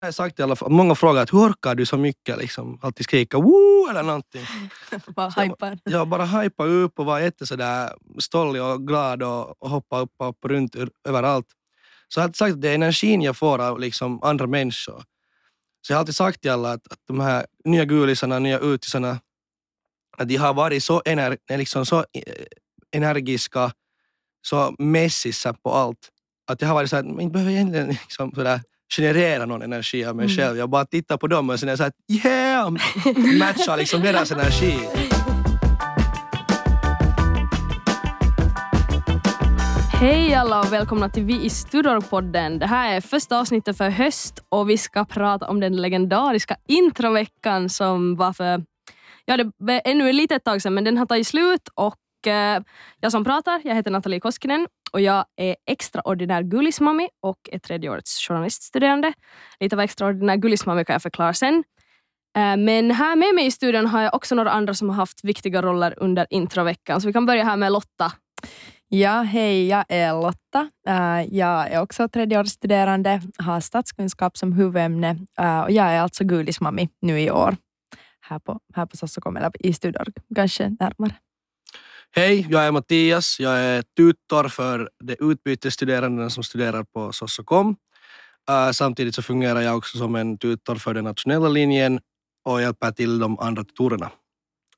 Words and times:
Jag 0.00 0.06
har 0.06 0.12
sagt 0.12 0.38
i 0.38 0.42
alla 0.42 0.56
fall, 0.56 0.70
många 0.70 0.94
frågar 0.94 1.22
att 1.22 1.32
hur 1.32 1.38
orkar 1.38 1.74
du 1.74 1.86
så 1.86 1.96
mycket? 1.96 2.38
Liksom, 2.38 2.78
alltid 2.82 3.04
skrika 3.04 3.38
woo 3.38 3.88
eller 3.90 4.02
någonting. 4.02 4.46
Bara 5.16 5.30
Så 5.30 5.40
jag- 5.84 6.08
bara 6.08 6.24
hypa 6.24 6.64
upp 6.64 6.98
och 6.98 7.04
var 7.06 7.20
jätte 7.20 7.46
sådär 7.46 7.92
stollig 8.18 8.62
och 8.62 8.86
glad 8.86 9.22
och, 9.22 9.62
och 9.62 9.70
hoppa 9.70 9.98
upp 9.98 10.12
och 10.18 10.28
upp 10.28 10.36
och 10.44 10.50
runt 10.50 10.76
överallt. 11.08 11.46
Så 12.08 12.20
jag 12.20 12.22
har 12.22 12.28
alltid 12.28 12.36
sagt 12.36 12.52
att 12.54 12.60
det 12.62 12.70
är 12.70 12.74
energin 12.74 13.22
jag 13.22 13.36
får 13.36 13.58
av 13.60 13.80
liksom 13.80 14.22
andra 14.22 14.46
människor. 14.46 15.02
Så 15.86 15.92
jag 15.92 15.96
har 15.96 16.00
alltid 16.00 16.14
sagt 16.14 16.40
till 16.40 16.50
alla 16.50 16.72
att, 16.72 16.92
att 16.92 16.98
de 17.08 17.20
här 17.20 17.46
nya 17.64 17.84
gulisarna, 17.84 18.38
nya 18.38 18.58
utisarna, 18.58 19.20
att 20.16 20.28
de 20.28 20.36
har 20.36 20.54
varit 20.54 20.84
så, 20.84 21.02
ener, 21.04 21.36
liksom 21.58 21.86
så 21.86 21.98
eh, 21.98 22.34
energiska, 22.92 23.72
så 24.46 24.74
messisa 24.78 25.52
på 25.54 25.72
allt. 25.72 26.08
Att 26.50 26.60
jag 26.60 26.68
har 26.68 26.74
varit 26.74 26.90
så 26.90 26.96
att 26.96 27.06
man 27.06 27.20
inte 27.20 27.32
behöver 27.32 27.52
egentligen 27.52 27.88
liksom 27.88 28.32
sådär 28.34 28.60
generera 28.96 29.46
någon 29.46 29.62
energi 29.62 30.04
av 30.04 30.16
mig 30.16 30.24
Mm. 30.24 30.36
själv. 30.36 30.58
Jag 30.58 30.70
bara 30.70 30.84
tittar 30.84 31.16
på 31.16 31.26
dem 31.26 31.50
och 31.50 31.60
sen 31.60 31.68
är 31.68 31.72
jag 31.72 31.78
så 31.78 31.84
att 31.84 31.94
yeah! 32.24 32.70
Matchar 33.38 33.76
liksom 33.76 34.02
deras 34.02 34.32
energi. 34.32 34.78
Hej 40.00 40.34
alla 40.34 40.60
och 40.60 40.72
välkomna 40.72 41.08
till 41.08 41.24
Vi 41.24 41.44
i 41.44 41.48
Studor-podden. 41.48 42.58
Det 42.58 42.66
här 42.66 42.96
är 42.96 43.00
första 43.00 43.40
avsnittet 43.40 43.76
för 43.78 43.90
höst 43.90 44.42
och 44.48 44.70
vi 44.70 44.78
ska 44.78 45.04
prata 45.04 45.46
om 45.48 45.60
den 45.60 45.76
legendariska 45.76 46.56
introveckan 46.68 47.68
som 47.68 48.16
var 48.16 48.32
för, 48.32 48.64
ja 49.24 49.36
det 49.36 49.50
var 49.56 49.80
ännu 49.84 50.08
ett 50.08 50.14
litet 50.14 50.44
tag 50.44 50.62
sedan 50.62 50.74
men 50.74 50.84
den 50.84 50.98
har 50.98 51.06
tagit 51.06 51.26
slut 51.26 51.68
och 51.74 52.26
eh, 52.26 52.62
jag 53.00 53.12
som 53.12 53.24
pratar, 53.24 53.60
jag 53.64 53.74
heter 53.74 53.90
Nathalie 53.90 54.20
Koskinen 54.20 54.66
och 54.92 55.00
jag 55.00 55.24
är 55.36 55.56
extraordinär 55.66 56.42
gullismammi 56.42 57.08
och 57.22 57.38
är 57.52 57.58
tredje 57.58 57.90
årets 57.90 58.28
journaliststuderande. 58.28 59.12
Lite 59.60 59.76
av 59.76 59.80
extraordinär 59.80 60.36
gullismammi 60.36 60.84
kan 60.84 60.94
jag 60.94 61.02
förklara 61.02 61.34
sen. 61.34 61.64
Eh, 62.36 62.56
men 62.56 62.90
här 62.90 63.16
med 63.16 63.34
mig 63.34 63.46
i 63.46 63.50
studion 63.50 63.86
har 63.86 64.02
jag 64.02 64.14
också 64.14 64.34
några 64.34 64.50
andra 64.50 64.74
som 64.74 64.88
har 64.88 64.96
haft 64.96 65.24
viktiga 65.24 65.62
roller 65.62 65.94
under 65.96 66.26
introveckan. 66.30 67.00
Så 67.00 67.06
vi 67.06 67.12
kan 67.12 67.26
börja 67.26 67.44
här 67.44 67.56
med 67.56 67.72
Lotta. 67.72 68.12
Ja, 68.88 69.22
hej, 69.22 69.66
jag 69.68 69.84
är 69.88 70.12
Lotta. 70.12 70.70
Eh, 70.88 71.34
jag 71.36 71.72
är 71.72 71.80
också 71.80 72.08
tredjeårsstuderande, 72.08 73.22
har 73.38 73.60
statskunskap 73.60 74.36
som 74.36 74.52
huvudämne 74.52 75.18
eh, 75.38 75.60
och 75.60 75.70
jag 75.70 75.86
är 75.86 76.00
alltså 76.00 76.24
gulismammi 76.24 76.88
nu 77.00 77.20
i 77.20 77.30
år. 77.30 77.56
Här 78.20 78.38
på, 78.38 78.60
här 78.74 78.86
på 78.86 78.96
Sossokom, 78.96 79.36
eller 79.36 79.66
i 79.66 79.72
Studorg 79.72 80.12
kanske 80.34 80.76
närmare. 80.80 81.14
Hej, 82.16 82.46
jag 82.50 82.66
är 82.66 82.72
Mattias. 82.72 83.40
Jag 83.40 83.58
är 83.58 83.82
tutor 83.82 84.48
för 84.48 84.90
de 85.04 85.16
utbytesstuderande 85.20 86.30
som 86.30 86.42
studerar 86.42 86.84
på 86.84 87.12
Sossokom. 87.12 87.76
Uh, 88.50 88.70
samtidigt 88.72 89.14
så 89.14 89.22
fungerar 89.22 89.60
jag 89.60 89.76
också 89.76 89.98
som 89.98 90.14
en 90.14 90.38
tutor 90.38 90.74
för 90.74 90.94
den 90.94 91.04
nationella 91.04 91.48
linjen 91.48 92.00
och 92.44 92.62
hjälper 92.62 92.90
till 92.90 93.18
de 93.18 93.38
andra 93.38 93.64
tutorerna. 93.64 94.10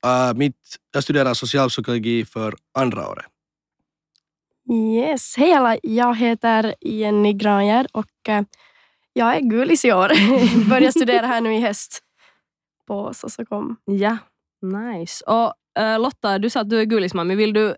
Uh, 0.05 0.37
mitt, 0.37 0.55
jag 0.93 1.03
studerar 1.03 1.33
socialpsykologi 1.33 2.25
för 2.25 2.55
andra 2.73 3.09
året. 3.09 3.25
Yes, 4.71 5.37
hej 5.37 5.53
alla! 5.53 5.77
Jag 5.83 6.15
heter 6.15 6.75
Jenny 6.81 7.33
Granjär 7.33 7.87
och 7.91 8.29
eh, 8.29 8.43
jag 9.13 9.35
är 9.35 9.39
gulis 9.39 9.85
i 9.85 9.91
år. 9.91 10.09
Börjar 10.69 10.91
studera 10.91 11.27
här 11.27 11.41
nu 11.41 11.55
i 11.55 11.61
höst 11.61 12.03
på 12.87 13.13
Sossokom. 13.13 13.75
Ja, 13.85 14.17
nice. 14.61 15.25
Och 15.25 15.53
Eh, 15.79 15.99
Lotta, 15.99 16.39
du 16.39 16.49
sa 16.49 16.59
att 16.59 16.69
du 16.69 16.79
är 16.79 16.85
gullismammi. 16.85 17.35
Vill 17.35 17.53
du 17.53 17.75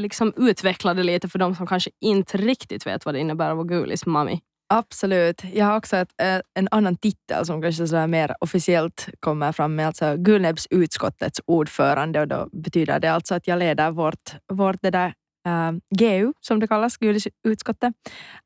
liksom 0.00 0.32
utveckla 0.36 0.94
det 0.94 1.02
lite 1.02 1.28
för 1.28 1.38
de 1.38 1.54
som 1.54 1.66
kanske 1.66 1.90
inte 2.00 2.38
riktigt 2.38 2.86
vet 2.86 3.04
vad 3.04 3.14
det 3.14 3.20
innebär 3.20 3.50
att 3.50 3.56
vara 3.56 3.66
gullismammi? 3.66 4.40
Absolut. 4.72 5.42
Jag 5.54 5.66
har 5.66 5.76
också 5.76 5.96
ett, 5.96 6.12
eh, 6.22 6.40
en 6.54 6.68
annan 6.70 6.96
titel 6.96 7.46
som 7.46 7.62
kanske 7.62 7.86
sådär 7.86 8.06
mer 8.06 8.34
officiellt 8.40 9.08
kommer 9.20 9.52
fram 9.52 9.74
med 9.74 9.86
alltså 9.86 10.16
Gulnäbbsutskottets 10.16 11.40
ordförande 11.46 12.20
och 12.20 12.28
då 12.28 12.48
betyder 12.52 13.00
det 13.00 13.08
alltså 13.12 13.34
att 13.34 13.46
jag 13.46 13.58
leder 13.58 13.90
vårt, 13.90 14.34
vårt 14.52 14.82
det 14.82 14.90
där 14.90 15.14
eh, 15.46 15.72
GU 15.96 16.32
som 16.40 16.60
det 16.60 16.68
kallas, 16.68 16.96
Gulnäbbsutskottet, 16.96 17.94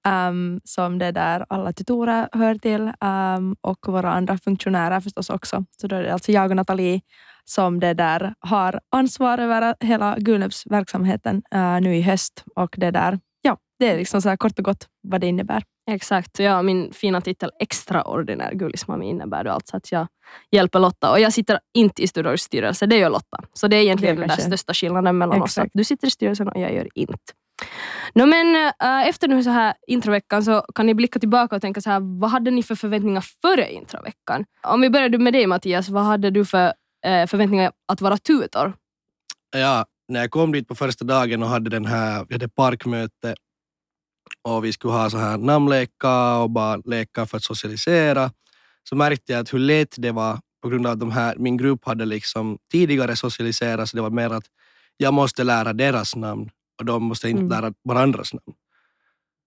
um, 0.06 0.12
ehm, 0.12 0.60
som 0.64 0.98
det 0.98 1.12
där 1.12 1.46
alla 1.48 1.72
tutorer 1.72 2.28
hör 2.32 2.54
till 2.54 2.92
um, 3.00 3.56
och 3.60 3.88
våra 3.88 4.12
andra 4.12 4.38
funktionärer 4.38 5.00
förstås 5.00 5.30
också. 5.30 5.64
Så 5.80 5.86
då 5.86 5.96
är 5.96 6.02
det 6.02 6.12
alltså 6.12 6.32
jag 6.32 6.50
och 6.50 6.56
Nathalie 6.56 7.00
som 7.44 7.80
det 7.80 7.94
där 7.94 8.34
har 8.38 8.80
ansvar 8.90 9.38
över 9.38 9.74
hela 9.80 10.16
Gulnäbbsverksamheten 10.18 11.42
uh, 11.54 11.80
nu 11.80 11.96
i 11.96 12.02
höst 12.02 12.44
och 12.56 12.74
det 12.76 12.90
där, 12.90 13.18
ja, 13.42 13.56
det 13.78 13.90
är 13.90 13.96
liksom 13.96 14.22
så 14.22 14.28
här 14.28 14.36
kort 14.36 14.58
och 14.58 14.64
gott 14.64 14.86
vad 15.02 15.20
det 15.20 15.26
innebär. 15.26 15.62
Exakt. 15.90 16.38
Ja, 16.38 16.62
min 16.62 16.92
fina 16.92 17.20
titel 17.20 17.50
extraordinär 17.60 18.52
gullismammi 18.54 19.08
innebär 19.08 19.44
då 19.44 19.50
alltså 19.50 19.76
att 19.76 19.92
jag 19.92 20.06
hjälper 20.50 20.78
Lotta. 20.78 21.10
Och 21.10 21.20
jag 21.20 21.32
sitter 21.32 21.58
inte 21.74 22.02
i 22.02 22.06
Studors 22.06 22.40
styrelse, 22.40 22.86
det 22.86 22.96
gör 22.96 23.10
Lotta. 23.10 23.44
Så 23.52 23.68
det 23.68 23.76
är 23.76 23.80
egentligen 23.80 24.16
Det 24.16 24.22
den 24.22 24.28
där 24.28 24.36
största 24.36 24.74
skillnaden 24.74 25.18
mellan 25.18 25.42
oss. 25.42 25.50
Exakt. 25.50 25.66
Att 25.66 25.72
du 25.74 25.84
sitter 25.84 26.06
i 26.06 26.10
styrelsen 26.10 26.48
och 26.48 26.60
jag 26.60 26.74
gör 26.74 26.88
inte. 26.94 27.14
No, 28.14 28.26
men, 28.26 28.72
äh, 28.82 29.08
efter 29.08 29.28
nu 29.28 29.42
så 29.42 29.50
här 29.50 29.74
introveckan 29.86 30.44
så 30.44 30.64
kan 30.74 30.86
ni 30.86 30.94
blicka 30.94 31.18
tillbaka 31.18 31.56
och 31.56 31.62
tänka 31.62 31.80
så 31.80 31.90
här, 31.90 32.20
vad 32.20 32.30
hade 32.30 32.50
ni 32.50 32.62
för 32.62 32.74
förväntningar 32.74 33.24
före 33.42 33.72
introveckan? 33.72 34.44
Om 34.62 34.80
vi 34.80 34.90
börjar 34.90 35.18
med 35.18 35.32
dig 35.32 35.46
Mattias, 35.46 35.88
vad 35.88 36.04
hade 36.04 36.30
du 36.30 36.44
för 36.44 36.72
förväntningar 37.28 37.72
att 37.88 38.00
vara 38.00 38.16
tutor? 38.16 38.72
Ja, 39.56 39.86
när 40.08 40.20
jag 40.20 40.30
kom 40.30 40.52
dit 40.52 40.68
på 40.68 40.74
första 40.74 41.04
dagen 41.04 41.42
och 41.42 41.48
hade 41.48 41.70
den 41.70 41.86
här, 41.86 42.26
vi 42.28 42.34
hade 42.34 42.48
parkmöte 42.48 43.34
och 44.42 44.64
vi 44.64 44.72
skulle 44.72 44.94
ha 44.94 45.10
så 45.10 45.18
här 45.18 45.38
namnleka 45.38 46.36
och 46.38 46.50
bara 46.50 46.76
leka 46.76 47.26
för 47.26 47.36
att 47.36 47.42
socialisera 47.44 48.30
så 48.88 48.96
märkte 48.96 49.32
jag 49.32 49.40
att 49.40 49.52
hur 49.54 49.58
lätt 49.58 49.94
det 49.98 50.12
var 50.12 50.38
på 50.62 50.68
grund 50.68 50.86
av 50.86 50.92
att 50.92 51.00
de 51.00 51.10
här, 51.10 51.36
min 51.38 51.56
grupp 51.56 51.84
hade 51.84 52.04
liksom 52.04 52.58
tidigare 52.72 53.16
socialiserat 53.16 53.88
så 53.88 53.96
det 53.96 54.02
var 54.02 54.10
mer 54.10 54.30
att 54.30 54.44
jag 54.96 55.14
måste 55.14 55.44
lära 55.44 55.72
deras 55.72 56.16
namn 56.16 56.50
och 56.78 56.84
de 56.84 57.02
måste 57.02 57.28
inte 57.28 57.40
Mm. 57.40 57.50
lära 57.62 57.74
varandras 57.84 58.32
namn. 58.34 58.56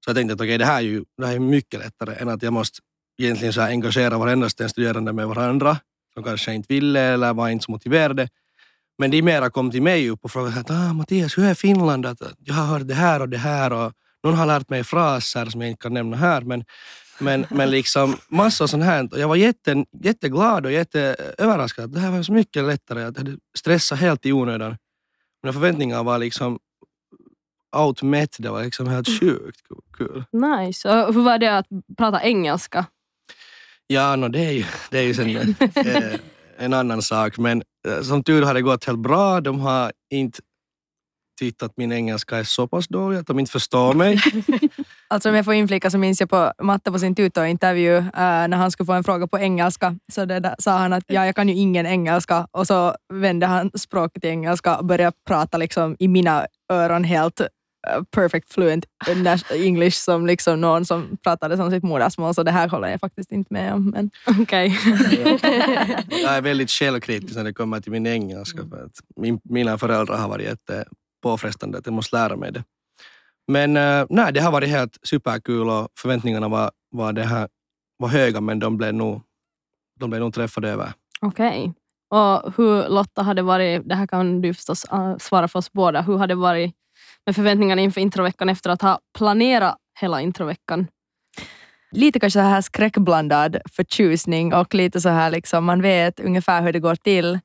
Så 0.05 0.09
jag 0.09 0.15
tänkte 0.15 0.33
att 0.33 0.41
okej, 0.41 0.57
det 0.57 0.65
här 0.65 0.77
är 0.77 0.81
ju 0.81 1.03
det 1.17 1.27
här 1.27 1.35
är 1.35 1.39
mycket 1.39 1.79
lättare 1.79 2.15
än 2.15 2.29
att 2.29 2.43
jag 2.43 2.53
måste 2.53 2.79
egentligen 3.21 3.53
så 3.53 3.61
engagera 3.61 4.17
varenda 4.17 4.49
studerande 4.49 5.13
med 5.13 5.27
varandra 5.27 5.77
som 6.17 6.23
kanske 6.23 6.53
inte 6.53 6.73
ville 6.73 6.99
eller 6.99 7.33
var 7.33 7.49
inte 7.49 7.65
så 7.65 7.71
motiverade. 7.71 8.29
Men 8.97 9.11
de 9.11 9.21
mera 9.21 9.49
kom 9.49 9.71
till 9.71 9.81
mig 9.81 10.09
upp 10.09 10.19
och 10.23 10.31
frågade 10.31 10.59
att 10.59 10.71
ah, 10.71 10.93
Mattias, 10.93 11.37
hur 11.37 11.45
är 11.45 11.53
Finland? 11.53 12.05
Att 12.05 12.21
jag 12.39 12.53
har 12.53 12.65
hört 12.65 12.87
det 12.87 12.93
här 12.93 13.21
och 13.21 13.29
det 13.29 13.37
här 13.37 13.73
och 13.73 13.93
någon 14.23 14.33
har 14.33 14.45
lärt 14.45 14.69
mig 14.69 14.83
fraser 14.83 15.45
som 15.45 15.61
jag 15.61 15.69
inte 15.69 15.81
kan 15.81 15.93
nämna 15.93 16.17
här. 16.17 16.41
Men, 16.41 16.63
men, 17.19 17.45
men 17.49 17.71
liksom 17.71 18.15
massa 18.29 18.67
sånt 18.67 18.83
här. 18.83 19.13
Och 19.13 19.19
jag 19.19 19.27
var 19.27 19.35
jätte, 19.35 19.85
jätteglad 20.03 20.65
och 20.65 20.71
jätteöverraskad. 20.71 21.85
att 21.85 21.93
Det 21.93 21.99
här 21.99 22.11
var 22.11 22.23
så 22.23 22.33
mycket 22.33 22.63
lättare. 22.63 22.99
Jag 22.99 23.17
hade 23.17 23.37
stressat 23.57 23.99
helt 23.99 24.25
i 24.25 24.31
onödan. 24.31 24.77
Mina 25.43 25.53
förväntningar 25.53 26.03
var 26.03 26.17
liksom 26.17 26.59
outmätt. 27.75 28.35
Det 28.39 28.49
var 28.49 28.63
liksom 28.63 28.87
helt 28.87 29.19
sjukt 29.19 29.61
kul. 29.97 30.23
Nice. 30.31 30.89
Och 30.89 31.13
hur 31.13 31.21
var 31.21 31.37
det 31.37 31.57
att 31.57 31.67
prata 31.97 32.23
engelska? 32.23 32.85
Ja, 33.87 34.15
no, 34.15 34.27
det 34.27 34.45
är 34.45 34.51
ju, 34.51 34.65
det 34.91 34.99
är 34.99 35.03
ju 35.03 35.13
sen, 35.13 35.35
eh, 35.35 36.19
en 36.57 36.73
annan 36.73 37.01
sak. 37.01 37.37
Men 37.37 37.63
eh, 37.87 38.01
som 38.01 38.23
tur 38.23 38.41
har 38.41 38.53
det 38.53 38.61
gått 38.61 38.85
helt 38.85 38.99
bra. 38.99 39.41
De 39.41 39.59
har 39.59 39.91
inte 40.09 40.39
tyckt 41.39 41.63
att 41.63 41.77
min 41.77 41.91
engelska 41.91 42.37
är 42.37 42.43
så 42.43 42.67
pass 42.67 42.87
dålig 42.87 43.17
att 43.17 43.27
de 43.27 43.39
inte 43.39 43.51
förstår 43.51 43.93
mig. 43.93 44.19
Alltså 45.09 45.29
om 45.29 45.35
jag 45.35 45.45
får 45.45 45.53
inflika 45.53 45.89
så 45.89 45.97
minns 45.97 46.19
jag 46.19 46.29
på 46.29 46.53
Matte 46.61 46.91
på 46.91 46.99
sin 46.99 47.15
tutorintervju 47.15 47.97
uh, 47.97 48.11
när 48.13 48.57
han 48.57 48.71
skulle 48.71 48.85
få 48.85 48.93
en 48.93 49.03
fråga 49.03 49.27
på 49.27 49.39
engelska 49.39 49.95
så 50.13 50.25
det 50.25 50.39
där, 50.39 50.55
sa 50.59 50.77
han 50.77 50.93
att 50.93 51.03
ja, 51.07 51.25
jag 51.25 51.35
kan 51.35 51.49
ju 51.49 51.55
ingen 51.55 51.85
engelska 51.85 52.47
och 52.51 52.67
så 52.67 52.95
vände 53.13 53.45
han 53.45 53.71
språket 53.77 54.21
till 54.21 54.29
engelska 54.29 54.77
och 54.77 54.85
började 54.85 55.17
prata 55.27 55.57
liksom 55.57 55.95
i 55.99 56.07
mina 56.07 56.47
öron 56.71 57.03
helt 57.03 57.41
perfect 58.11 58.53
fluent 58.53 58.85
English 59.53 59.97
som 59.97 60.27
liksom 60.27 60.61
någon 60.61 60.85
som 60.85 61.17
pratade 61.23 61.57
som 61.57 61.71
sitt 61.71 61.83
modersmål 61.83 62.33
så 62.33 62.43
det 62.43 62.51
här 62.51 62.67
håller 62.67 62.87
jag 62.87 62.99
faktiskt 62.99 63.31
inte 63.31 63.53
med 63.53 63.73
om. 63.73 63.89
Men 63.89 64.11
Okej. 64.41 64.67
Jag 66.09 66.37
är 66.37 66.41
väldigt 66.41 66.69
självkritisk 66.69 67.35
när 67.35 67.43
det 67.43 67.53
kommer 67.53 67.79
till 67.79 67.91
min 67.91 68.07
engelska. 68.07 68.67
För 68.69 68.85
att 68.85 68.99
min, 69.15 69.39
mina 69.43 69.77
föräldrar 69.77 70.17
har 70.17 70.29
varit 70.29 70.45
jättepåfrestande 70.45 71.77
att 71.77 71.85
jag 71.85 71.93
måste 71.93 72.15
lära 72.15 72.35
mig 72.35 72.51
det. 72.51 72.63
Men 73.47 73.77
eh, 73.77 74.05
nej, 74.09 74.33
det 74.33 74.39
har 74.39 74.51
varit 74.51 74.69
helt 74.69 74.97
superkul 75.03 75.69
och 75.69 75.87
förväntningarna 75.99 76.47
var, 76.47 76.71
var, 76.91 77.13
det 77.13 77.23
här, 77.23 77.47
var 77.97 78.09
höga 78.09 78.41
men 78.41 78.59
de 78.59 78.77
blev 78.77 78.93
nog, 78.93 79.21
de 79.99 80.09
blev 80.09 80.21
nog 80.21 80.33
träffade 80.33 80.69
över. 80.69 80.93
Okej. 81.21 81.73
Och 82.09 82.53
hur 82.57 82.89
Lotta 82.89 83.21
hade 83.21 83.41
varit, 83.41 83.89
det 83.89 83.95
här 83.95 84.07
kan 84.07 84.41
du 84.41 84.53
förstås 84.53 84.85
uh, 84.93 85.17
svara 85.17 85.47
för 85.47 85.59
oss 85.59 85.71
båda, 85.71 86.01
hur 86.01 86.17
hade 86.17 86.33
det 86.33 86.39
varit 86.39 86.73
med 87.27 87.35
förväntningarna 87.35 87.81
inför 87.81 88.01
introveckan 88.01 88.49
efter 88.49 88.69
att 88.69 88.81
ha 88.81 88.99
planerat 89.17 89.77
hela 90.01 90.21
introveckan? 90.21 90.87
lite 91.91 92.19
kanske 92.19 92.39
så 92.39 92.43
här 92.43 92.61
skräckblandad 92.61 93.57
förtjusning 93.71 94.53
och 94.53 94.73
lite 94.73 95.01
så 95.01 95.09
här 95.09 95.31
liksom, 95.31 95.65
man 95.65 95.81
vet 95.81 96.19
ungefär 96.19 96.61
hur 96.61 96.73
det 96.73 96.79
går 96.79 96.95
till. 96.95 97.39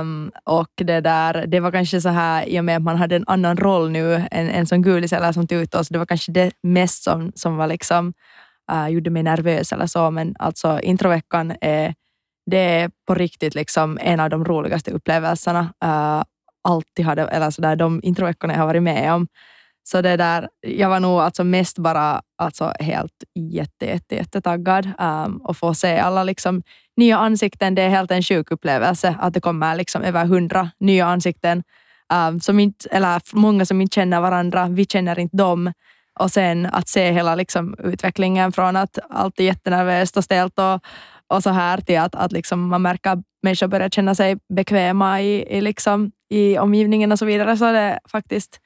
Um, 0.00 0.32
och 0.44 0.70
det 0.74 1.00
där, 1.00 1.46
det 1.46 1.60
var 1.60 1.70
kanske 1.70 2.00
så 2.00 2.08
här, 2.08 2.48
i 2.48 2.60
och 2.60 2.64
med 2.64 2.76
att 2.76 2.82
man 2.82 2.96
hade 2.96 3.16
en 3.16 3.24
annan 3.26 3.56
roll 3.56 3.90
nu 3.90 4.14
än, 4.14 4.48
än 4.48 4.66
som 4.66 4.82
gulis 4.82 5.12
eller 5.12 5.32
som 5.32 5.46
tutor, 5.46 5.82
så 5.82 5.92
det 5.92 5.98
var 5.98 6.06
kanske 6.06 6.32
det 6.32 6.52
mest 6.62 7.02
som, 7.02 7.32
som 7.34 7.56
var 7.56 7.66
liksom 7.66 8.12
uh, 8.72 8.88
gjorde 8.88 9.10
mig 9.10 9.22
nervös 9.22 9.72
eller 9.72 9.86
så, 9.86 10.10
men 10.10 10.34
alltså 10.38 10.80
introveckan 10.80 11.56
är, 11.60 11.94
det 12.50 12.58
är 12.58 12.90
på 13.06 13.14
riktigt 13.14 13.54
liksom 13.54 13.98
en 14.00 14.20
av 14.20 14.30
de 14.30 14.44
roligaste 14.44 14.90
upplevelserna. 14.90 15.60
Uh, 15.84 16.22
alltid 16.66 17.04
hade, 17.04 17.22
eller 17.22 17.50
så 17.50 17.62
där, 17.62 17.76
de 17.76 18.00
introveckorna 18.02 18.54
jag 18.54 18.60
har 18.60 18.66
varit 18.66 18.82
med 18.82 19.12
om. 19.12 19.26
Så 19.88 20.02
det 20.02 20.16
där, 20.16 20.48
jag 20.60 20.88
var 20.88 21.00
nog 21.00 21.20
alltså 21.20 21.44
mest 21.44 21.78
bara 21.78 22.22
alltså 22.38 22.72
helt 22.80 23.24
jätte, 23.34 23.86
jätte, 23.86 24.14
jättetaggad 24.14 24.90
um, 24.98 25.36
och 25.36 25.56
få 25.56 25.74
se 25.74 25.98
alla 25.98 26.24
liksom 26.24 26.62
nya 26.96 27.18
ansikten. 27.18 27.74
Det 27.74 27.82
är 27.82 27.88
helt 27.88 28.10
en 28.10 28.22
sjuk 28.22 28.50
upplevelse 28.50 29.16
att 29.20 29.34
det 29.34 29.40
kommer 29.40 29.76
liksom 29.76 30.02
över 30.02 30.24
hundra 30.24 30.70
nya 30.80 31.06
ansikten. 31.06 31.62
Um, 32.12 32.40
som 32.40 32.60
inte, 32.60 32.88
eller 32.88 33.36
många 33.36 33.66
som 33.66 33.80
inte 33.80 33.94
känner 33.94 34.20
varandra, 34.20 34.68
vi 34.68 34.84
känner 34.84 35.18
inte 35.18 35.36
dem. 35.36 35.72
Och 36.20 36.30
sen 36.30 36.66
att 36.66 36.88
se 36.88 37.12
hela 37.12 37.34
liksom 37.34 37.76
utvecklingen 37.78 38.52
från 38.52 38.76
att 38.76 38.98
allt 39.10 39.40
är 39.40 39.44
jättenervöst 39.44 40.16
och 40.16 40.24
stelt 40.24 40.58
och, 40.58 40.80
och 41.28 41.42
så 41.42 41.50
här 41.50 41.80
till 41.80 41.98
att, 41.98 42.14
att 42.14 42.32
liksom 42.32 42.68
man 42.68 42.82
märker 42.82 43.10
att 43.10 43.18
människor 43.42 43.66
börjar 43.66 43.88
känna 43.88 44.14
sig 44.14 44.38
bekväma 44.54 45.22
i, 45.22 45.56
i, 45.56 45.60
liksom, 45.60 46.12
i 46.30 46.58
omgivningen 46.58 47.12
och 47.12 47.18
så 47.18 47.24
vidare. 47.24 47.56
Så 47.56 47.64
är 47.64 47.72
det 47.72 48.00
faktiskt 48.08 48.60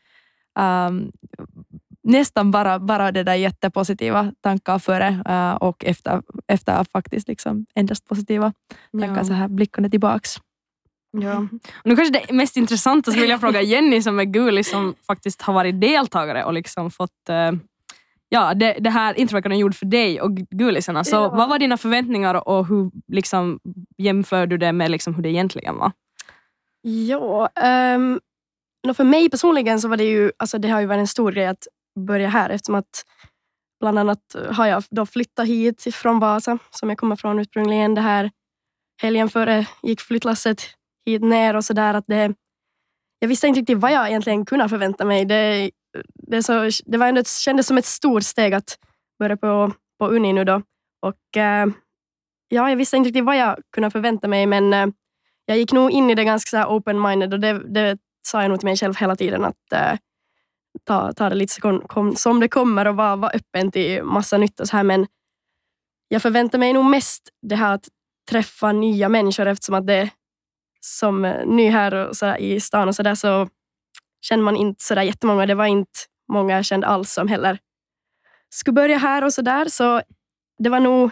um, 0.61 1.13
nästan 2.03 2.51
bara, 2.51 2.79
bara 2.79 3.13
det 3.13 3.23
där 3.23 3.35
jättepositiva 3.35 4.33
tankar 4.41 4.79
före 4.79 5.23
uh, 5.29 5.55
och 5.55 5.85
efter, 5.85 6.23
efter 6.49 6.85
faktiskt 6.85 7.29
liksom 7.29 7.67
endast 7.75 8.07
positiva 8.07 8.53
tankar 8.93 9.17
Ja. 9.17 9.25
så 9.25 9.33
här 9.33 9.49
blickande 9.49 9.91
tillbaks. 9.91 10.37
Ja. 11.13 11.39
Och 11.73 11.85
nu 11.85 11.97
kanske 11.97 12.19
det 12.19 12.33
mest 12.33 12.57
intressanta 12.57 13.13
så 13.13 13.21
vill 13.21 13.31
jag 13.31 13.41
fråga 13.41 13.63
Jenny 13.63 14.03
som 14.03 14.21
är 14.21 14.25
gulis 14.25 14.71
som 14.71 14.95
faktiskt 15.07 15.43
har 15.43 15.55
varit 15.55 15.81
deltagare 15.81 16.45
och 16.45 16.53
liksom 16.53 16.91
fått 16.91 17.29
eh, 17.29 17.53
ja, 18.33 18.55
det, 18.55 18.73
det 18.73 18.91
här 18.91 19.19
introveckan 19.19 19.59
gjord 19.59 19.75
för 19.75 19.87
dig 19.87 20.21
och 20.21 20.37
gulisarna. 20.37 21.05
Så 21.05 21.17
Ja. 21.17 21.29
vad 21.29 21.49
var 21.49 21.59
dina 21.59 21.77
förväntningar 21.77 22.49
och 22.49 22.67
hur 22.67 22.91
liksom, 23.13 23.61
jämför 23.99 24.47
du 24.47 24.57
det 24.59 24.73
med 24.73 24.91
liksom, 24.91 25.15
hur 25.15 25.23
det 25.23 25.29
egentligen 25.29 25.77
var? 25.79 25.93
Ja, 26.83 27.51
um, 27.97 28.21
för 28.95 29.05
mig 29.05 29.31
personligen 29.31 29.81
så 29.81 29.89
var 29.89 29.97
det 29.97 30.05
ju, 30.05 30.33
alltså 30.37 30.59
det 30.59 30.69
har 30.69 30.81
ju 30.81 30.87
varit 30.87 30.99
en 30.99 31.07
stor 31.07 31.33
grej 31.33 31.47
att 31.47 31.67
börja 32.01 32.29
här 32.29 32.51
eftersom 32.51 32.75
att 32.75 33.05
bland 33.81 33.99
annat 33.99 34.37
har 34.51 34.67
jag 34.67 34.83
då 34.91 35.07
flyttat 35.07 35.47
hit 35.47 35.95
från 35.95 36.19
Vasa 36.19 36.59
som 36.71 36.89
jag 36.89 36.99
kommer 36.99 37.17
från 37.17 37.39
ursprungligen. 37.39 37.95
Det 37.95 38.01
här 38.01 38.31
helgen 39.03 39.29
före 39.29 39.67
gick 39.83 40.01
flyttlasset 40.01 40.63
hit 41.07 41.23
ner 41.23 41.57
och 41.57 41.65
sådär 41.65 42.03
jag 43.23 43.29
visste 43.29 43.47
inte 43.47 43.61
riktigt 43.61 43.79
vad 43.79 43.93
jag 43.93 44.09
egentligen 44.09 44.45
kunde 44.45 44.69
förvänta 44.69 45.05
mig. 45.05 45.25
Det, 45.25 45.71
det, 46.15 46.43
så, 46.43 46.71
det 46.87 46.99
var 46.99 47.07
ändå, 47.07 47.21
ett- 47.21 47.29
kändes 47.29 47.67
som 47.67 47.79
ett 47.79 47.85
stort 47.85 48.23
steg 48.23 48.55
att 48.55 48.79
börja 49.19 49.37
på, 49.37 49.73
på 49.99 50.07
Uni 50.09 50.33
nu 50.33 50.45
då. 50.45 50.63
Och 51.03 51.37
eh, 51.37 51.67
ja, 52.49 52.69
jag 52.71 52.77
visste 52.77 52.97
inte 52.97 53.09
riktigt 53.09 53.25
vad 53.25 53.37
jag 53.37 53.57
kunde 53.73 53.91
förvänta 53.91 54.29
mig 54.29 54.47
men 54.47 54.73
eh, 54.75 54.87
jag 55.45 55.59
gick 55.59 55.73
nog 55.73 55.91
in 55.91 56.11
i 56.11 56.15
det 56.15 56.25
ganska 56.25 56.67
open-minded 56.69 57.33
och 57.33 57.41
det, 57.41 57.75
det 57.75 57.99
sa 58.27 58.43
jag 58.43 58.49
nog 58.49 58.59
till 58.61 58.67
mig 58.67 58.77
själv 58.77 58.97
hela 58.97 59.17
tiden 59.17 59.45
att 59.45 59.73
eh, 59.73 59.99
ta, 60.85 61.13
ta 61.13 61.29
det 61.29 61.35
lite 61.35 61.55
så 61.55 61.61
kom, 61.61 61.81
kom, 61.81 62.17
som 62.17 62.41
det 62.41 62.49
kommer 62.49 62.87
och 62.87 62.97
vara, 62.97 63.17
var 63.17 63.37
öppen 63.37 63.71
till 63.71 64.03
massa 64.03 64.39
nytt 64.39 64.61
och 64.61 64.69
så 64.69 64.77
här. 64.77 64.85
Men 64.85 65.07
jag 66.09 66.23
förväntar 66.23 66.59
mig 66.59 66.73
nog 66.73 66.85
mest 66.85 67.29
det 67.43 67.55
här 67.57 67.75
att 67.75 67.89
träffa 68.31 68.73
nya 68.73 69.09
människor 69.09 69.47
eftersom 69.47 69.75
att 69.75 69.87
det 69.87 70.11
som 70.81 71.25
eh, 71.25 71.47
ny 71.47 71.69
här 71.71 71.95
och 71.95 72.17
så 72.17 72.27
här, 72.27 72.39
i 72.39 72.61
stan 72.61 72.89
och 72.89 72.95
så 72.95 73.03
där 73.03 73.15
så 73.15 73.49
känner 74.21 74.43
man 74.43 74.57
inte 74.57 74.85
så 74.85 74.95
där 74.95 75.03
jättemånga. 75.03 75.47
Det 75.47 75.55
var 75.55 75.67
inte 75.67 76.01
många 76.33 76.55
jag 76.55 76.65
kände 76.65 76.87
alls 76.87 77.13
som 77.13 77.29
heller 77.29 77.59
skulle 78.51 78.75
börja 78.75 78.99
här 78.99 79.25
och 79.25 79.33
så 79.33 79.43
där. 79.43 79.65
Så 79.65 80.03
det 80.59 80.69
var 80.69 80.81
nog 80.81 81.11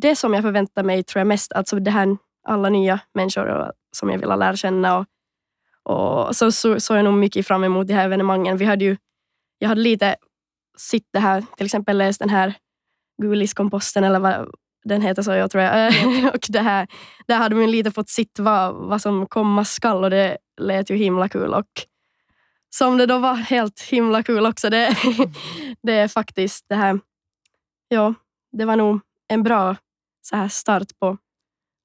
det 0.00 0.16
som 0.16 0.34
jag 0.34 0.42
förväntade 0.42 0.86
mig 0.86 1.02
tror 1.02 1.20
jag 1.20 1.26
mest. 1.26 1.52
Alltså 1.52 1.76
det 1.76 1.90
här 1.90 2.16
alla 2.48 2.68
nya 2.68 3.00
människor 3.14 3.46
och, 3.46 3.72
som 3.96 4.10
jag 4.10 4.18
ville 4.18 4.36
lära 4.36 4.56
känna. 4.56 4.98
Och, 4.98 5.06
och 5.88 6.36
så 6.36 6.52
såg 6.52 6.82
så 6.82 6.94
jag 6.94 7.04
nog 7.04 7.14
mycket 7.14 7.46
fram 7.46 7.64
emot 7.64 7.86
de 7.86 7.94
här 7.94 8.04
evenemangen. 8.04 8.56
Vi 8.56 8.64
hade 8.64 8.84
ju, 8.84 8.96
jag 9.58 9.68
hade 9.68 9.80
lite 9.80 10.16
sitt 10.78 11.08
det 11.12 11.18
här, 11.18 11.44
till 11.56 11.66
exempel 11.66 11.98
läst 11.98 12.18
den 12.18 12.30
här 12.30 12.54
Guliskomposten 13.22 14.04
eller 14.04 14.18
vad 14.18 14.50
den 14.84 15.02
heter 15.02 15.22
så 15.22 15.32
jag 15.32 15.50
tror 15.50 15.64
jag. 15.64 15.92
och 16.34 16.46
det 16.48 16.60
här, 16.60 16.86
där 17.26 17.36
hade 17.36 17.54
man 17.54 17.70
lite 17.70 17.90
fått 17.90 18.08
sitt 18.08 18.38
vad, 18.38 18.74
vad 18.74 19.02
som 19.02 19.26
komma 19.26 19.64
skall 19.64 20.04
och 20.04 20.10
det 20.10 20.38
lät 20.60 20.90
ju 20.90 20.96
himla 20.96 21.28
kul. 21.28 21.54
Och 21.54 21.66
som 22.74 22.98
det 22.98 23.06
då 23.06 23.18
var 23.18 23.34
helt 23.34 23.80
himla 23.80 24.22
kul 24.22 24.46
också. 24.46 24.70
Det, 24.70 24.96
det 25.82 25.92
är 25.92 26.08
faktiskt 26.08 26.64
det 26.68 26.74
här, 26.74 27.00
ja, 27.88 28.14
det 28.52 28.64
var 28.64 28.76
nog 28.76 29.00
en 29.28 29.42
bra 29.42 29.76
så 30.22 30.36
här 30.36 30.48
start 30.48 30.98
på 30.98 31.18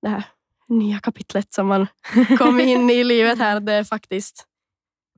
det 0.02 0.10
här 0.10 0.24
nya 0.68 1.00
kapitlet 1.00 1.54
som 1.54 1.68
man 1.68 1.88
kom 2.38 2.60
in 2.60 2.90
i 2.90 2.94
i 2.94 3.04
livet 3.04 3.38
här. 3.38 3.60
Det 3.60 3.74
är 3.74 3.84
faktiskt 3.84 4.46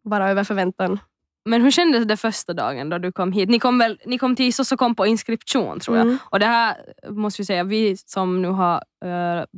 bara 0.04 0.30
över 0.30 0.44
förväntan. 0.44 1.00
Men 1.46 1.62
hur 1.62 1.72
kändes 1.72 2.06
det 2.06 2.18
första 2.18 2.54
dagen 2.54 2.90
då 2.90 2.98
du 2.98 3.12
kom 3.12 3.32
hit? 3.32 3.50
Ni 3.50 3.60
kom, 3.60 3.78
väl, 3.78 4.00
ni 4.06 4.18
kom 4.18 4.36
till 4.36 4.46
Isos 4.46 4.72
och 4.72 4.80
kom 4.80 4.96
på 4.96 5.06
inskription 5.06 5.80
tror 5.80 5.98
jag. 5.98 6.06
Mm. 6.06 6.18
Och 6.24 6.40
det 6.40 6.46
här 6.46 6.76
måste 7.10 7.42
vi 7.42 7.46
säga, 7.46 7.64
vi 7.64 7.98
som 7.98 8.42
nu 8.42 8.48
har 8.48 8.84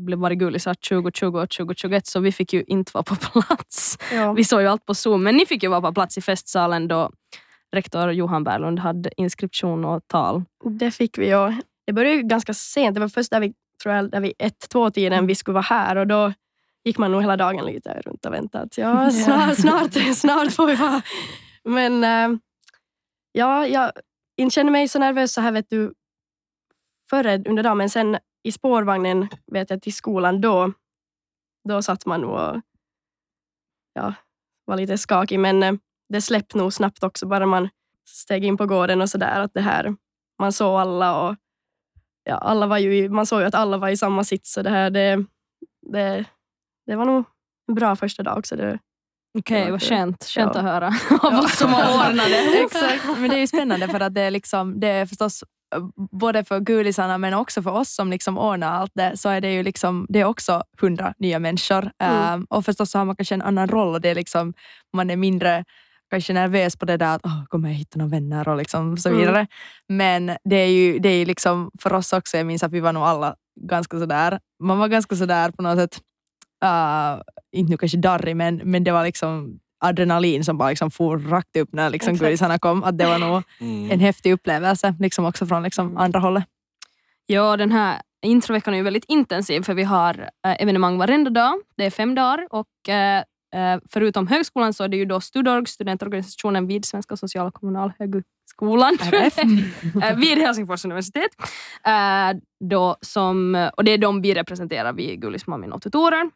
blivit 0.06 0.22
varit 0.22 0.38
gulisar 0.38 0.74
2020 0.74 1.26
och 1.26 1.50
2021 1.50 2.08
så 2.08 2.20
vi 2.20 2.32
fick 2.32 2.54
ju 2.54 2.64
inte 2.68 2.92
vara 2.94 3.04
på 3.04 3.16
plats. 3.16 3.98
Ja. 4.14 4.34
Vi 4.34 4.44
såg 4.44 4.62
ju 4.62 4.68
allt 4.68 4.86
på 4.86 4.96
Zoom 4.96 5.24
men 5.24 5.38
ni 5.38 5.46
fick 5.46 5.64
ju 5.64 5.70
vara 5.70 5.82
på 5.82 5.94
plats 5.94 6.18
i 6.18 6.22
festsalen 6.22 6.88
då 6.88 7.12
rektor 7.72 8.12
Johan 8.12 8.44
Berglund 8.44 8.80
hade 8.80 9.10
inskription 9.18 9.86
och 9.86 10.08
tal. 10.08 10.44
Det 10.80 10.92
fick 10.92 11.18
vi 11.18 11.30
ju. 11.30 11.54
Det 11.86 11.94
började 11.94 12.16
ju 12.16 12.22
ganska 12.22 12.54
sent. 12.54 12.94
Det 12.94 13.00
var 13.00 13.08
först 13.08 13.32
där 13.32 13.40
vi, 13.40 13.54
tror 13.84 13.96
jag, 13.96 14.12
där 14.12 14.20
vi 14.20 14.34
ett, 14.40 14.70
två 14.70 14.92
tiden 14.92 15.28
vi 15.28 15.36
skulle 15.36 15.54
vara 15.54 15.62
här 15.62 15.96
och 15.96 16.08
då 16.08 16.34
gick 16.84 16.98
man 16.98 17.12
nog 17.12 17.22
hela 17.22 17.38
dagen 17.38 17.66
lite 17.66 18.02
runt 18.06 18.26
och 18.26 18.34
väntade. 18.34 18.64
att 18.64 18.78
Ja, 18.78 19.12
snart, 19.12 19.58
snart, 19.58 20.16
snart 20.16 20.52
får 20.52 20.68
vi 20.68 20.76
vara. 20.76 21.02
Men 21.70 22.04
eh, 22.04 22.40
ja, 23.32 23.68
jag 23.68 23.92
känner 24.52 24.72
mig 24.72 24.88
så 24.88 25.00
nervös 25.00 25.34
så 25.34 25.42
här 25.42 25.52
vet 25.52 25.70
du 25.70 25.94
förr 27.10 27.48
under 27.48 27.64
dagen 27.64 27.78
men 27.78 27.90
sen 27.90 28.18
i 28.44 28.52
spårvagnen 28.52 29.28
vet 29.52 29.70
jag 29.70 29.82
till 29.82 29.94
skolan 29.94 30.42
då, 30.42 30.74
då 31.70 31.82
satt 31.82 32.06
man 32.06 32.22
nog 32.22 32.32
och 32.32 32.62
ja, 33.94 34.14
var 34.66 34.78
lite 34.78 34.98
skakig 34.98 35.40
men 35.40 35.64
eh, 35.64 35.74
det 36.10 36.22
släppte 36.22 36.58
nog 36.58 36.74
snabbt 36.74 37.04
också 37.04 37.28
bara 37.28 37.46
man 37.46 37.70
steg 38.08 38.46
in 38.46 38.58
på 38.58 38.66
gården 38.66 39.02
och 39.02 39.10
sådär 39.10 39.40
att 39.40 39.54
det 39.54 39.62
här 39.62 39.96
man 40.40 40.54
såg 40.54 40.80
alla 40.80 41.22
och 41.22 41.36
ja, 42.24 42.36
alla 42.36 42.68
var 42.68 42.78
ju, 42.78 43.10
man 43.10 43.26
såg 43.26 43.42
ju 43.42 43.48
att 43.48 43.56
alla 43.56 43.78
var 43.78 43.90
i 43.90 43.98
samma 43.98 44.24
sits. 44.24 44.54
Så 44.54 44.62
det, 44.62 44.70
här, 44.70 44.90
det, 44.90 45.26
det, 45.82 46.26
det 46.86 46.96
var 46.96 47.06
nog 47.06 47.26
en 47.68 47.76
bra 47.76 47.96
första 47.96 48.24
dag 48.24 48.38
också. 48.38 48.56
Det, 48.56 48.80
Okej, 49.40 49.60
Ja, 49.60 49.72
vad 49.72 49.80
det- 49.80 49.86
skönt. 49.86 50.24
Skönt 50.24 50.52
ja. 50.56 50.60
att 50.62 50.66
höra 50.66 50.88
av 51.22 51.40
oss 51.40 51.58
som 51.58 51.74
har 51.74 52.10
ordnat 52.10 52.26
det. 52.26 52.64
Exakt, 52.64 53.06
men 53.20 53.30
det 53.30 53.36
är 53.36 53.40
ju 53.40 53.48
spännande 53.48 53.88
för 53.88 54.00
att 54.00 54.14
det 54.16 54.22
är, 54.22 54.32
liksom, 54.32 54.80
det 54.80 54.88
är 54.88 55.06
förstås 55.06 55.44
eh, 55.76 55.82
både 56.12 56.44
för 56.44 56.60
gulisarna 56.60 57.18
men 57.18 57.34
också 57.34 57.62
för 57.62 57.72
oss 57.72 57.96
som 57.96 58.10
liksom 58.10 58.38
ordnar 58.38 58.72
allt 58.72 58.92
det 58.96 59.18
så 59.18 59.30
är 59.30 59.42
det 59.42 59.54
ju 59.54 59.64
liksom, 59.64 60.06
det 60.10 60.20
är 60.20 60.26
också 60.26 60.64
hundra 60.82 61.14
nya 61.20 61.40
människor. 61.40 61.92
Mm. 62.04 62.34
Um, 62.34 62.46
och 62.50 62.66
förstås 62.66 62.92
så 62.92 62.98
har 62.98 63.06
man 63.06 63.16
kanske 63.16 63.36
en 63.36 63.42
annan 63.42 63.68
roll 63.68 63.94
och 63.96 64.02
det 64.02 64.10
är 64.10 64.16
liksom, 64.16 64.54
man 64.94 65.10
är 65.10 65.16
mindre 65.16 65.64
kanske 66.10 66.34
nervös 66.34 66.76
på 66.78 66.86
det 66.86 66.98
där 66.98 67.16
att 67.16 67.26
oh, 67.26 67.46
kommer 67.46 67.70
jag 67.70 67.76
hitta 67.76 68.00
några 68.00 68.10
vänner 68.12 68.48
och 68.50 68.58
liksom 68.58 68.98
så 68.98 69.10
Mm. 69.10 69.20
vidare. 69.22 69.48
Men 69.90 70.32
det 70.44 70.56
är 70.56 70.68
ju 70.68 71.00
det 71.00 71.10
är 71.10 71.18
ju 71.18 71.26
liksom 71.26 71.72
för 71.82 71.94
oss 71.94 72.14
också, 72.14 72.38
jag 72.38 72.46
minns 72.48 72.64
att 72.64 72.72
vi 72.72 72.80
var 72.80 72.94
nog 72.94 73.04
alla 73.04 73.36
ganska 73.62 74.00
sådär, 74.00 74.40
man 74.64 74.80
var 74.80 74.88
ganska 74.88 75.16
sådär 75.16 75.52
på 75.52 75.62
något 75.64 75.78
sätt, 75.80 76.00
uh, 76.64 77.22
inte 77.52 77.72
nu 77.72 77.78
kanske 77.78 77.98
darrig 77.98 78.36
men, 78.36 78.56
men 78.64 78.84
det 78.84 78.92
var 78.92 79.04
liksom 79.04 79.60
adrenalin 79.84 80.44
som 80.44 80.58
bara 80.58 80.70
liksom 80.70 80.92
for 80.92 81.20
rakt 81.20 81.58
upp 81.58 81.74
när 81.74 81.90
liksom 81.90 82.14
Exakt. 82.14 82.26
gulisarna 82.28 82.60
kom. 82.60 82.84
Att 82.84 82.98
det 82.98 83.06
var 83.06 83.20
nog 83.20 83.44
Mm. 83.60 83.92
en 83.92 84.00
häftig 84.00 84.34
upplevelse 84.34 84.96
liksom 85.00 85.26
också 85.26 85.46
från 85.46 85.64
liksom 85.64 85.98
andra 85.98 86.20
hållet. 86.20 86.44
Ja, 87.26 87.58
den 87.58 87.72
här 87.72 88.02
introveckan 88.22 88.74
är 88.74 88.78
ju 88.78 88.84
väldigt 88.84 89.06
intensiv 89.08 89.62
för 89.62 89.74
vi 89.74 89.84
har 89.84 90.20
eh, 90.46 90.62
evenemang 90.62 90.98
varenda 90.98 91.30
dag. 91.30 91.54
Det 91.78 91.86
är 91.86 91.90
fem 91.90 92.16
dagar 92.16 92.48
och 92.50 92.90
eh, 92.90 93.24
förutom 93.90 94.28
högskolan 94.28 94.74
så 94.74 94.84
är 94.84 94.88
det 94.88 94.98
ju 94.98 95.06
då 95.06 95.22
Studorg, 95.22 95.66
studentorganisationen 95.68 96.68
vid 96.68 96.86
Svenska 96.86 97.18
sociala 97.18 97.48
och 97.48 97.54
kommunalhögskolan 97.54 98.98
vid 100.18 100.38
Helsingfors 100.38 100.86
universitet. 100.86 101.32
Då 102.70 102.96
som, 103.02 103.70
och 103.78 103.84
det 103.84 103.92
är 103.92 103.98
de 103.98 104.22
vi 104.22 104.34
representerar, 104.34 104.94
vi 104.94 105.12
är 105.12 105.16
Gullis 105.16 105.48
Mammin 105.48 105.72
och 105.72 105.82
tutorer. 105.82 106.30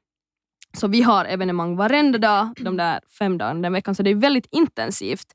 Så 0.76 0.88
vi 0.88 1.02
har 1.02 1.26
evenemang 1.26 1.76
varenda 1.76 2.18
dag 2.18 2.50
de 2.58 2.78
där 2.78 3.00
fem 3.20 3.38
dagarna 3.38 3.62
den 3.62 3.74
veckan, 3.74 3.96
så 3.96 4.04
det 4.04 4.10
är 4.10 4.16
väldigt 4.16 4.48
intensivt. 4.52 5.28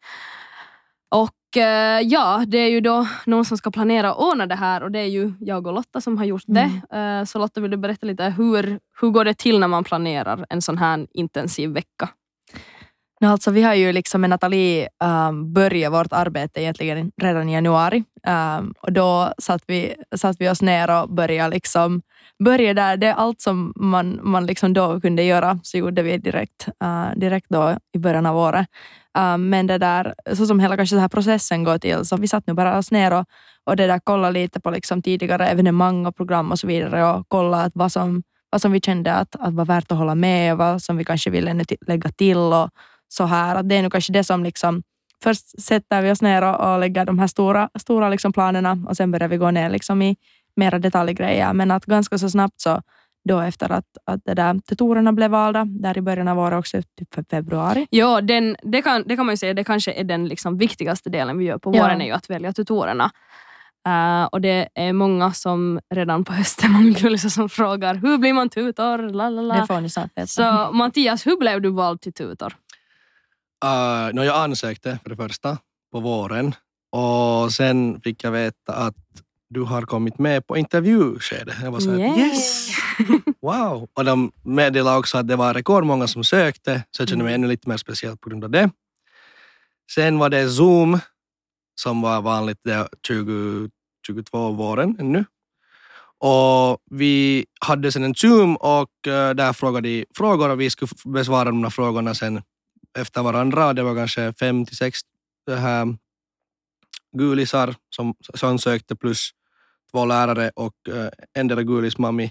Och 1.09 1.57
eh, 1.57 2.01
ja, 2.01 2.45
det 2.47 2.59
är 2.59 2.69
ju 2.69 2.81
då 2.81 3.07
någon 3.27 3.45
som 3.45 3.59
ska 3.59 3.71
planera 3.71 4.15
och 4.15 4.29
ordna 4.29 4.47
det 4.47 4.55
här 4.55 4.83
och 4.83 4.91
det 4.91 4.99
är 4.99 5.07
ju 5.07 5.33
jag 5.41 5.67
och 5.67 5.73
Lotta 5.73 6.01
som 6.01 6.19
har 6.19 6.25
gjort 6.25 6.45
det. 6.47 6.71
Eh, 6.93 7.25
så 7.25 7.39
Lotta, 7.39 7.61
vill 7.61 7.71
du 7.71 7.77
berätta 7.77 8.07
lite 8.07 8.25
hur, 8.25 8.81
hur 9.01 9.11
går 9.11 9.25
det 9.25 9.35
till 9.35 9.59
när 9.59 9.69
man 9.69 9.85
planerar 9.85 10.47
en 10.49 10.63
sån 10.63 10.79
här 10.79 11.07
intensiv 11.11 11.71
vecka? 11.71 12.09
No, 13.21 13.27
alltså, 13.27 13.51
vi 13.51 13.63
har 13.63 13.75
ju 13.75 13.93
liksom 13.93 14.21
med 14.21 14.31
Nathalie 14.31 14.89
um, 15.05 15.53
börjat 15.53 15.93
vårt 15.93 16.13
arbete 16.13 16.63
egentligen 16.63 17.13
redan 17.23 17.49
i 17.49 17.53
januari. 17.53 18.05
Um, 18.29 18.75
och 18.81 18.93
då 18.93 19.33
satt 19.39 19.63
vi, 19.67 19.95
satt 20.17 20.37
vi 20.39 20.49
oss 20.49 20.63
ner 20.63 21.03
och 21.03 21.11
började, 21.15 21.55
liksom, 21.55 22.03
började 22.45 22.81
där. 22.81 22.97
Det 22.97 23.07
är 23.07 23.15
allt 23.15 23.41
som 23.41 23.73
man, 23.77 24.21
man 24.23 24.47
liksom 24.47 24.73
då 24.73 25.01
kunde 25.01 25.23
göra, 25.23 25.61
så 25.63 25.79
gjorde 25.79 26.03
vi 26.03 26.19
direkt, 26.19 26.69
uh, 26.85 27.19
direkt 27.19 27.47
då 27.49 27.77
i 27.93 27.99
början 27.99 28.27
av 28.27 28.37
året. 28.37 28.67
Uh, 29.19 29.37
men 29.37 29.67
det 29.67 29.79
där, 29.79 30.15
så 30.35 30.47
som 30.47 30.61
hela 30.61 30.77
kanske 30.77 30.97
den 30.97 31.01
här 31.01 31.09
processen 31.09 31.65
går 31.65 31.79
till, 31.79 32.05
så 32.05 32.17
vi 32.17 32.29
satt 32.29 32.47
nu 32.47 32.55
bara 32.55 32.79
oss 32.79 32.91
ner 32.91 33.13
och, 33.13 33.25
och 33.65 33.77
det 33.77 33.87
där 33.87 33.99
kollade 33.99 34.33
lite 34.33 34.61
på 34.61 34.71
liksom 34.71 35.03
tidigare 35.03 35.47
evenemang 35.47 36.07
och 36.07 36.17
program 36.17 36.51
och 36.51 36.59
så 36.59 36.67
vidare 36.67 37.05
och 37.05 37.29
kollade 37.29 37.65
att 37.65 37.73
vad 37.75 37.93
som 37.93 38.23
vad 38.53 38.61
som 38.63 38.73
vi 38.73 38.81
kände 38.81 39.13
att, 39.15 39.37
att 39.39 39.55
var 39.55 39.65
värt 39.65 39.93
att 39.93 39.99
hålla 39.99 40.15
med 40.15 40.53
och 40.53 40.59
vad 40.59 40.83
som 40.83 40.97
vi 40.97 41.05
kanske 41.05 41.31
ville 41.31 41.65
lägga 41.87 42.11
till 42.11 42.39
och 42.39 42.71
så 43.09 43.25
här. 43.25 43.57
Att 43.57 43.69
det 43.69 43.75
är 43.75 43.83
nu 43.83 43.91
kanske 43.91 44.13
det 44.13 44.25
som 44.25 44.45
liksom 44.45 44.83
först 45.23 45.63
sätter 45.63 46.03
vi 46.03 46.11
oss 46.11 46.23
ner 46.23 46.43
och, 46.43 46.73
och 46.73 46.81
lägger 46.81 47.05
de 47.05 47.19
här 47.19 47.27
stora, 47.27 47.69
stora 47.79 48.09
liksom 48.09 48.33
planerna 48.33 48.79
och 48.89 48.97
sen 48.97 49.11
börjar 49.11 49.29
vi 49.29 49.37
gå 49.37 49.51
ner 49.51 49.71
liksom 49.71 50.03
i 50.03 50.17
mera 50.57 50.79
detaljgrejer. 50.79 51.53
Men 51.53 51.71
att 51.71 51.87
ganska 51.87 52.19
så 52.19 52.31
snabbt 52.31 52.61
så 52.61 52.83
då 53.29 53.41
efter 53.41 53.73
att, 53.73 53.87
att 54.05 54.21
det 54.25 54.35
där 54.35 54.59
tutorerna 54.59 55.13
blev 55.13 55.31
valda, 55.31 55.65
där 55.65 55.99
i 55.99 56.01
början 56.01 56.29
av 56.29 56.39
året 56.39 56.59
också, 56.59 56.83
typ 56.99 57.31
februari. 57.31 57.87
Ja, 57.91 58.21
den, 58.21 58.57
det, 58.63 58.83
kan, 58.83 59.05
det 59.07 59.17
kan 59.17 59.27
man 59.27 59.33
ju 59.33 59.37
säga, 59.37 59.55
det 59.55 59.65
kanske 59.65 59.93
är 59.93 60.05
den 60.05 60.29
liksom 60.29 60.59
viktigaste 60.59 61.11
delen 61.11 61.39
vi 61.39 61.45
gör 61.45 61.59
på 61.59 61.77
Ja. 61.77 61.83
våren, 61.83 62.01
är 62.01 62.07
ju 62.07 62.13
att 62.13 62.31
välja 62.31 62.53
tutorerna. 62.53 63.11
Uh, 63.89 64.25
och 64.25 64.41
det 64.41 64.69
är 64.75 64.93
många 64.93 65.33
som 65.33 65.81
redan 65.95 66.25
på 66.25 66.33
hösten, 66.33 66.73
många 66.73 66.91
gullisar 66.91 67.29
som 67.29 67.49
frågar 67.49 67.95
hur 67.95 68.19
blir 68.19 68.33
man 68.33 68.49
tutor? 68.49 68.99
La, 69.13 69.29
la, 69.29 69.43
la. 69.43 69.55
Det 69.55 69.67
får 69.67 69.81
ni 69.81 69.91
snart 69.91 70.11
veta. 70.17 70.27
Så 70.27 70.73
Mattias, 70.73 71.27
hur 71.27 71.37
blev 71.37 71.63
du 71.63 71.71
vald 71.71 72.01
till 72.01 72.13
tutor? 72.13 72.57
Uh, 73.65 74.15
no, 74.15 74.23
jag 74.23 74.37
ansökte 74.45 74.99
för 75.03 75.11
det 75.11 75.17
första 75.17 75.59
på 75.93 76.01
våren 76.01 76.55
och 76.93 77.53
sen 77.53 78.01
fick 78.01 78.25
jag 78.25 78.31
veta 78.31 78.75
att 78.75 78.97
du 79.51 79.63
har 79.63 79.83
kommit 79.83 80.19
med 80.19 80.47
på 80.47 80.57
intervjuskedet. 80.57 81.55
Jag 81.63 81.71
var 81.71 81.81
så 81.81 81.91
här, 81.91 81.99
Yay. 81.99 82.19
yes! 82.19 82.71
Wow! 83.43 83.89
Och 83.95 84.05
de 84.05 84.33
meddelade 84.43 84.99
också 84.99 85.19
att 85.19 85.29
det 85.29 85.37
var 85.37 85.55
rekordmånga 85.55 86.07
som 86.07 86.25
sökte, 86.25 86.85
så 86.91 87.03
jag 87.03 87.09
kände 87.09 87.25
mig 87.25 87.35
ännu 87.35 87.49
lite 87.49 87.69
mer 87.69 87.77
speciellt 87.77 88.21
på 88.21 88.29
grund 88.31 88.45
av 88.45 88.51
det. 88.51 88.71
Sen 89.93 90.19
var 90.19 90.29
det 90.29 90.51
Zoom 90.51 90.99
som 91.81 92.03
var 92.03 92.23
vanligt 92.23 92.61
där 92.65 92.89
2022 93.09 94.53
våren 94.53 94.97
ännu. 95.01 95.25
Och 96.19 96.79
vi 96.91 97.47
hade 97.61 97.93
sen 97.93 98.05
en 98.05 98.15
Zoom 98.15 98.57
och 98.57 99.07
eh, 99.07 99.35
där 99.35 99.53
frågade 99.53 99.89
de 99.89 100.07
frågor 100.17 100.49
och 100.51 100.61
vi 100.61 100.71
skulle 100.71 100.89
besvara 101.05 101.45
de 101.45 101.63
här 101.63 101.71
frågorna 101.71 102.15
sen 102.15 102.43
efter 102.99 103.23
varandra. 103.23 103.73
Det 103.73 103.83
var 103.83 103.95
kanske 103.95 104.33
fem 104.33 104.67
till 104.67 104.77
sex 104.77 105.01
det 105.47 105.57
här 105.57 105.97
gulisar 107.17 107.75
som, 107.97 108.15
som 108.35 108.59
sökte 108.59 108.97
plus 108.97 109.31
två 109.91 110.05
lärare 110.05 110.51
och 110.57 110.75
eh, 110.89 111.09
endera 111.39 111.63
gulismammi. 111.63 112.31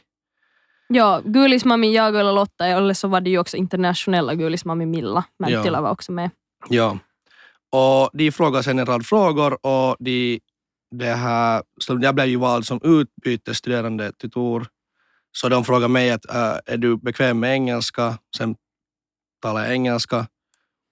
Ja, 0.87 1.21
Gulismami, 1.25 1.95
jag 1.95 2.15
och 2.15 2.33
Lotta, 2.35 2.67
eller 2.67 2.93
så 2.93 3.07
var 3.07 3.21
det 3.21 3.29
ju 3.29 3.39
också 3.39 3.57
internationella 3.57 4.35
Gulismami 4.35 4.85
Milla. 4.85 5.23
Mänttila 5.39 5.77
Ja. 5.77 5.81
var 5.81 5.91
också 5.91 6.11
med. 6.11 6.29
Ja. 6.69 6.97
Och 7.71 8.09
de 8.13 8.31
frågade 8.31 8.63
sen 8.63 8.79
en 8.79 8.85
rad 8.85 9.05
frågor 9.05 9.65
och 9.65 9.95
de, 9.99 10.39
det 10.91 11.13
här, 11.13 11.63
så 11.81 11.99
jag 12.01 12.15
blev 12.15 12.27
ju 12.27 12.35
vald 12.35 12.65
som 12.65 12.79
utbytesstuderande 12.83 14.11
tutor. 14.11 14.67
Så 15.31 15.49
de 15.49 15.63
frågade 15.65 15.87
mig 15.87 16.11
att 16.11 16.29
äh, 16.29 16.57
är 16.73 16.77
du 16.77 16.97
bekväm 16.97 17.39
med 17.39 17.53
engelska? 17.53 18.17
Sen 18.37 18.55
talade 19.41 19.65
jag 19.65 19.73
engelska 19.73 20.27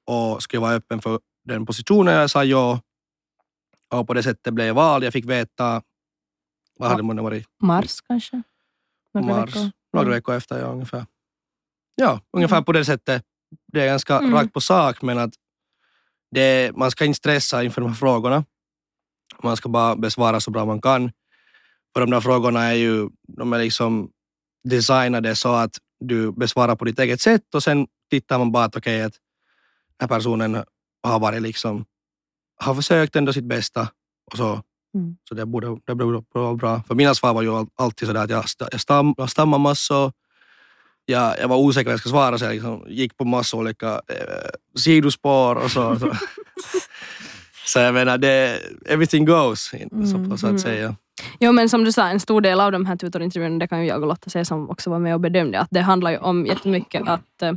och 0.07 0.43
skulle 0.43 0.57
jag 0.57 0.61
vara 0.67 0.73
öppen 0.77 1.01
för 1.01 1.19
den 1.45 1.65
positionen. 1.65 2.13
Jag 2.13 2.29
sa 2.29 2.43
ja. 2.43 2.81
Och 3.93 4.07
på 4.07 4.13
det 4.13 4.23
sättet 4.23 4.53
blev 4.53 4.67
jag 4.67 4.73
vald. 4.73 5.03
Jag 5.03 5.13
fick 5.13 5.25
veta, 5.25 5.81
vad 6.77 6.89
hade 6.89 7.13
det 7.13 7.21
varit? 7.21 7.45
Mars 7.61 8.01
kanske? 8.01 8.41
Några 9.13 9.27
Mars. 9.27 9.55
veckor. 9.55 9.71
Några 9.93 10.09
veckor 10.09 10.35
efter, 10.35 10.59
ja 10.59 10.65
ungefär. 10.67 11.05
Ja, 11.95 12.21
ungefär 12.33 12.61
på 12.61 12.71
det 12.71 12.85
sättet. 12.85 13.23
Det 13.73 13.81
är 13.81 13.85
ganska 13.85 14.17
Mm. 14.17 14.33
rakt 14.33 14.53
på 14.53 14.61
sak, 14.61 15.01
men 15.01 15.17
att 15.17 15.33
det, 16.31 16.71
man 16.75 16.91
ska 16.91 17.05
inte 17.05 17.17
stressa 17.17 17.63
inför 17.63 17.81
de 17.81 17.87
här 17.87 17.95
frågorna. 17.95 18.45
Man 19.43 19.57
ska 19.57 19.69
bara 19.69 19.95
besvara 19.95 20.39
så 20.39 20.51
bra 20.51 20.65
man 20.65 20.81
kan. 20.81 21.11
För 21.93 22.01
de 22.01 22.09
där 22.11 22.21
frågorna 22.21 22.63
är 22.63 22.73
ju 22.73 23.09
de 23.27 23.53
är 23.53 23.59
liksom 23.59 24.11
designade 24.63 25.35
så 25.35 25.53
att 25.53 25.77
du 25.99 26.31
besvarar 26.31 26.75
på 26.75 26.85
ditt 26.85 26.99
eget 26.99 27.21
sätt 27.21 27.55
och 27.55 27.63
sen 27.63 27.87
tittar 28.09 28.37
man 28.39 28.51
bara 28.51 28.63
att 28.65 28.75
okej, 28.75 29.01
att 29.03 29.13
den 29.97 30.09
här 30.09 30.17
personen 30.17 30.63
har 31.03 31.19
varit 31.19 31.41
liksom, 31.41 31.85
har 32.59 32.75
försökt 32.75 33.15
ändå 33.15 33.33
sitt 33.33 33.45
bästa 33.45 33.81
och 34.31 34.37
så. 34.37 34.63
Mm. 34.95 35.17
Så 35.29 35.35
det 35.35 35.45
borde, 35.45 35.67
det 35.87 35.95
borde 35.95 36.23
vara 36.33 36.55
bra. 36.55 36.81
För 36.87 36.95
mina 36.95 37.15
svar 37.15 37.33
var 37.33 37.41
ju 37.41 37.55
all- 37.55 37.67
alltid 37.75 38.07
sådär 38.07 38.23
att 38.23 38.29
jag, 38.29 38.43
sta- 38.43 38.67
jag, 38.71 38.81
stam, 38.81 39.13
jag 39.17 39.29
stammar 39.29 39.57
massor. 39.57 40.11
Jag, 41.05 41.39
jag 41.39 41.47
var 41.47 41.57
osäker 41.57 41.85
vad 41.85 41.93
jag 41.93 41.99
ska 41.99 42.09
svara 42.09 42.37
så 42.37 42.45
jag 42.45 42.53
liksom 42.53 42.83
gick 42.87 43.17
på 43.17 43.25
massa 43.25 43.57
olika 43.57 43.87
eh, 43.93 44.49
sidospår 44.79 45.55
och 45.55 45.71
så. 45.71 45.99
så. 45.99 46.11
så 47.65 47.79
jag 47.79 47.93
menar, 47.93 48.17
det, 48.17 48.59
everything 48.85 49.25
goes, 49.25 49.61
så, 49.63 49.77
så 50.07 50.17
Mm. 50.17 50.55
att 50.55 50.61
säga. 50.61 50.95
Jo 51.39 51.51
men 51.51 51.69
som 51.69 51.83
du 51.83 51.91
sa, 51.91 52.07
en 52.09 52.19
stor 52.19 52.41
del 52.41 52.59
av 52.59 52.71
de 52.71 52.85
här 52.85 52.95
tutorintervjuerna, 52.95 53.59
det 53.59 53.67
kan 53.67 53.79
ju 53.81 53.87
jag 53.87 54.01
och 54.01 54.07
Lotta 54.07 54.29
säga 54.29 54.45
som 54.45 54.69
också 54.69 54.89
var 54.89 54.99
med 54.99 55.13
och 55.13 55.19
bedömde, 55.19 55.59
att 55.59 55.67
det 55.71 55.81
handlar 55.81 56.11
ju 56.11 56.17
om 56.17 56.45
jättemycket 56.45 57.07
att 57.07 57.41
eh, 57.41 57.53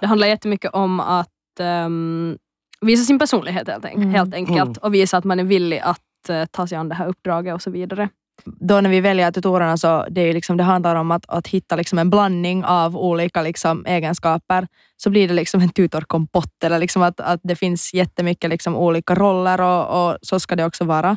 det 0.00 0.06
handlar 0.06 0.26
jättemycket 0.26 0.70
om 0.74 1.00
att 1.00 1.28
ehm, 1.60 2.38
visa 2.80 3.04
sin 3.04 3.18
personlighet 3.18 3.68
helt, 3.68 3.84
enk- 3.84 3.94
Mm. 3.94 4.10
helt 4.10 4.34
enkelt 4.34 4.56
Mm. 4.62 4.74
och 4.82 4.94
visa 4.94 5.16
att 5.16 5.24
man 5.24 5.40
är 5.40 5.44
villig 5.44 5.78
att 5.78 6.00
att 6.22 6.30
eh, 6.30 6.44
ta 6.44 6.66
sig 6.66 6.78
an 6.78 6.88
det 6.88 6.94
här 6.94 7.06
uppdraget 7.06 7.54
och 7.54 7.62
så 7.62 7.70
vidare. 7.70 8.08
då 8.44 8.80
när 8.80 8.90
vi 8.90 9.00
väljer 9.00 9.32
tutorerna 9.32 9.76
så 9.76 10.06
det, 10.10 10.20
är 10.20 10.34
liksom, 10.34 10.56
det 10.56 10.64
handlar 10.64 10.96
om 10.96 11.10
att, 11.10 11.24
att 11.28 11.46
hitta 11.46 11.76
liksom 11.76 11.98
en 11.98 12.10
blandning 12.10 12.64
av 12.64 12.96
olika 12.96 13.42
liksom 13.42 13.86
egenskaper. 13.86 14.66
Så 14.96 15.10
blir 15.10 15.28
det 15.28 15.34
liksom 15.34 15.60
en 15.60 15.68
tutorkompott. 15.68 16.64
Eller 16.64 16.78
liksom 16.78 17.02
att, 17.02 17.20
att 17.20 17.40
det 17.42 17.56
finns 17.56 17.94
jättemycket 17.94 18.50
liksom 18.50 18.76
olika 18.76 19.14
roller 19.14 19.60
och, 19.60 20.10
och 20.10 20.18
så 20.22 20.40
ska 20.40 20.56
det 20.56 20.64
också 20.64 20.84
vara. 20.84 21.16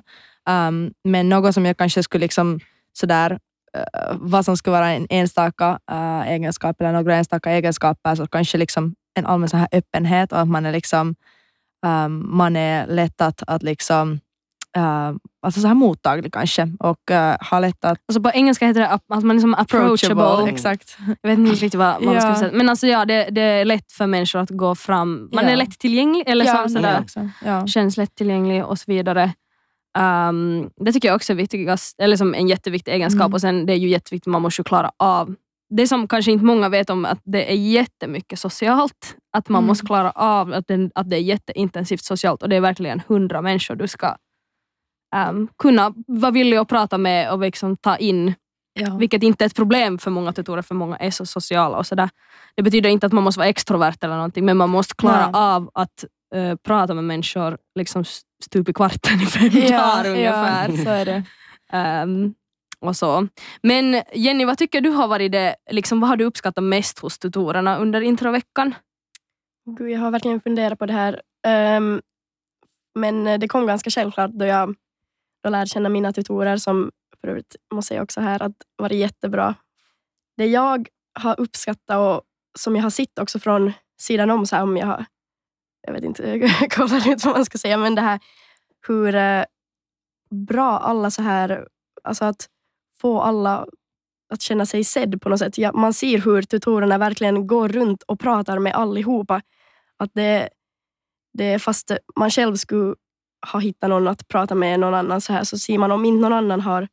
Um, 0.49 0.93
men 1.03 1.29
något 1.29 1.53
som 1.53 1.65
jag 1.65 1.77
kanske 1.77 2.03
skulle 2.03 2.21
liksom 2.21 2.59
sådär 2.93 3.39
eh, 3.77 4.15
vad 4.19 4.45
som 4.45 4.57
skulle 4.57 4.71
vara 4.71 4.91
en 4.91 5.07
enstaka 5.09 5.79
uh, 5.91 6.27
egenskap 6.27 6.81
eller 6.81 6.91
några 6.91 7.15
enstaka 7.15 7.51
egenskaper 7.51 8.15
så 8.15 8.27
kanske 8.27 8.57
liksom 8.57 8.95
en 9.13 9.25
allmän 9.25 9.49
så 9.49 9.57
här 9.57 9.67
öppenhet 9.71 10.31
och 10.31 10.39
att 10.39 10.47
man 10.47 10.65
är 10.65 10.71
liksom 10.71 11.15
um, 11.85 12.37
man 12.37 12.55
är 12.55 12.87
lätt 12.87 13.21
att, 13.21 13.43
att 13.47 13.63
liksom 13.63 14.19
uh, 14.77 15.15
alltså 15.41 15.61
så 15.61 15.67
här 15.67 15.75
mottaglig 15.75 16.33
kanske 16.33 16.69
och 16.79 17.11
uh, 17.11 17.35
har 17.39 17.61
lätt 17.61 17.85
att 17.85 17.99
Alltså 18.07 18.21
på 18.21 18.31
engelska 18.33 18.67
heter 18.67 18.81
det 18.81 18.87
att 18.89 19.23
man 19.23 19.35
är 19.35 19.39
som 19.39 19.53
approachable. 19.53 20.51
Exakt. 20.51 20.97
Jag 21.21 21.29
vet 21.29 21.39
inte 21.39 21.51
riktigt 21.51 21.75
vad, 21.75 21.93
vad 21.93 22.13
man 22.13 22.21
ska 22.21 22.35
säga. 22.35 22.51
Men 22.53 22.69
alltså 22.69 22.87
ja, 22.87 23.05
det, 23.05 23.27
det 23.31 23.41
är 23.41 23.65
lätt 23.65 23.91
för 23.91 24.07
människor 24.07 24.39
att 24.39 24.49
gå 24.49 24.75
fram. 24.75 25.29
Man 25.33 25.45
är 25.45 25.55
lätt 25.55 25.79
tillgänglig 25.79 26.23
eller 26.27 26.45
ja, 26.45 26.69
sådär, 26.69 26.93
det 26.93 26.99
också. 26.99 27.29
Ja. 27.45 27.67
känns 27.67 27.97
lättillgänglig 27.97 28.65
och 28.65 28.79
så 28.79 28.83
vidare. 28.87 29.33
Um, 29.97 30.69
det 30.75 30.91
tycker 30.91 31.07
jag 31.07 31.15
också 31.15 31.33
är 31.33 31.37
viktigast, 31.37 31.99
eller 31.99 32.17
som 32.17 32.33
en 32.33 32.47
jätteviktig 32.47 32.91
egenskap. 32.91 33.25
Mm. 33.25 33.33
Och 33.33 33.41
sen 33.41 33.65
det 33.65 33.73
är 33.73 33.77
ju 33.77 33.89
jätteviktigt, 33.89 34.31
man 34.31 34.41
måste 34.41 34.59
ju 34.59 34.63
klara 34.63 34.91
av 34.97 35.35
det 35.69 35.87
som 35.87 36.07
kanske 36.07 36.31
inte 36.31 36.45
många 36.45 36.69
vet 36.69 36.89
om, 36.89 37.05
att 37.05 37.19
det 37.23 37.51
är 37.51 37.55
jättemycket 37.55 38.39
socialt. 38.39 39.15
Att 39.37 39.49
man 39.49 39.59
Mm. 39.59 39.67
måste 39.67 39.85
klara 39.85 40.11
av 40.11 40.53
att, 40.53 40.67
den, 40.67 40.91
att 40.95 41.09
det 41.09 41.15
är 41.15 41.21
jätteintensivt 41.21 42.03
socialt 42.03 42.43
och 42.43 42.49
det 42.49 42.55
är 42.55 42.61
verkligen 42.61 43.01
hundra 43.07 43.41
människor 43.41 43.75
du 43.75 43.87
ska 43.87 44.15
um, 45.15 45.47
kunna 45.57 45.93
vara 46.07 46.31
villig 46.31 46.57
att 46.57 46.67
prata 46.67 46.97
med 46.97 47.31
och 47.31 47.39
liksom 47.39 47.77
ta 47.77 47.97
in 47.97 48.33
Ja. 48.79 48.97
vilket 48.97 49.23
inte 49.23 49.43
är 49.43 49.45
ett 49.45 49.55
problem 49.55 49.97
för 49.97 50.11
många 50.11 50.33
tutorer, 50.33 50.61
för 50.61 50.75
många 50.75 50.97
är 50.97 51.11
så 51.11 51.25
sociala 51.25 51.77
och 51.77 51.85
sådär. 51.87 52.09
Det 52.55 52.63
betyder 52.63 52.89
inte 52.89 53.05
att 53.05 53.13
man 53.13 53.23
måste 53.23 53.39
vara 53.39 53.49
extrovert 53.49 53.95
eller 54.01 54.15
någonting, 54.15 54.45
men 54.45 54.57
man 54.57 54.69
måste 54.69 54.95
klara 54.95 55.25
Nej. 55.25 55.41
av 55.41 55.69
att 55.73 56.05
eh, 56.35 56.55
prata 56.55 56.93
med 56.93 57.03
människor 57.03 57.57
liksom 57.75 58.03
stup 58.43 58.69
i 58.69 58.73
kvarten 58.73 59.21
i 59.21 59.25
fem 59.25 59.49
Ja, 59.53 59.69
dagar 59.77 60.09
ungefär. 60.11 60.69
Ja, 60.69 60.83
så 60.83 60.89
är 60.89 61.05
det. 61.05 61.23
Ehm, 61.71 62.33
och 62.79 62.95
så. 62.95 63.27
Men 63.63 64.01
Jenny, 64.13 64.45
vad 64.45 64.57
tycker 64.57 64.81
du 64.81 64.89
har 64.89 65.07
varit 65.07 65.31
det, 65.31 65.55
liksom, 65.71 65.99
vad 65.99 66.09
har 66.09 66.17
du 66.17 66.25
uppskattat 66.25 66.63
mest 66.63 66.99
hos 66.99 67.19
tutorerna 67.19 67.77
under 67.77 68.01
introveckan? 68.01 68.75
Gud, 69.77 69.89
jag 69.89 69.99
har 69.99 70.11
verkligen 70.11 70.41
funderat 70.41 70.79
på 70.79 70.85
det 70.85 70.93
här. 70.93 71.21
Ehm, 71.47 72.01
men 72.99 73.27
eh, 73.27 73.39
det 73.39 73.47
kom 73.47 73.67
ganska 73.67 73.89
självklart 73.89 74.31
då 74.31 74.45
jag 74.45 74.75
och 75.45 75.51
lärde 75.51 75.67
känna 75.67 75.89
mina 75.89 76.13
tutorer 76.13 76.57
som 76.57 76.91
för 77.21 77.27
övrigt 77.27 77.55
måste 77.73 77.93
jag 77.93 78.03
också 78.03 78.21
här 78.21 78.43
att 78.43 78.55
varit 78.77 78.97
jättebra. 78.97 79.55
Det 80.37 80.45
jag 80.45 80.87
har 81.19 81.39
uppskattat 81.39 81.97
och 81.97 82.23
som 82.59 82.75
jag 82.75 82.83
har 82.83 82.89
sett 82.89 83.19
också 83.19 83.39
från 83.39 83.73
sidan 83.99 84.31
om, 84.31 84.45
så 84.45 84.55
här, 84.55 84.63
om 84.63 84.77
jag 84.77 84.87
har, 84.87 85.05
jag 85.81 85.93
vet 85.93 86.03
inte, 86.03 86.49
kollar 86.69 87.11
ut 87.11 87.25
vad 87.25 87.35
man 87.35 87.45
ska 87.45 87.57
säga, 87.57 87.77
men 87.77 87.95
det 87.95 88.01
här 88.01 88.19
hur 88.87 89.15
eh, 89.15 89.43
bra 90.29 90.79
alla 90.79 91.11
så 91.11 91.21
här, 91.21 91.67
alltså 92.03 92.25
att 92.25 92.49
få 93.01 93.21
alla 93.21 93.65
att 94.29 94.41
känna 94.41 94.65
sig 94.65 94.83
sedd 94.83 95.21
på 95.21 95.29
något 95.29 95.39
sätt. 95.39 95.57
Ja, 95.57 95.71
man 95.71 95.93
ser 95.93 96.17
hur 96.17 96.41
tutorerna 96.41 96.97
verkligen 96.97 97.47
går 97.47 97.69
runt 97.69 98.03
och 98.03 98.19
pratar 98.19 98.59
med 98.59 98.75
allihopa. 98.75 99.41
Att 99.97 100.09
det, 100.13 100.49
det 101.33 101.59
fast 101.59 101.91
man 102.15 102.31
själv 102.31 102.55
skulle 102.55 102.95
har 103.45 103.59
hittat 103.59 103.89
någon 103.89 104.07
att 104.07 104.27
prata 104.27 104.55
med 104.55 104.79
någon 104.79 104.93
annan 104.93 105.21
så 105.21 105.33
här 105.33 105.43
så 105.43 105.57
ser 105.57 105.77
man 105.77 105.91
om 105.91 106.05
inte 106.05 106.21
någon 106.21 106.33
annan 106.37 106.61
har, 106.61 106.87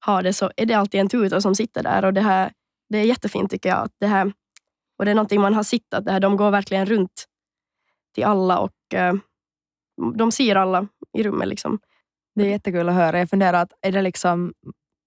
har 0.00 0.22
det 0.22 0.32
så 0.32 0.50
är 0.56 0.66
det 0.66 0.74
alltid 0.74 1.00
en 1.00 1.08
tutor 1.08 1.40
som 1.40 1.54
sitter 1.54 1.82
där 1.82 2.04
och 2.04 2.14
det 2.14 2.20
här 2.20 2.52
det 2.88 2.98
är 2.98 3.04
jättefint 3.04 3.50
tycker 3.50 3.68
jag. 3.68 3.78
Att 3.78 3.92
det 4.00 4.06
här, 4.06 4.32
och 4.98 5.04
det 5.04 5.10
är 5.10 5.14
någonting 5.14 5.40
man 5.40 5.54
har 5.54 5.62
sett 5.62 5.94
att 5.94 6.04
det 6.04 6.12
här, 6.12 6.20
de 6.20 6.36
går 6.36 6.50
verkligen 6.50 6.86
runt 6.86 7.24
till 8.14 8.24
alla 8.24 8.58
och 8.58 8.94
eh, 8.94 9.14
de 10.14 10.32
ser 10.32 10.56
alla 10.56 10.88
i 11.18 11.22
rummet. 11.22 11.48
Liksom. 11.48 11.78
Det 12.34 12.42
är 12.46 12.50
jättekul 12.50 12.88
att 12.88 12.94
höra. 12.94 13.18
Jag 13.18 13.30
funderar, 13.30 13.62
att 13.62 13.72
är 13.82 13.92
det 13.92 14.02
liksom, 14.02 14.52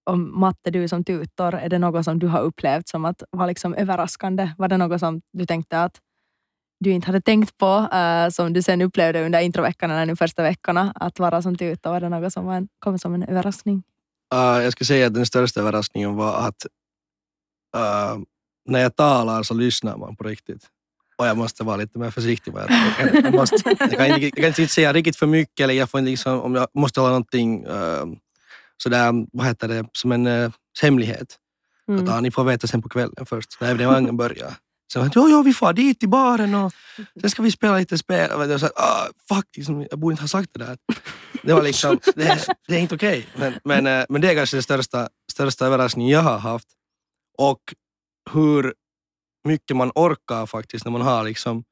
om 0.09 0.39
Matte, 0.39 0.71
du 0.71 0.87
som 0.87 1.03
tutor, 1.03 1.55
är 1.55 1.69
det 1.69 1.79
något 1.79 2.05
som 2.05 2.19
du 2.19 2.27
har 2.27 2.41
upplevt 2.41 2.87
som 2.87 3.05
att 3.05 3.23
var 3.29 3.47
liksom 3.47 3.73
överraskande? 3.73 4.51
Var 4.57 4.67
det 4.67 4.77
något 4.77 4.99
som 4.99 5.21
du 5.33 5.45
tänkte 5.45 5.83
att 5.83 5.99
du 6.79 6.91
inte 6.91 7.07
hade 7.07 7.21
tänkt 7.21 7.57
på, 7.57 7.89
uh, 7.93 8.29
som 8.29 8.53
du 8.53 8.61
sen 8.61 8.81
upplevde 8.81 9.25
under 9.25 9.39
introveckan 9.39 9.91
eller 9.91 10.05
de 10.05 10.15
första 10.15 10.43
veckorna, 10.43 10.93
att 10.95 11.19
vara 11.19 11.41
som 11.41 11.55
tutor? 11.55 11.89
Var 11.89 12.01
det 12.01 12.09
något 12.09 12.33
som 12.33 12.45
var 12.45 12.55
en, 12.55 12.67
kom 12.79 12.99
som 12.99 13.13
en 13.13 13.23
överraskning? 13.23 13.83
Uh, 14.33 14.63
jag 14.63 14.71
skulle 14.71 14.85
säga 14.85 15.07
att 15.07 15.13
den 15.13 15.25
största 15.25 15.59
överraskningen 15.59 16.15
var 16.15 16.47
att 16.47 16.65
uh, 17.77 18.23
när 18.65 18.79
jag 18.79 18.95
talar 18.95 19.43
så 19.43 19.53
lyssnar 19.53 19.97
man 19.97 20.15
på 20.15 20.23
riktigt. 20.23 20.67
Och 21.17 21.27
jag 21.27 21.37
måste 21.37 21.63
vara 21.63 21.77
lite 21.77 21.99
mer 21.99 22.11
försiktig. 22.11 22.53
Jag, 22.55 22.71
jag, 22.99 23.25
jag, 23.25 23.33
måste, 23.33 23.55
jag, 23.65 23.79
kan, 23.79 24.05
inte, 24.05 24.21
jag 24.21 24.35
kan 24.35 24.45
inte 24.45 24.67
säga 24.67 24.93
riktigt 24.93 25.15
för 25.15 25.27
mycket, 25.27 25.63
eller 25.63 25.73
jag, 25.73 25.89
får 25.89 26.01
liksom, 26.01 26.41
om 26.41 26.55
jag 26.55 26.67
måste 26.73 26.99
hålla 26.99 27.09
någonting 27.09 27.65
uh, 27.65 28.05
sådär, 28.77 29.25
vad 29.33 29.45
heter 29.45 29.67
det, 29.67 29.85
som 29.91 30.11
en 30.11 30.27
uh, 30.27 30.51
hemlighet. 30.81 31.37
Mm. 31.87 32.03
Att, 32.03 32.09
ah, 32.09 32.21
ni 32.21 32.31
får 32.31 32.43
veta 32.43 32.67
sen 32.67 32.81
på 32.81 32.89
kvällen 32.89 33.25
först, 33.25 33.61
när 33.61 33.71
evenemangen 33.71 34.17
börjar. 34.17 34.53
Så 34.93 34.99
jag 34.99 35.11
jo, 35.15 35.27
jo, 35.29 35.41
vi 35.41 35.53
får 35.53 35.73
dit 35.73 35.99
till 35.99 36.09
baren 36.09 36.55
och 36.55 36.73
sen 37.21 37.29
ska 37.29 37.41
vi 37.41 37.51
spela 37.51 37.77
lite 37.77 37.97
spel. 37.97 38.31
Och 38.31 38.51
jag 38.51 38.59
sa, 38.59 38.69
ah, 38.75 39.07
fuck, 39.29 39.45
liksom, 39.55 39.87
jag 39.89 39.99
borde 39.99 40.13
inte 40.13 40.23
ha 40.23 40.27
sagt 40.27 40.49
det 40.53 40.65
där. 40.65 40.77
Det 41.43 41.53
var 41.53 41.63
liksom, 41.63 41.99
det, 42.15 42.47
det 42.67 42.75
är 42.75 42.79
inte 42.79 42.95
okej. 42.95 43.27
Okay. 43.35 43.51
Men, 43.63 43.83
men, 43.83 43.99
eh, 43.99 44.05
men 44.09 44.21
det 44.21 44.31
är 44.31 44.35
kanske 44.35 44.55
den 44.55 44.63
största, 44.63 45.09
största 45.31 45.65
överraskningen 45.65 46.11
jag 46.11 46.21
har 46.21 46.37
haft. 46.37 46.67
Och 47.37 47.61
hur 48.31 48.73
mycket 49.47 49.75
man 49.75 49.91
orkar 49.95 50.45
faktiskt 50.45 50.85
när 50.85 50.91
man 50.91 51.01
har 51.01 51.23
liksom 51.23 51.63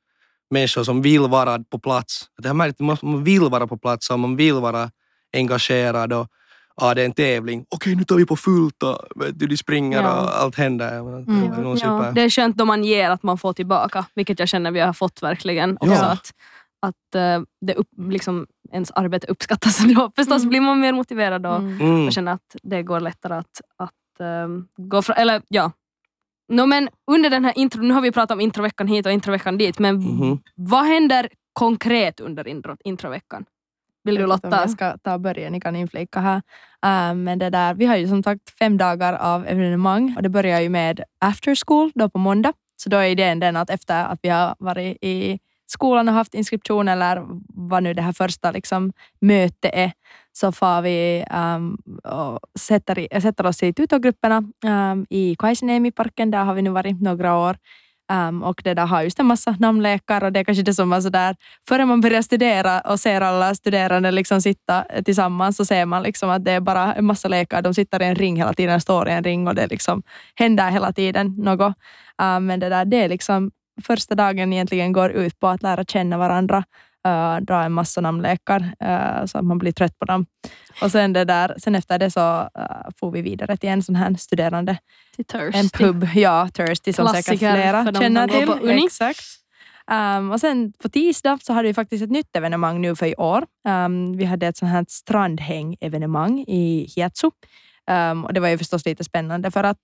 människor 0.49 0.83
som 0.83 1.01
vill 1.01 1.21
vara 1.21 1.59
på 1.59 1.79
plats. 1.79 2.29
Det 2.37 2.47
har 2.47 2.55
märkt, 2.55 2.79
man 2.79 3.23
vill 3.23 3.41
vara 3.41 3.67
på 3.67 3.77
plats 3.77 4.09
och 4.09 4.19
man 4.19 4.35
vill 4.35 4.53
vara 4.53 4.91
engagerad 5.33 6.13
och 6.13 6.27
ja, 6.81 6.93
det 6.93 7.01
är 7.01 7.05
en 7.05 7.13
tävling. 7.13 7.65
Okej, 7.69 7.95
nu 7.95 8.03
tar 8.03 8.15
vi 8.15 8.25
på 8.25 8.35
fullt 8.35 8.83
och 8.83 8.97
de 9.33 9.57
springer 9.57 10.01
Ja. 10.01 10.21
och 10.23 10.41
allt 10.41 10.55
händer. 10.55 10.99
Mm. 10.99 11.25
Det, 11.25 11.31
är 11.61 11.85
Ja, 11.85 12.11
det 12.15 12.21
är 12.21 12.29
skönt 12.29 12.57
då 12.57 12.65
man 12.65 12.83
ger 12.83 13.09
att 13.09 13.23
man 13.23 13.37
får 13.37 13.53
tillbaka, 13.53 14.05
vilket 14.15 14.39
jag 14.39 14.47
känner 14.49 14.71
vi 14.71 14.79
har 14.79 14.93
fått 14.93 15.23
verkligen. 15.23 15.77
Också 15.77 15.93
Ja. 15.93 16.05
att 16.11 16.31
att 16.81 17.15
eh, 17.15 17.41
det 17.65 17.73
upp, 17.75 17.87
liksom, 18.09 18.47
ens 18.71 18.91
arbete 18.91 19.27
uppskattas. 19.27 19.77
Då 19.95 20.11
förstås 20.15 20.37
Mm. 20.41 20.49
blir 20.49 20.61
man 20.61 20.79
mer 20.79 20.93
motiverad 20.93 21.45
och, 21.45 21.55
Mm. 21.55 21.81
Mm. 21.81 22.05
och 22.07 22.13
känner 22.13 22.31
att 22.31 22.55
det 22.63 22.83
går 22.83 22.99
lättare 22.99 23.33
att, 23.33 23.61
att 23.77 24.19
ehm, 24.19 24.67
gå 24.77 25.01
fram. 25.01 25.15
Eller 25.19 25.41
ja. 25.47 25.71
No, 26.53 26.65
men 26.65 26.89
under 27.11 27.29
den 27.29 27.45
här 27.45 27.53
intro, 27.57 27.81
nu 27.81 27.93
har 27.93 28.01
vi 28.01 28.11
pratat 28.11 28.31
om 28.35 28.41
introveckan 28.41 28.87
hit 28.87 29.05
och 29.05 29.11
introveckan 29.11 29.57
dit, 29.57 29.79
men 29.79 29.95
Mhm. 29.95 30.39
vad 30.55 30.85
händer 30.85 31.29
konkret 31.53 32.19
under 32.19 32.47
intro, 32.47 32.77
introveckan? 32.83 33.45
Vill 34.05 34.15
du 34.15 34.25
Lotta? 34.25 34.49
Jag 34.49 34.69
ska 34.69 34.97
ta 34.97 35.13
och 35.13 35.21
börja, 35.21 35.49
ni 35.49 35.61
kan 35.61 35.75
inflika 35.75 36.19
här. 36.19 36.41
Uh, 36.85 37.15
men 37.15 37.39
det 37.39 37.49
där, 37.49 37.73
vi 37.73 37.85
har 37.85 37.95
ju 37.95 38.07
som 38.07 38.23
sagt 38.23 38.49
fem 38.59 38.77
dagar 38.77 39.13
av 39.13 39.47
evenemang 39.47 40.13
och 40.17 40.23
det 40.23 40.29
börjar 40.29 40.61
ju 40.61 40.69
med 40.69 41.03
after 41.19 41.55
school 41.65 41.91
då 41.95 42.09
på 42.09 42.19
måndag. 42.19 42.53
Så 42.77 42.89
då 42.89 42.97
är 42.97 43.09
idén 43.09 43.39
den 43.39 43.55
att 43.55 43.69
efter 43.69 44.05
att 44.05 44.19
vi 44.21 44.29
har 44.29 44.55
varit 44.59 44.97
i 45.01 45.39
skolan 45.67 46.07
och 46.07 46.13
haft 46.13 46.33
inskription 46.33 46.87
eller 46.87 47.23
vad 47.47 47.83
nu 47.83 47.93
det 47.93 48.01
här 48.01 48.13
första 48.13 48.51
liksom, 48.51 48.93
mötet 49.21 49.71
är 49.73 49.91
så 50.31 50.51
far 50.51 50.81
vi 50.81 51.25
um, 51.33 51.77
och 52.03 52.39
sätter, 52.59 52.99
i, 52.99 53.21
sätter 53.21 53.45
oss 53.45 53.63
i 53.63 53.73
tutorgrupperna 53.73 54.43
um, 54.65 55.05
i 55.09 55.35
Kaisiniemi-parken. 55.35 56.31
Där 56.31 56.43
har 56.43 56.53
vi 56.53 56.61
nu 56.61 56.69
varit 56.69 57.01
några 57.01 57.37
år. 57.37 57.57
Um, 58.13 58.43
och 58.43 58.61
det 58.63 58.73
där 58.73 58.85
har 58.85 59.01
just 59.01 59.19
en 59.19 59.25
massa 59.25 59.55
namnlekar 59.59 60.23
och 60.23 60.31
det 60.31 60.39
är 60.39 60.43
kanske 60.43 60.63
det 60.63 60.73
som 60.73 60.89
var 60.89 61.01
sådär, 61.01 61.35
före 61.67 61.85
man 61.85 62.01
börjar 62.01 62.21
studera 62.21 62.81
och 62.81 62.99
ser 62.99 63.21
alla 63.21 63.55
studerande 63.55 64.11
liksom 64.11 64.41
sitta 64.41 64.85
tillsammans 65.05 65.57
så 65.57 65.65
ser 65.65 65.85
man 65.85 66.03
liksom 66.03 66.29
att 66.29 66.45
det 66.45 66.51
är 66.51 66.59
bara 66.59 66.93
en 66.93 67.05
massa 67.05 67.27
lekar. 67.27 67.61
De 67.61 67.73
sitter 67.73 68.01
i 68.01 68.05
en 68.05 68.15
ring 68.15 68.35
hela 68.35 68.53
tiden, 68.53 68.81
står 68.81 69.09
i 69.09 69.11
en 69.11 69.23
ring 69.23 69.47
och 69.47 69.55
det 69.55 69.67
liksom 69.67 70.03
händer 70.35 70.71
hela 70.71 70.93
tiden 70.93 71.35
något. 71.37 71.73
Um, 72.21 72.45
men 72.45 72.59
det 72.59 72.69
där, 72.69 72.85
det 72.85 72.97
är 72.97 73.09
liksom 73.09 73.51
första 73.83 74.15
dagen 74.15 74.53
egentligen 74.53 74.93
går 74.93 75.11
ut 75.11 75.39
på 75.39 75.47
att 75.47 75.63
lära 75.63 75.83
känna 75.83 76.17
varandra, 76.17 76.63
uh, 77.05 77.37
dra 77.41 77.63
en 77.63 77.71
massa 77.71 78.01
namnlekar 78.01 78.61
uh, 78.83 79.25
så 79.25 79.37
att 79.37 79.45
man 79.45 79.57
blir 79.57 79.71
trött 79.71 79.99
på 79.99 80.05
dem. 80.05 80.25
Och 80.81 80.91
sen, 80.91 81.13
det 81.13 81.25
där, 81.25 81.55
sen 81.57 81.75
efter 81.75 81.99
det 81.99 82.11
så 82.11 82.41
uh, 82.41 82.89
får 82.99 83.11
vi 83.11 83.21
vidare 83.21 83.57
till 83.57 83.69
en 83.69 83.83
sån 83.83 83.95
här 83.95 84.13
studerande 84.13 84.77
Till 85.15 85.25
Thirsty. 85.25 85.59
en 85.59 85.69
pub, 85.69 86.09
ja, 86.15 86.49
Thirsty 86.53 86.93
som 86.93 87.07
säkert 87.07 87.25
Klassiker 87.25 87.53
flera 87.53 87.83
för 87.83 87.91
de 87.91 87.99
känner 87.99 88.27
till. 88.27 88.69
Exakt. 88.85 89.19
Um, 89.91 90.31
och 90.31 90.39
sen 90.39 90.73
på 90.73 90.89
tisdag 90.89 91.39
så 91.43 91.53
hade 91.53 91.67
vi 91.67 91.73
faktiskt 91.73 92.03
ett 92.03 92.11
nytt 92.11 92.35
evenemang 92.35 92.81
nu 92.81 92.95
för 92.95 93.05
i 93.05 93.15
år. 93.15 93.45
Um, 93.67 94.17
vi 94.17 94.25
hade 94.25 94.47
ett 94.47 94.57
sånt 94.57 94.71
här 94.71 94.85
strandhäng-evenemang 94.89 96.39
i 96.47 96.87
Hietsu. 96.95 97.31
Um, 97.91 98.25
och 98.25 98.33
det 98.33 98.39
var 98.39 98.47
ju 98.47 98.57
förstås 98.57 98.85
lite 98.85 99.03
spännande 99.03 99.51
för 99.51 99.63
att 99.63 99.79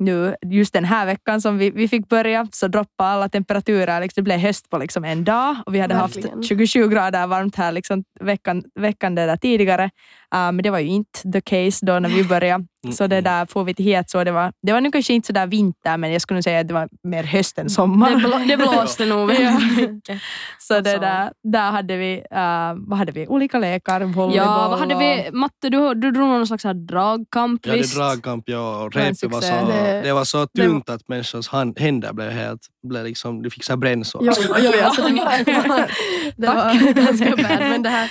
nu, 0.00 0.34
just 0.46 0.72
den 0.72 0.84
här 0.84 1.06
veckan 1.06 1.40
som 1.40 1.58
vi, 1.58 1.70
vi 1.70 1.88
fick 1.88 2.08
börja 2.08 2.46
så 2.52 2.68
droppade 2.68 3.10
alla 3.10 3.28
temperaturer. 3.28 4.00
Liksom, 4.00 4.20
det 4.20 4.24
blev 4.24 4.38
höst 4.38 4.70
på 4.70 4.78
liksom 4.78 5.04
en 5.04 5.24
dag 5.24 5.56
och 5.66 5.74
vi 5.74 5.80
hade 5.80 5.94
Verkligen. 5.94 6.30
haft 6.36 6.48
27 6.48 6.88
grader 6.88 7.26
varmt 7.26 7.56
här 7.56 7.72
liksom 7.72 8.04
veckan, 8.20 8.62
veckan 8.74 9.14
där 9.14 9.36
tidigare. 9.36 9.90
Uh, 10.34 10.52
men 10.52 10.56
det 10.62 10.70
var 10.70 10.78
ju 10.78 10.88
inte 10.88 11.32
the 11.32 11.40
case 11.40 11.86
då 11.86 11.98
när 11.98 12.08
vi 12.08 12.24
började. 12.24 12.64
Så 12.92 13.06
det 13.06 13.20
där 13.20 13.46
får 13.46 13.64
vi 13.64 13.74
till 13.74 13.84
Hietsu 13.84 14.18
och 14.18 14.24
det 14.24 14.32
var, 14.32 14.52
det 14.66 14.72
var 14.72 14.80
nu 14.80 14.90
kanske 14.92 15.12
inte 15.14 15.26
så 15.26 15.32
där 15.32 15.46
vinter 15.46 15.96
men 15.96 16.12
jag 16.12 16.22
skulle 16.22 16.36
nog 16.36 16.44
säga 16.44 16.60
att 16.60 16.68
det 16.68 16.74
var 16.74 16.88
mer 17.08 17.22
höst 17.24 17.58
än 17.58 17.70
sommar. 17.70 18.10
Det, 18.10 18.16
blå, 18.16 18.38
det 18.48 18.56
blåste 18.56 19.06
nog 19.06 19.30
Ja. 19.30 19.34
väldigt 19.34 19.90
mycket. 19.94 20.20
Så 20.58 20.72
det 20.74 20.78
Alltså. 20.90 21.00
där, 21.00 21.32
där 21.42 21.70
hade 21.70 21.96
vi, 21.96 22.16
uh, 22.16 22.88
vad 22.88 22.98
hade 22.98 23.12
vi? 23.12 23.26
Olika 23.26 23.58
lekar, 23.58 24.00
volleyboll 24.00 24.36
Ja, 24.36 24.68
vad 24.70 24.78
hade 24.78 24.94
vi? 24.94 25.30
Matte, 25.32 25.68
du, 25.68 25.94
du 25.94 26.10
drog 26.10 26.28
någon 26.28 26.46
slags 26.46 26.64
här 26.64 26.74
dragkamp 26.74 27.66
hade 27.66 27.78
visst? 27.78 27.96
dragkamp 27.96 28.44
ja, 28.48 28.82
och 28.82 28.94
repet 28.94 29.22
var 29.32 29.40
så, 29.40 29.66
Det- 29.66 30.00
det, 30.04 30.12
var 30.12 30.24
så 30.24 30.46
det- 30.54 30.62
tunt 30.62 30.90
att 30.90 31.08
människors 31.08 31.48
hand, 31.48 31.78
händer 31.78 32.12
blev 32.12 32.30
helt, 32.30 32.60
blev 32.88 33.04
liksom, 33.04 33.42
du 33.42 33.50
fick 33.50 33.64
så 33.64 33.72
här 33.72 33.76
brännsår. 33.76 34.22
Jo, 34.24 34.32
jo, 34.48 34.54
jo, 34.58 34.84
alltså 34.84 35.02
det 35.02 35.12
var, 35.14 35.44
det 35.44 35.68
var, 35.68 35.86
det 36.36 36.46
var 36.46 37.06
ganska 37.06 37.36
bad. 37.36 37.58
Men 37.60 37.82
det 37.82 37.88
här, 37.88 38.10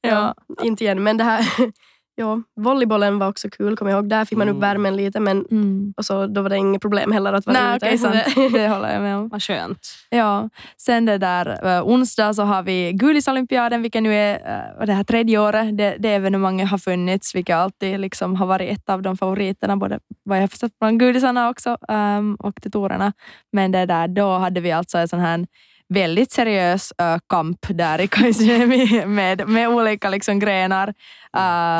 ja, 0.00 0.34
inte 0.62 0.84
igen. 0.84 1.02
Men 1.02 1.16
det 1.16 1.24
här, 1.24 1.44
ja, 2.14 2.42
volleybollen 2.56 3.18
var 3.18 3.28
också 3.28 3.50
kul, 3.50 3.76
kommer 3.76 3.90
jag 3.90 3.98
ihåg. 3.98 4.08
Där 4.10 4.24
fick 4.24 4.38
man 4.38 4.48
upp 4.48 4.52
Mm. 4.56 4.60
värmen 4.60 4.96
lite, 4.96 5.20
men 5.20 5.46
Mm. 5.50 5.94
och 5.96 6.04
så, 6.04 6.26
då 6.26 6.42
var 6.42 6.50
det 6.50 6.56
inget 6.56 6.82
problem 6.82 7.12
heller 7.12 7.32
att 7.32 7.46
vara 7.46 7.60
Nej, 7.62 7.76
ute. 7.76 7.86
okej, 7.86 7.98
Så 7.98 8.04
sant. 8.12 8.34
det- 8.34 8.48
Det 8.58 8.68
håller 8.68 8.92
jag 8.92 9.02
med 9.02 9.16
om. 9.16 9.28
Vad 9.28 9.42
skönt. 9.42 9.78
Ja. 10.10 10.48
Sen 10.76 11.04
det 11.06 11.18
där, 11.18 11.76
uh, 11.78 11.86
onsdag 11.88 12.34
så 12.34 12.42
har 12.42 12.62
vi 12.62 12.92
Gulisolympiaden, 12.92 13.82
vilket 13.82 14.02
nu 14.02 14.14
är 14.14 14.34
uh, 14.80 14.86
det 14.86 14.92
här 14.92 15.04
tredje 15.04 15.38
året. 15.38 15.78
Det, 15.78 15.96
det 15.98 16.08
evenemanget 16.14 16.70
har 16.70 16.78
funnits, 16.78 17.34
vilket 17.34 17.56
alltid 17.56 18.00
liksom 18.00 18.36
har 18.36 18.46
varit 18.46 18.78
ett 18.78 18.88
av 18.90 19.02
de 19.02 19.16
favoriterna, 19.16 19.76
både 19.76 19.98
vad 20.24 20.38
jag 20.38 20.42
har 20.42 20.48
förstått 20.48 20.78
bland 20.80 21.00
gudisarna 21.00 21.50
också 21.50 21.76
um, 21.88 22.34
och 22.34 22.62
tutorerna. 22.62 23.12
Men 23.52 23.72
det 23.72 23.86
där, 23.86 24.08
då 24.08 24.38
hade 24.38 24.60
vi 24.60 24.72
alltså 24.72 24.98
en 24.98 25.08
sån 25.08 25.20
här 25.20 25.46
väldigt 25.94 26.32
seriös 26.32 26.92
uh, 27.02 27.18
kamp 27.28 27.58
där 27.68 28.00
i 28.00 28.06
Kaisniemi 28.06 29.06
med, 29.06 29.48
med 29.48 29.68
olika 29.68 30.10
liksom 30.10 30.38
grenar. 30.38 30.94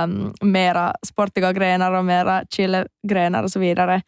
Um, 0.05 0.35
mera 0.41 0.95
sportiga 1.07 1.53
grenar 1.53 1.93
och 1.93 2.05
mera 2.05 2.43
chill-grenar 2.51 3.43
och 3.43 3.51
så 3.51 3.59
vidare. 3.61 4.03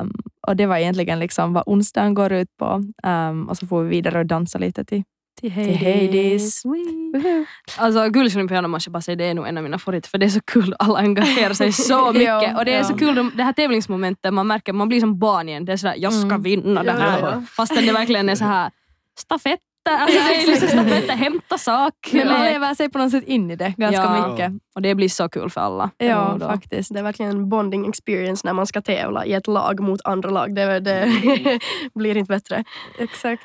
Um, 0.00 0.12
och 0.46 0.56
det 0.56 0.66
var 0.66 0.76
egentligen 0.76 1.18
liksom 1.18 1.52
vad 1.52 1.62
onsdagen 1.66 2.14
går 2.14 2.32
ut 2.32 2.48
på. 2.58 2.82
Um, 3.06 3.48
och 3.48 3.56
så 3.56 3.66
får 3.66 3.82
vi 3.82 3.88
vidare 3.88 4.18
och 4.18 4.26
dansa 4.26 4.58
lite 4.58 4.84
till, 4.84 5.02
Till 5.40 5.52
till 5.54 5.76
Hades. 5.76 6.64
Wee. 6.64 7.44
Alltså 7.78 8.08
Guldsolympiaden 8.08 8.70
måste 8.70 8.88
jag 8.88 8.92
bara 8.92 9.00
säga, 9.00 9.16
det 9.16 9.24
är 9.24 9.34
nog 9.34 9.48
en 9.48 9.56
av 9.58 9.62
mina 9.64 9.78
favoriter 9.78 10.08
för 10.10 10.18
det 10.18 10.26
är 10.26 10.30
så 10.30 10.40
kul, 10.40 10.74
alla 10.78 10.98
engagerar 10.98 11.54
sig 11.54 11.72
så 11.72 12.12
mycket. 12.12 12.56
Och 12.58 12.64
det 12.64 12.74
är 12.74 12.82
så 12.82 12.94
kul, 12.98 13.14
de- 13.14 13.32
det 13.34 13.42
här 13.42 13.52
tävlingsmomentet, 13.52 14.34
man 14.34 14.46
märker 14.46 14.72
man 14.72 14.88
blir 14.88 15.00
som 15.00 15.18
barn 15.18 15.48
igen. 15.48 15.64
Det 15.64 15.72
är 15.72 15.76
sådär, 15.76 15.94
jag 15.98 16.12
ska 16.12 16.26
Mm. 16.26 16.42
vinna 16.42 16.82
det 16.82 16.92
här. 16.92 17.20
ja. 17.20 17.42
Fastän 17.56 17.86
det 17.86 17.92
verkligen 17.92 18.28
är 18.28 18.34
så 18.34 18.44
här 18.44 18.70
stafetter, 19.18 19.58
alltså 19.88 20.18
det 20.18 20.42
är 20.42 20.46
liksom 20.46 20.68
stafetter, 20.68 21.16
hämta 21.16 21.58
sak. 21.58 21.92
Men 22.12 22.28
man 22.28 22.44
lever 22.44 22.74
sig 22.74 22.90
på 22.90 22.98
något 22.98 23.10
sätt 23.10 23.24
in 23.24 23.50
i 23.50 23.56
det 23.56 23.74
ganska 23.76 24.02
Ja. 24.02 24.28
mycket. 24.28 24.52
Och 24.74 24.82
det 24.82 24.94
blir 24.94 25.08
så 25.08 25.28
kul 25.28 25.50
för 25.50 25.60
alla. 25.60 25.90
Ja, 25.98 26.36
då- 26.40 26.46
faktiskt. 26.46 26.92
Det 26.94 26.98
är 26.98 27.02
verkligen 27.02 27.32
en 27.32 27.48
bonding 27.48 27.88
experience 27.88 28.46
när 28.46 28.52
man 28.52 28.66
ska 28.66 28.80
tävla 28.82 29.24
i 29.24 29.32
ett 29.32 29.46
lag 29.46 29.80
mot 29.80 30.00
andra 30.04 30.30
lag. 30.30 30.54
Det, 30.54 30.80
det 30.80 31.08
blir 31.94 32.16
inte 32.16 32.32
bättre. 32.32 32.64
Exakt. 32.98 33.42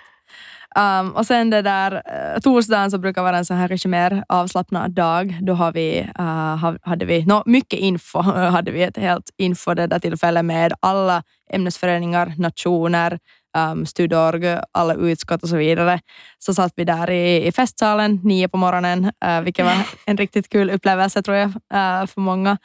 Um, 0.80 1.12
och 1.12 1.26
sen 1.26 1.50
det 1.50 1.62
där, 1.62 1.92
uh, 1.94 2.40
torsdagen 2.42 2.92
så 2.92 2.98
brukar 2.98 3.24
vara 3.24 3.38
en 3.38 3.46
sån 3.46 3.58
här 3.58 3.68
kanske 3.68 3.88
mer 3.88 4.24
avslappnad 4.30 4.92
dag. 4.92 5.38
Då 5.42 5.54
har 5.54 5.72
vi, 5.72 6.10
uh, 6.20 6.26
ha- 6.56 6.78
hade 6.82 7.06
vi 7.06 7.26
no, 7.26 7.44
mycket 7.46 7.80
info. 7.80 8.22
hade 8.22 8.72
vi 8.72 8.84
ett 8.84 8.98
helt 8.98 9.30
info 9.38 9.74
det 9.74 9.88
där 9.88 10.00
tillfälle 10.00 10.44
med 10.44 10.74
alla 10.80 11.24
ämnesföreningar, 11.52 12.34
nationer, 12.38 13.20
Ähm, 13.58 13.72
um, 13.72 13.86
studorg, 13.86 14.60
alla 14.72 14.94
utskott 14.94 15.44
och 15.44 15.50
så 15.50 15.58
vidare. 15.58 16.00
Så 16.40 16.54
satt 16.54 16.74
vi 16.76 16.84
där 16.84 17.10
i, 17.10 17.48
i 17.48 17.52
festsalen 17.52 18.20
nio 18.24 18.48
på 18.48 18.58
morgonen, 18.58 19.12
uh, 19.26 19.42
vilket 19.42 19.66
var 19.66 19.74
en 20.06 20.18
riktigt 20.18 20.50
kul 20.50 20.70
upplevelse 20.70 21.22
tror 21.22 21.38
jag 21.38 21.48
uh, 21.48 22.08
för 22.08 22.22
många. 22.22 22.58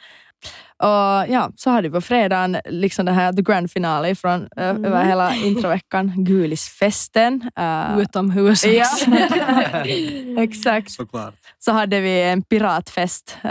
Och 0.83 1.33
ja, 1.33 1.51
så 1.55 1.69
hade 1.69 1.87
vi 1.89 1.93
på 1.93 2.01
fredagen 2.01 2.57
liksom 2.65 3.05
det 3.05 3.11
här 3.11 3.33
the 3.33 3.41
grand 3.41 3.71
finale 3.71 4.15
från, 4.15 4.41
ö- 4.55 4.69
Mm. 4.69 4.85
över 4.85 5.03
hela 5.05 5.35
introveckan, 5.35 6.13
Gulisfesten. 6.17 7.49
Uh, 7.59 7.99
Utomhus. 7.99 8.65
ja. 8.65 8.85
Exakt. 10.43 10.91
Såklart. 10.91 11.33
Så 11.59 11.71
hade 11.71 11.99
vi 11.99 12.23
en 12.23 12.41
piratfest 12.43 13.37
uh, 13.45 13.49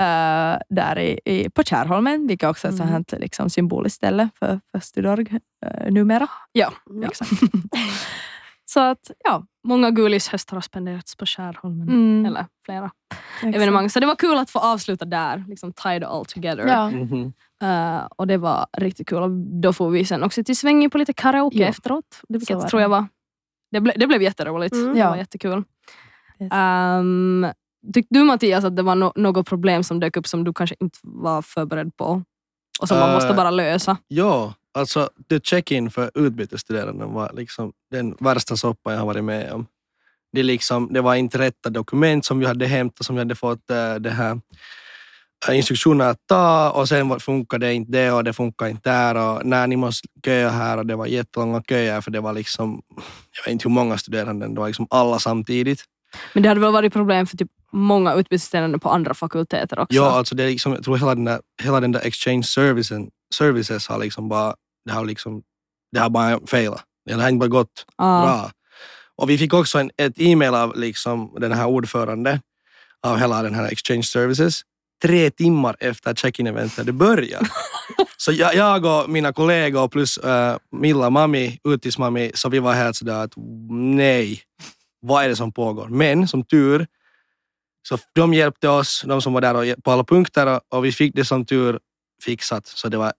där 0.69 0.99
i, 0.99 1.21
i, 1.25 1.51
på 1.51 1.63
Kärholmen, 1.63 2.27
vilket 2.27 2.49
också 2.49 2.67
är 2.69 2.73
ett 2.73 2.81
Mm. 2.81 2.93
sånt 2.93 3.13
liksom, 3.19 3.51
symboliskt 3.51 3.97
ställe 3.97 4.29
för, 4.39 4.61
för 4.73 4.81
Studorg 4.81 5.27
uh, 5.33 5.93
numera. 5.93 6.29
Ja, 6.53 6.73
Ja. 7.03 7.09
Exakt. 7.09 7.31
så 8.71 8.81
att, 8.81 9.11
ja. 9.25 9.45
många 9.65 9.91
gulishöstar 9.91 10.57
har 10.57 10.61
spenderats 10.61 11.17
på 11.17 11.27
Skärholmen. 11.27 11.89
Mm, 11.89 12.27
Eller 12.27 12.47
flera 12.65 12.91
exakt. 13.41 13.57
evenemang. 13.57 13.91
Så 13.91 14.01
det 14.01 14.07
var 14.07 14.15
kul 14.15 14.39
att 14.39 14.51
få 14.51 14.59
avsluta 14.59 15.05
där, 15.05 15.45
liksom 15.49 15.73
tie 15.73 15.97
it 15.97 16.05
all 16.05 16.25
together. 16.25 16.67
Ja. 16.67 16.91
Mhm. 16.91 17.33
Eh, 17.63 18.07
och 18.17 18.27
det 18.27 18.37
var 18.37 18.67
riktigt 18.79 19.09
kul. 19.09 19.23
Och 19.23 19.31
då 19.63 19.73
får 19.73 19.91
vi 19.91 20.05
sen 20.05 20.23
också 20.23 20.45
till 20.45 20.57
Svängi 20.57 20.89
på 20.89 20.99
lite 20.99 21.13
karaoke 21.13 21.59
Ja. 21.59 21.67
efteråt. 21.67 22.21
Det, 22.29 22.39
vilket 22.39 22.69
tror 22.69 22.83
jag 22.83 22.89
var... 22.89 23.07
Det, 23.71 23.81
ble, 23.81 23.93
det 23.97 24.07
blev 24.07 24.23
jätteroligt. 24.23 24.75
Mm. 24.75 24.93
Det 24.93 24.99
Ja. 24.99 25.11
var 25.11 25.17
jättekul. 25.17 25.65
Yes. 26.41 26.53
Um, 26.55 27.47
tyckte 27.95 28.15
du 28.15 28.25
Mattias 28.25 28.65
att 28.65 28.77
det 28.77 28.83
var 28.83 28.95
no, 28.95 29.13
något 29.17 29.47
problem 29.49 29.85
som 29.85 30.01
dök 30.01 30.17
upp 30.17 30.27
som 30.27 30.45
du 30.45 30.53
kanske 30.53 30.77
inte 30.81 30.99
var 31.03 31.43
förberedd 31.43 31.97
på? 31.97 32.23
Och 32.81 32.89
som 32.89 32.99
man 32.99 33.09
Eh, 33.09 33.15
måste 33.15 33.35
bara 33.35 33.51
lösa? 33.51 33.97
Ja, 34.09 34.55
alltså 34.79 35.11
the 35.31 35.41
check-in 35.41 35.91
för 35.91 36.11
utbytesstuderande 36.15 37.05
var 37.05 37.33
liksom 37.35 37.73
den 37.91 38.17
värsta 38.21 38.57
soppan 38.57 38.93
jag 38.93 39.01
har 39.01 39.07
varit 39.07 39.25
med 39.25 39.53
om. 39.53 39.67
Det, 40.33 40.43
liksom, 40.43 40.93
det 40.93 41.01
var 41.01 41.15
inte 41.15 41.39
rätta 41.39 41.71
dokument 41.71 42.25
som 42.25 42.39
vi 42.39 42.47
hade 42.47 42.67
hämtat, 42.67 43.07
som 43.07 43.17
vi 43.17 43.21
hade 43.21 43.35
fått 43.35 43.71
äh, 43.71 43.95
det 43.95 44.11
här 44.11 44.41
äh, 45.49 45.57
instruktioner 45.57 46.05
att 46.05 46.27
ta 46.27 46.71
och 46.71 46.89
sen 46.89 47.21
funkade 47.21 47.67
det 47.67 47.75
inte 47.75 47.93
det 47.93 48.13
och 48.13 48.25
det 48.25 48.33
funkar 48.33 48.69
inte 48.69 48.91
där 48.91 49.15
och 49.15 49.47
när 49.47 49.67
ni 49.67 49.77
måste 49.77 50.09
köa 50.25 50.51
här 50.51 50.79
och 50.79 50.87
det 50.87 50.97
var 50.97 51.07
jättelånga 51.07 51.63
köer 51.69 52.01
för 52.01 52.11
det 52.11 52.21
var 52.21 52.33
liksom, 52.33 52.83
jag 53.37 53.45
vet 53.45 53.53
inte 53.53 53.69
hur 53.69 53.75
många 53.75 53.99
studerande, 53.99 54.49
det 54.49 54.61
var 54.61 54.67
liksom 54.67 54.87
alla 54.91 55.19
samtidigt. 55.19 55.85
Men 56.33 56.43
det 56.43 56.49
hade 56.49 56.61
väl 56.61 56.73
varit 56.73 56.93
problem 56.93 57.27
för 57.27 57.37
typ 57.37 57.51
många 57.73 58.15
utbytesstuderande 58.15 58.79
på 58.79 58.89
andra 58.91 59.15
fakulteter 59.15 59.79
också? 59.79 59.97
Ja, 59.97 60.11
alltså 60.11 60.35
det 60.35 60.45
är 60.45 60.49
liksom, 60.49 60.73
jag 60.73 60.85
tror 60.85 60.97
hela 60.97 61.15
den 61.15 61.25
där, 61.25 61.41
hela 61.63 61.81
den 61.81 61.93
där 61.93 62.01
exchange 62.01 62.43
servicen, 62.43 63.11
services 63.35 63.89
har 63.89 63.99
liksom 63.99 64.29
bara, 64.29 64.55
det 64.85 64.93
har 64.93 65.05
liksom, 65.05 65.43
det 65.93 66.01
har 66.01 66.11
bara 66.11 66.41
failat. 66.47 66.85
Det 67.07 67.15
har 67.15 67.29
inte 67.29 67.39
bara 67.39 67.49
gått 67.49 67.87
Ah. 67.97 68.23
bra. 68.23 68.51
Och 69.17 69.31
vi 69.31 69.39
fick 69.39 69.55
också 69.55 69.79
en, 69.79 69.91
ett 69.97 70.15
e-mail 70.17 70.55
av 70.55 70.77
liksom 70.77 71.37
den 71.41 71.53
här 71.53 71.67
ordförande 71.67 72.41
av 73.03 73.17
hela 73.19 73.43
den 73.43 73.55
här 73.55 73.73
exchange 73.73 74.03
services 74.03 74.63
tre 75.03 75.31
timmar 75.31 75.77
efter 75.81 76.15
check-in-eventet 76.15 76.79
hade 76.79 76.93
börjat. 76.93 77.43
så 78.17 78.33
jag, 78.33 78.55
jag 78.55 78.85
och 78.85 79.11
mina 79.11 79.33
kollegor 79.33 79.89
plus 79.89 80.19
uh, 80.19 80.57
Milla 80.73 81.11
mami, 81.11 81.59
utismami, 81.65 82.31
så 82.35 82.49
vi 82.49 82.59
var 82.59 82.73
helt 82.75 82.97
sådär 82.97 83.25
att 83.25 83.33
nej, 83.71 84.43
vad 85.01 85.25
är 85.25 85.29
det 85.29 85.37
som 85.37 85.53
pågår? 85.53 85.89
Men 85.89 86.29
som 86.29 86.45
tur 86.45 86.87
så 87.89 87.99
de 88.15 88.35
hjälpte 88.35 88.69
oss, 88.69 89.05
de 89.07 89.23
som 89.23 89.33
var 89.33 89.41
där 89.41 89.81
på 89.81 89.91
alla 89.91 90.05
punkter 90.05 90.61
och 90.69 90.85
vi 90.85 90.93
fick 90.93 91.15
det 91.15 91.25
som 91.25 91.47
tur 91.47 91.79
fixat. 92.25 92.67
Så 92.67 92.89
det 92.89 92.97
var, 92.97 93.13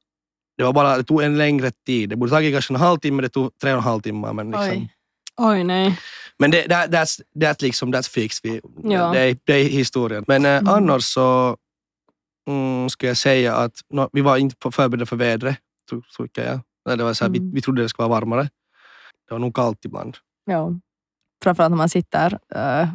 det 0.60 0.64
var 0.66 0.74
bara, 0.74 0.98
det 0.98 1.04
tog 1.04 1.22
en 1.24 1.38
längre 1.38 1.72
tid. 1.86 2.10
Det 2.10 2.16
borde 2.16 2.32
tagit 2.32 2.54
kanske 2.54 2.74
en 2.74 2.80
halvtimme, 2.80 3.22
det 3.22 3.30
tog 3.30 3.52
tre 3.62 3.72
och 3.72 3.78
en 3.78 3.84
halv 3.84 4.02
timme. 4.02 4.34
Men, 4.34 4.52
liksom, 4.52 4.70
Oj. 4.70 4.90
Oj 5.38 5.64
nej. 5.64 6.00
men 6.40 6.52
det, 6.52 6.68
that, 6.70 6.90
that's, 6.92 7.22
that's, 7.36 7.62
liksom, 7.64 7.94
that's 7.96 8.10
fixed. 8.10 8.40
Vi, 8.52 8.62
Ja. 8.84 9.12
det, 9.14 9.20
är- 9.20 9.38
det 9.44 9.54
är 9.54 9.64
historien. 9.64 10.24
Men 10.28 10.46
eh, 10.46 10.52
Mm. 10.58 10.68
annars 10.74 11.04
så 11.04 11.58
mm, 12.48 12.90
ska 12.90 13.08
jag 13.08 13.18
säga 13.18 13.56
att 13.56 13.74
nå, 13.90 14.10
vi 14.14 14.22
var 14.22 14.38
inte 14.38 14.56
förberedda 14.72 15.06
för 15.06 15.16
vädret, 15.16 15.58
tycker 16.18 16.46
jag. 16.86 16.98
Det 16.98 17.04
var 17.04 17.14
så 17.14 17.24
här, 17.24 17.30
Mm. 17.30 17.44
vi, 17.50 17.56
vi 17.56 17.62
trodde 17.62 17.82
det 17.82 17.90
skulle 17.90 18.08
vara 18.10 18.20
varmare. 18.20 18.44
Det 19.28 19.34
var 19.34 19.40
nog 19.40 19.56
kallt 19.56 19.86
ibland. 19.86 20.18
Ja. 20.46 20.74
Framförallt 21.44 21.72
när 21.72 21.78
man 21.78 21.90
sitter 21.90 22.40
eh, 22.56 22.90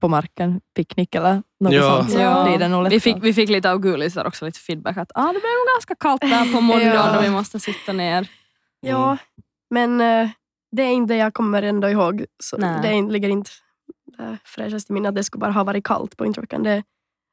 på 0.00 0.08
marken, 0.08 0.60
picknick 0.76 1.14
eller 1.14 1.42
något 1.60 1.72
Ja. 1.72 1.96
sånt. 1.96 2.10
Så 2.12 2.18
Ja. 2.18 2.56
det 2.58 2.68
nog 2.68 2.88
Vi 2.88 3.00
fick, 3.00 3.16
vi 3.20 3.34
fick 3.34 3.48
lite 3.50 3.70
av 3.70 3.78
gulisar 3.78 4.24
också, 4.26 4.44
lite 4.44 4.58
feedback 4.58 4.96
att 4.96 5.10
ah, 5.14 5.26
det 5.26 5.32
blev 5.32 5.42
nog 5.42 5.74
ganska 5.76 5.94
kallt 5.94 6.20
där 6.20 6.52
på 6.52 6.60
måndag 6.70 6.84
Ja. 6.94 7.12
när 7.12 7.22
vi 7.22 7.30
måste 7.30 7.60
sitta 7.60 7.92
ner. 7.92 8.28
Ja, 8.80 9.16
men 9.70 10.00
eh, 10.00 10.28
det 10.72 10.82
är 10.82 10.90
inte 10.90 11.14
det 11.14 11.18
jag 11.18 11.34
kommer 11.34 11.62
ändå 11.62 11.88
ihåg. 11.90 12.24
Så 12.42 12.56
Nej. 12.58 12.78
det 12.82 13.12
ligger 13.12 13.28
inte 13.28 13.50
äh, 14.18 14.34
fräschast 14.44 14.90
i 14.90 14.92
minnet 14.92 15.08
att 15.08 15.14
det 15.14 15.24
skulle 15.24 15.40
bara 15.40 15.52
ha 15.52 15.64
varit 15.64 15.84
kallt 15.84 16.16
på 16.16 16.26
introveckan. 16.26 16.62
Det, 16.62 16.82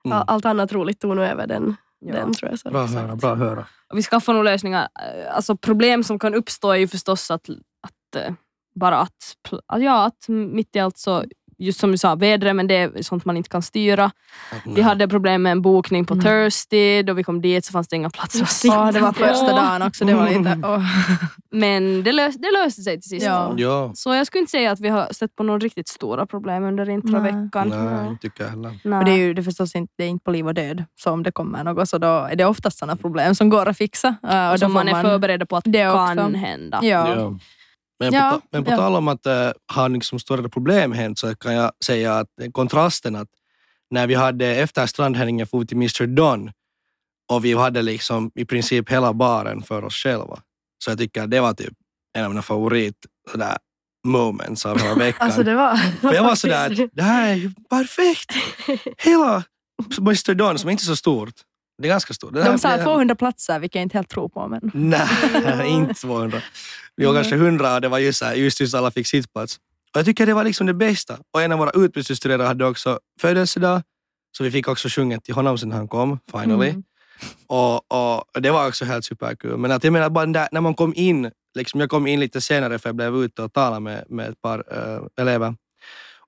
Mm. 0.05 0.17
all- 0.17 0.23
Allt 0.27 0.45
annat 0.45 0.73
roligt 0.73 0.99
tog 0.99 1.15
nog 1.15 1.25
över 1.25 1.47
den, 1.47 1.75
Ja. 1.99 2.13
den 2.13 2.33
tror 2.33 2.49
jag. 2.51 2.59
Så 2.59 2.69
Bra 2.69 2.83
att 2.83 2.93
höra, 2.93 3.15
bra 3.15 3.31
att 3.33 3.37
höra. 3.39 3.65
Och 3.91 3.97
vi 3.97 4.03
skaffar 4.03 4.33
nog 4.33 4.43
lösningar. 4.43 4.81
Eh, 4.99 5.35
Alltså 5.35 5.57
problem 5.57 6.03
som 6.03 6.19
kan 6.19 6.33
uppstå 6.33 6.71
är 6.71 6.75
ju 6.77 6.87
förstås 6.87 7.31
att, 7.31 7.49
att 7.81 8.15
eh, 8.25 8.33
bara 8.75 8.97
att, 8.97 9.35
ja, 9.79 10.05
att 10.05 10.27
mitt 10.27 10.75
i 10.75 10.79
allt 10.79 10.97
så, 10.97 11.23
just 11.57 11.79
som 11.79 11.91
du 11.91 11.97
sa, 11.97 12.15
vädret, 12.15 12.55
men 12.55 12.67
det 12.67 12.75
är 12.75 13.01
sånt 13.01 13.25
man 13.25 13.37
inte 13.37 13.49
kan 13.49 13.61
styra. 13.61 14.11
Vi 14.75 14.81
hade 14.81 15.07
problem 15.07 15.41
med 15.43 15.51
en 15.51 15.61
bokning 15.61 16.05
på 16.05 16.13
Mm. 16.13 16.23
Thirsty, 16.25 17.03
då 17.03 17.13
vi 17.13 17.23
kom 17.23 17.41
dit 17.41 17.65
så 17.65 17.71
fanns 17.71 17.87
det 17.87 17.95
inga 17.95 18.09
platser 18.09 18.43
att 18.43 18.49
sitta 18.49 18.75
Ja, 18.75 18.91
det 18.91 18.99
var 18.99 19.11
första 19.13 19.49
på. 19.49 19.55
dagen 19.55 19.81
också. 19.81 20.05
Det 20.05 20.13
var 20.13 20.27
lite... 20.29 20.59
åh. 20.63 20.79
Men 21.51 22.03
det, 22.03 22.11
lös, 22.11 22.35
det 22.35 22.51
löste 22.51 22.81
sig 22.81 23.01
till 23.01 23.09
sist. 23.09 23.25
Ja. 23.25 23.53
Ja, 23.57 23.91
Så 23.95 24.13
jag 24.13 24.27
skulle 24.27 24.39
inte 24.39 24.51
säga 24.51 24.71
att 24.71 24.79
vi 24.79 24.89
har 24.89 25.07
stött 25.11 25.35
på 25.35 25.43
några 25.43 25.59
riktigt 25.59 25.87
stora 25.87 26.25
problem 26.25 26.63
under 26.63 26.89
introveckan. 26.89 27.67
nej, 27.69 28.07
inte 28.09 28.21
tycker 28.21 28.43
jag 28.43 28.49
heller. 28.49 28.79
Nej. 28.83 28.99
Och 28.99 29.05
det 29.05 29.11
är 29.11 29.17
ju 29.17 29.33
det 29.33 29.41
är 29.41 29.43
förstås 29.43 29.75
inte, 29.75 29.93
det 29.97 30.03
är 30.03 30.07
inte 30.07 30.23
på 30.23 30.31
liv 30.31 30.47
och 30.47 30.53
död. 30.53 30.83
Så 30.95 31.11
om 31.11 31.23
det 31.23 31.31
kommer 31.31 31.63
något 31.63 31.89
så 31.89 31.97
då 31.97 32.07
är 32.07 32.35
det 32.35 32.45
oftast 32.45 32.79
sådana 32.79 32.95
problem 32.95 33.35
som 33.35 33.49
går 33.49 33.65
att 33.69 33.77
fixa. 33.77 34.15
Och 34.21 34.51
då 34.51 34.57
som 34.57 34.73
man 34.73 34.87
är 34.87 35.01
förberedd 35.01 35.49
på 35.49 35.57
att 35.57 35.63
det 35.67 35.83
kan 35.83 36.19
också. 36.19 36.37
hända. 36.37 36.79
Ja. 36.81 37.15
Ja. 37.15 37.37
Men, 37.99 38.13
Ja, 38.13 38.41
på, 38.41 38.47
men 38.51 38.63
på 38.63 38.71
ja. 38.71 38.77
tal 38.77 38.95
om 38.95 39.07
att 39.07 39.27
uh, 39.27 39.51
ha 39.75 39.87
liksom 39.87 40.19
större 40.19 40.49
problem 40.49 40.91
hänt 40.91 41.19
så 41.19 41.35
kan 41.35 41.53
jag 41.53 41.71
säga 41.85 42.13
att 42.13 42.27
kontrasten 42.51 43.15
att 43.15 43.29
när 43.89 44.07
vi 44.07 44.13
hade 44.13 44.47
efter 44.47 44.85
strandhällningen 44.85 45.47
for 45.47 45.59
vi 45.59 45.65
till 45.65 45.77
Mr 45.77 46.07
Don 46.07 46.51
och 47.31 47.45
vi 47.45 47.53
hade 47.53 47.81
liksom 47.81 48.31
i 48.35 48.45
princip 48.45 48.89
hela 48.89 49.13
baren 49.13 49.63
för 49.63 49.83
oss 49.83 49.95
själva. 49.95 50.39
Så 50.83 50.91
jag 50.91 50.97
tycker 50.97 51.23
att 51.23 51.31
det 51.31 51.39
var 51.39 51.53
typ 51.53 51.73
en 52.17 52.23
av 52.23 52.29
mina 52.29 52.41
favorit 52.41 52.95
sådär, 53.31 53.57
moments 54.07 54.65
av 54.65 54.79
hela 54.79 54.95
veckan. 54.95 55.25
Alltså 55.25 55.43
det 55.43 55.55
var 55.55 55.77
För 55.77 56.13
jag 56.13 56.23
var 56.23 56.35
sådär 56.45 56.71
att 56.71 56.89
det 56.93 57.03
här 57.03 57.29
är 57.31 57.35
ju 57.35 57.51
perfekt! 57.69 58.31
Hela 58.97 59.43
Mr 59.99 60.33
Don 60.33 60.59
som 60.59 60.67
är 60.67 60.71
inte 60.71 60.85
så 60.85 60.95
stort. 60.95 61.33
Det 61.83 61.87
är 61.87 61.89
ganska 61.89 62.13
stort. 62.13 62.33
De 62.33 62.57
sa 62.59 62.73
blir- 62.75 62.83
200 62.83 63.15
platser, 63.15 63.59
vilket 63.59 63.75
jag 63.75 63.83
inte 63.83 63.97
helt 63.97 64.09
tror 64.09 64.29
på. 64.29 64.47
Men... 64.47 64.71
Nej, 64.73 65.67
inte 65.69 65.93
200. 65.93 66.41
Vi 66.95 67.05
var 67.05 67.13
kanske 67.13 67.35
100 67.35 67.75
och 67.75 67.81
det 67.81 67.87
var 67.87 67.99
just, 67.99 68.23
här, 68.23 68.33
just, 68.33 68.59
just 68.59 68.75
alla 68.75 68.91
fick 68.91 69.07
sittplats. 69.07 69.57
Och 69.93 69.97
jag 69.99 70.05
tycker 70.05 70.25
det 70.25 70.33
var 70.33 70.43
liksom 70.43 70.67
det 70.67 70.73
bästa. 70.73 71.17
Och 71.33 71.41
en 71.41 71.51
av 71.51 71.59
våra 71.59 71.71
utbytesstuderande 71.71 72.45
hade 72.45 72.65
också 72.65 72.99
födelsedag, 73.21 73.81
så 74.37 74.43
vi 74.43 74.51
fick 74.51 74.67
också 74.67 74.89
sjunga 74.89 75.19
till 75.19 75.33
honom 75.33 75.57
sen 75.57 75.71
han 75.71 75.87
kom, 75.87 76.19
finally. 76.31 76.69
Mm. 76.69 76.83
Och, 77.47 77.91
och 77.91 78.41
det 78.41 78.51
var 78.51 78.67
också 78.67 78.85
helt 78.85 79.05
superkul. 79.05 79.57
Men 79.57 79.71
att 79.71 79.83
jag 79.83 79.93
menar 79.93 80.09
bara 80.09 80.25
där, 80.25 80.47
när 80.51 80.61
man 80.61 80.73
kom 80.73 80.93
in, 80.95 81.31
liksom, 81.55 81.79
jag 81.79 81.89
kom 81.89 82.07
in 82.07 82.19
lite 82.19 82.41
senare 82.41 82.79
för 82.79 82.89
jag 82.89 82.95
blev 82.95 83.15
ute 83.15 83.41
och 83.43 83.53
talade 83.53 83.79
med, 83.79 84.03
med 84.09 84.29
ett 84.29 84.41
par 84.41 84.63
eh, 84.71 84.99
elever. 85.21 85.55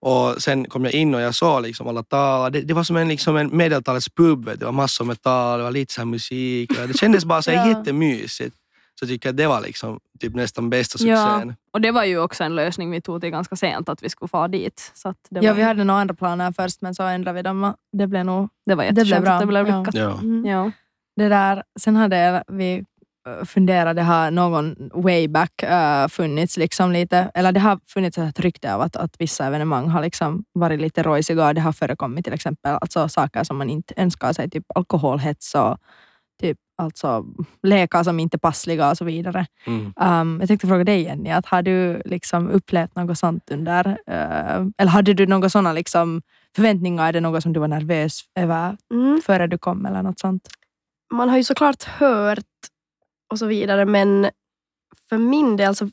Och 0.08 0.42
sen 0.42 0.66
kom 0.66 0.84
jag 0.86 0.94
in 0.94 1.16
och 1.16 1.22
jag 1.22 1.36
såg 1.36 1.62
liksom 1.62 1.88
alla 1.88 2.04
tala. 2.04 2.50
Det, 2.50 2.62
det 2.62 2.74
var 2.74 2.84
som 2.84 2.96
en, 2.96 3.08
liksom 3.08 3.38
en 3.38 3.58
medeltalets 3.58 4.10
pub. 4.10 4.46
Det 4.60 4.66
var 4.66 4.72
massor 4.72 5.06
med 5.06 5.22
tal, 5.22 5.58
det 5.58 5.64
var 5.64 5.72
lite 5.72 5.94
så 5.94 6.02
här 6.02 6.06
musik. 6.06 6.72
Det 6.88 6.98
kändes 6.98 7.26
bara 7.26 7.42
så 7.42 7.52
här 7.52 7.58
Ja. 7.72 7.78
jättemysigt. 7.78 8.56
Så 9.00 9.04
jag 9.06 9.10
tycker 9.10 9.30
att 9.30 9.38
det 9.38 9.48
var 9.48 9.62
liksom 9.62 10.00
typ 10.20 10.36
nästan 10.36 10.70
bästa 10.70 11.04
Ja. 11.04 11.18
succén. 11.36 11.56
Och 11.74 11.82
det 11.82 11.92
var 11.92 12.04
ju 12.04 12.20
också 12.20 12.44
en 12.44 12.56
lösning 12.56 12.92
vi 12.92 13.02
tog 13.02 13.22
till 13.22 13.30
ganska 13.30 13.56
sent, 13.56 13.90
att 13.90 14.04
vi 14.04 14.10
skulle 14.10 14.30
få 14.30 14.48
dit. 14.48 14.92
Så 14.96 15.10
att 15.10 15.18
det, 15.30 15.40
Ja, 15.46 15.52
var, 15.52 15.58
vi 15.58 15.64
hade 15.64 15.84
några 15.84 16.02
andra 16.02 16.16
planer 16.16 16.52
först, 16.52 16.82
men 16.82 16.96
så 16.96 17.04
ändrade 17.04 17.36
vi 17.36 17.42
dem. 17.42 17.74
Det 17.92 18.08
blev 18.08 18.26
nog 18.26 18.50
det 18.66 18.76
var 18.76 18.84
det 18.92 19.04
blev 19.06 19.22
bra. 19.22 19.32
att 19.32 19.40
det 19.42 19.46
blev 19.48 19.68
Ja. 19.68 19.80
lyckat. 19.80 19.96
Ja. 19.96 20.12
Mm. 20.20 20.46
Ja. 20.46 20.72
det 21.16 21.30
där. 21.30 21.64
Sen 21.80 21.96
hade 21.96 22.44
vi 22.48 22.86
eh, 23.26 23.46
funderat, 23.46 23.96
det 23.96 24.02
har 24.02 24.32
någon 24.32 24.90
way 24.94 25.28
back 25.28 25.64
uh, 25.64 26.08
funnits 26.08 26.58
liksom 26.58 26.92
lite, 26.92 27.32
eller 27.34 27.52
det 27.52 27.60
har 27.60 27.80
funnits 27.88 28.18
ett 28.18 28.40
rykte 28.40 28.74
av 28.74 28.82
att, 28.82 28.96
att 28.96 29.16
vissa 29.20 29.46
evenemang 29.46 29.90
har 29.90 30.02
liksom 30.02 30.44
varit 30.54 30.82
lite 30.82 31.04
rojsiga. 31.04 31.54
Det 31.54 31.62
har 31.62 31.72
förekommit 31.72 32.26
till 32.26 32.34
exempel 32.34 32.78
alltså 32.82 33.10
saker 33.10 33.44
som 33.44 33.58
man 33.58 33.70
inte 33.70 33.94
önskar 33.98 34.34
sig, 34.34 34.50
typ 34.50 34.66
alkoholhets 34.76 35.56
och 35.56 35.78
typ 36.42 36.58
alltså 36.78 37.26
lekar 37.64 38.04
som 38.04 38.20
inte 38.20 38.36
är 38.36 38.40
passliga 38.40 38.90
och 38.90 38.98
så 38.98 39.06
vidare. 39.06 39.46
Mm. 39.68 39.94
Um, 40.02 40.40
jag 40.40 40.48
tänkte 40.48 40.68
fråga 40.68 40.84
dig 40.84 41.02
Jenny, 41.02 41.30
att 41.30 41.46
har 41.46 41.62
du 41.62 42.02
liksom 42.06 42.50
upplevt 42.50 42.96
något 42.96 43.18
sånt 43.18 43.50
under, 43.52 43.88
uh, 43.88 44.68
eller 44.78 44.88
hade 44.88 45.14
du 45.14 45.28
några 45.28 45.50
sådana 45.50 45.74
liksom 45.74 46.22
förväntningar? 46.56 47.08
Är 47.08 47.14
det 47.14 47.22
något 47.22 47.44
som 47.44 47.54
du 47.54 47.60
var 47.60 47.68
nervös 47.68 48.22
över 48.40 48.78
Mm. 48.94 49.22
före 49.22 49.48
du 49.48 49.58
kom 49.58 49.86
eller 49.86 50.04
något 50.04 50.20
sånt? 50.20 50.48
Man 51.14 51.30
har 51.30 51.38
ju 51.38 51.44
såklart 51.44 51.84
hört 51.84 52.44
och 53.32 53.40
så 53.40 53.46
vidare 53.46 53.86
men 53.86 54.30
för 55.10 55.18
min 55.18 55.58
del 55.58 55.76
så 55.76 55.90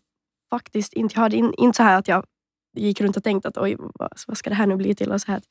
faktiskt 0.50 0.92
inte. 0.92 1.14
Jag 1.14 1.22
hade 1.22 1.36
in, 1.36 1.54
inte 1.58 1.76
så 1.76 1.82
här 1.82 1.98
att 1.98 2.08
jag 2.08 2.24
gick 2.76 3.00
runt 3.00 3.16
och 3.16 3.24
tänkte 3.24 3.48
att 3.48 3.58
oj, 3.58 3.76
vad, 3.78 4.12
vad 4.26 4.36
ska 4.36 4.50
det 4.50 4.56
här 4.56 4.66
nu 4.66 4.76
bli 4.76 4.94
till? 4.94 5.12
Och 5.12 5.20
så 5.20 5.32
här. 5.32 5.42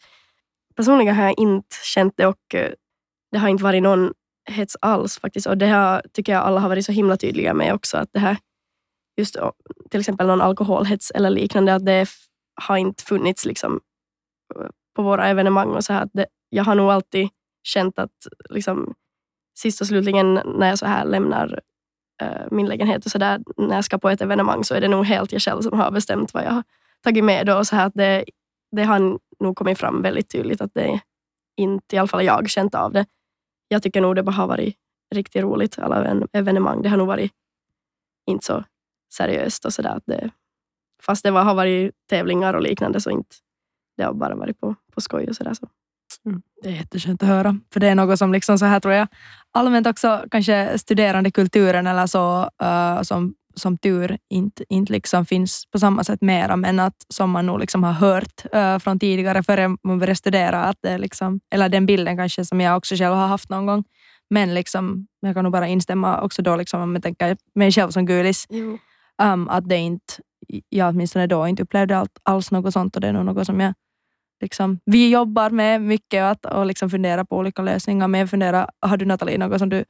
Personligen 0.75 1.15
har 1.15 1.23
jag 1.23 1.39
inte 1.39 1.75
känt 1.83 2.13
det 2.17 2.25
och 2.25 2.55
eh, 2.55 2.71
det 3.31 3.37
har 3.37 3.49
inte 3.49 3.63
varit 3.63 3.83
någon 3.83 4.13
hets 4.49 4.77
alls 4.81 5.19
faktiskt. 5.19 5.47
Och 5.47 5.57
det 5.57 5.67
har, 5.67 6.01
tycker 6.13 6.31
jag 6.33 6.41
alla 6.43 6.59
har 6.59 6.69
varit 6.69 6.85
så 6.85 6.91
himla 6.91 7.17
tydliga 7.17 7.53
med 7.53 7.73
också. 7.73 7.97
Att 7.97 8.09
det 8.13 8.19
här, 8.19 8.37
just 9.17 9.37
till 9.89 9.99
exempel 9.99 10.27
någon 10.27 10.41
alkoholhets 10.41 11.11
eller 11.11 11.29
liknande, 11.29 11.75
att 11.75 11.85
det 11.85 12.07
har 12.61 12.77
inte 12.77 13.03
funnits 13.03 13.45
liksom, 13.45 13.79
eh, 14.55 14.69
på 14.95 15.01
våra 15.03 15.27
evenemang. 15.27 15.69
och 15.69 15.83
så 15.83 15.93
här. 15.93 16.09
Det, 16.13 16.25
Jag 16.49 16.63
har 16.63 16.75
nog 16.75 16.91
alltid 16.91 17.29
känt 17.63 17.99
att 17.99 18.27
liksom, 18.49 18.93
sist 19.57 19.81
och 19.81 19.87
slutligen 19.87 20.33
när 20.33 20.69
jag 20.69 20.79
så 20.79 20.85
här 20.85 21.05
lämnar 21.05 21.61
Eh, 22.21 22.47
min 22.51 22.67
lägenhet 22.67 23.05
och 23.05 23.11
sådär. 23.11 23.39
när 23.57 23.75
jag 23.75 23.85
ska 23.85 23.97
på 23.97 24.09
ett 24.09 24.21
evenemang 24.21 24.63
så 24.63 24.75
är 24.75 24.81
det 24.81 24.87
nog 24.87 25.05
helt 25.05 25.31
jag 25.31 25.41
själv 25.41 25.61
som 25.61 25.79
har 25.79 25.91
bestämt 25.91 26.33
vad 26.33 26.43
jag 26.43 26.51
har 26.51 26.63
tagit 27.03 27.23
med. 27.23 27.45
Då, 27.45 27.57
och 27.57 27.67
så 27.67 27.75
här 27.75 27.85
att 27.85 27.93
det, 27.93 28.25
det 28.71 28.83
har 28.83 29.19
nog 29.39 29.55
kommit 29.55 29.77
fram 29.77 30.01
väldigt 30.01 30.29
tydligt 30.29 30.61
att 30.61 30.73
det 30.73 31.01
inte, 31.57 31.95
i 31.95 31.99
alla 31.99 32.07
fall 32.07 32.25
jag, 32.25 32.49
känt 32.49 32.75
av 32.75 32.93
det. 32.93 33.05
Jag 33.67 33.83
tycker 33.83 34.01
nog 34.01 34.15
det 34.15 34.23
bara 34.23 34.31
har 34.31 34.47
varit 34.47 34.75
riktigt 35.15 35.41
roligt, 35.41 35.79
alla 35.79 36.27
evenemang. 36.33 36.81
Det 36.81 36.89
har 36.89 36.97
nog 36.97 37.07
varit 37.07 37.31
inte 38.27 38.45
så 38.45 38.63
seriöst 39.13 39.65
och 39.65 39.73
sådär. 39.73 40.31
Fast 41.01 41.23
det 41.23 41.31
var, 41.31 41.43
har 41.43 41.55
varit 41.55 41.91
tävlingar 42.09 42.53
och 42.53 42.61
liknande 42.61 43.01
så 43.01 43.09
inte 43.09 43.35
det 43.97 44.03
har 44.03 44.13
bara 44.13 44.35
varit 44.35 44.59
på, 44.59 44.75
på 44.91 45.01
skoj 45.01 45.27
och 45.29 45.35
sådär. 45.35 45.53
Så. 45.53 45.67
Det 46.61 46.69
är 46.69 46.73
jätteskönt 46.73 47.23
att 47.23 47.29
höra. 47.29 47.59
För 47.73 47.79
det 47.79 47.87
är 47.87 47.95
något 47.95 48.19
som 48.19 48.33
liksom 48.33 48.59
så 48.59 48.65
här 48.65 48.79
tror 48.79 48.93
jag 48.93 49.07
allmänt 49.51 49.87
också 49.87 50.25
kanske 50.31 50.77
studerande 50.77 51.31
kulturen 51.31 51.87
eller 51.87 52.07
så 52.07 52.49
eh, 52.63 53.01
som, 53.01 53.33
som 53.55 53.77
tur 53.77 54.17
inte, 54.29 54.63
inte 54.69 54.93
liksom 54.93 55.25
finns 55.25 55.65
på 55.71 55.79
samma 55.79 56.03
sätt 56.03 56.21
mera 56.21 56.55
men 56.55 56.79
att 56.79 57.05
som 57.09 57.31
man 57.31 57.45
nog 57.45 57.59
liksom 57.59 57.83
har 57.83 57.91
hört 57.91 58.45
eh, 58.53 58.79
från 58.79 58.99
tidigare 58.99 59.43
före 59.43 59.67
man 59.83 59.99
började 59.99 60.15
studera 60.15 60.63
att 60.63 60.77
det 60.81 60.97
liksom, 60.97 61.39
eller 61.51 61.69
den 61.69 61.85
bilden 61.85 62.17
kanske 62.17 62.45
som 62.45 62.61
jag 62.61 62.77
också 62.77 62.95
själv 62.95 63.15
har 63.15 63.27
haft 63.27 63.49
någon 63.49 63.65
gång. 63.65 63.83
Men 64.29 64.53
liksom, 64.53 65.07
jag 65.19 65.35
kan 65.35 65.43
nog 65.43 65.53
bara 65.53 65.67
instämma 65.67 66.21
också 66.21 66.41
då 66.41 66.55
liksom, 66.55 66.81
om 66.81 66.93
jag 66.93 67.03
tänker 67.03 67.37
mig 67.55 67.71
själv 67.71 67.89
som 67.89 68.05
gulis 68.05 68.47
um, 69.23 69.49
att 69.49 69.69
det 69.69 69.77
inte, 69.77 70.13
jag 70.69 70.89
åtminstone 70.89 71.27
då 71.27 71.47
inte 71.47 71.63
upplevde 71.63 71.97
allt, 71.97 72.19
alls 72.23 72.51
något 72.51 72.73
sånt 72.73 72.95
och 72.95 73.01
det 73.01 73.07
är 73.07 73.13
nog 73.13 73.25
något 73.25 73.45
som 73.45 73.59
jag 73.59 73.73
liksom, 74.41 74.79
vi 74.85 75.09
jobbar 75.09 75.49
med 75.49 75.81
mycket 75.81 76.23
och, 76.23 76.29
att, 76.29 76.45
och 76.45 76.65
liksom 76.65 76.89
funderar 76.89 77.23
på 77.23 77.37
olika 77.37 77.61
lösningar. 77.61 78.07
Men 78.07 78.19
jag 78.19 78.29
funderar, 78.29 78.69
har 78.79 78.97
du 78.97 79.05
Nathalie 79.05 79.37
något 79.37 79.59
som 79.59 79.69
du, 79.69 79.85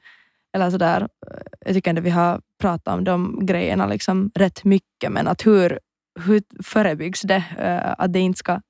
eller 0.56 0.70
sådär, 0.70 1.00
eh, 1.00 1.42
jag 1.60 1.74
tycker 1.74 1.90
ändå 1.90 2.02
vi 2.02 2.10
har 2.10 2.40
pratat 2.60 2.94
om 2.94 3.04
de 3.04 3.46
grejerna 3.46 3.86
liksom 3.86 4.30
rätt 4.34 4.64
mycket, 4.64 5.12
men 5.12 5.28
att 5.28 5.46
hur, 5.46 5.78
hur 6.20 6.42
förebyggs 6.62 7.22
det 7.22 7.44
eh, 7.58 7.94
att 7.98 8.12
det 8.12 8.20
inte 8.20 8.38
ska 8.38 8.60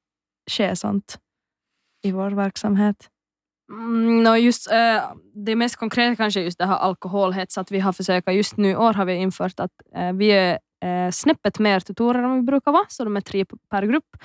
ske 0.51 0.77
sånt 0.77 1.19
i 2.03 2.13
vår 2.13 2.31
verksamhet? 2.31 3.09
Mm, 3.73 4.23
no, 4.23 4.37
just, 4.37 4.71
eh, 4.71 5.03
det 5.35 5.57
mest 5.57 5.77
konkreta 5.77 6.17
kanske 6.17 6.41
är 6.41 6.45
just 6.45 6.59
det 6.59 6.67
här 6.67 6.77
alkoholhets. 6.77 7.59
Att 7.59 7.71
vi 7.71 7.81
har 7.81 7.93
försökt, 7.93 8.33
just 8.33 8.57
nu 8.57 8.71
i 8.71 8.77
år 8.77 8.93
har 8.93 9.05
vi 9.05 9.15
infört 9.15 9.61
att 9.61 9.71
eh, 9.97 10.13
vi 10.13 10.31
är 10.31 10.59
eh, 10.85 11.11
snäppet 11.11 11.59
mer 11.59 11.81
tutorer 11.81 12.23
än 12.23 12.37
vi 12.37 12.43
brukar 12.43 12.73
vara, 12.73 12.85
så 12.89 13.05
de 13.05 13.17
är 13.17 13.21
tre 13.21 13.45
per 13.71 13.83
grupp. 13.83 14.17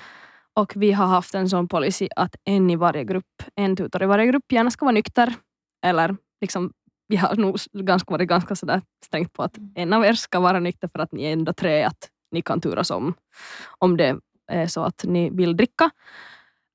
Och 0.57 0.73
vi 0.75 0.91
har 0.91 1.05
haft 1.05 1.35
en 1.35 1.49
sån 1.49 1.67
policy 1.67 2.07
att 2.15 2.35
en 2.43 2.69
i 2.69 2.75
varje 2.75 3.03
grupp, 3.03 3.43
en 3.55 3.75
tutor 3.75 4.03
i 4.03 4.05
varje 4.05 4.25
grupp 4.25 4.51
gärna 4.51 4.71
ska 4.71 4.85
vara 4.85 4.93
nykter. 4.93 5.33
Eller 5.85 6.15
liksom, 6.41 6.71
vi 7.07 7.15
har 7.15 7.35
nog 7.35 7.57
ganska 7.73 8.11
varit 8.11 8.29
ganska 8.29 8.55
sådär 8.55 8.81
strängt 9.05 9.33
på 9.33 9.43
att 9.43 9.57
en 9.75 9.93
av 9.93 10.05
er 10.05 10.13
ska 10.13 10.39
vara 10.39 10.59
nykter 10.59 10.87
för 10.87 10.99
att 10.99 11.11
ni 11.11 11.23
är 11.25 11.33
ändå 11.33 11.53
tre, 11.53 11.83
att 11.83 12.09
ni 12.31 12.41
kan 12.41 12.61
turas 12.61 12.91
om, 12.91 13.13
om 13.77 13.97
det 13.97 14.15
är 14.51 14.67
så 14.67 14.83
att 14.83 15.03
ni 15.03 15.29
vill 15.29 15.57
dricka. 15.57 15.89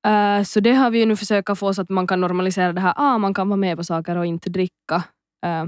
Eh, 0.07 0.43
så 0.43 0.59
det 0.59 0.73
har 0.73 0.89
vi 0.89 1.05
nu 1.05 1.15
försökt 1.15 1.57
få 1.59 1.73
så 1.73 1.81
att 1.81 1.89
man 1.89 2.07
kan 2.07 2.21
normalisera 2.21 2.73
det 2.73 2.81
här. 2.81 2.93
Ah, 2.97 3.17
man 3.17 3.33
kan 3.33 3.49
vara 3.49 3.57
med 3.57 3.77
på 3.77 3.83
saker 3.83 4.17
och 4.17 4.25
inte 4.25 4.49
dricka. 4.49 5.03
Uh, 5.45 5.65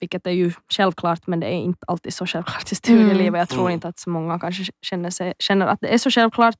vilket 0.00 0.26
är 0.26 0.30
ju 0.30 0.52
självklart 0.72 1.26
men 1.26 1.40
det 1.40 1.46
är 1.46 1.58
inte 1.58 1.84
alltid 1.86 2.14
så 2.14 2.26
självklart 2.26 2.72
i 2.72 2.74
studielivet. 2.74 3.38
Jag 3.38 3.48
tror 3.48 3.62
Mm. 3.62 3.72
inte 3.72 3.88
att 3.88 3.98
så 3.98 4.10
många 4.10 4.38
kanske 4.38 4.72
känner, 4.82 5.10
sig, 5.10 5.34
känner 5.38 5.66
att 5.66 5.80
det 5.80 5.94
är 5.94 5.98
så 5.98 6.10
självklart. 6.10 6.56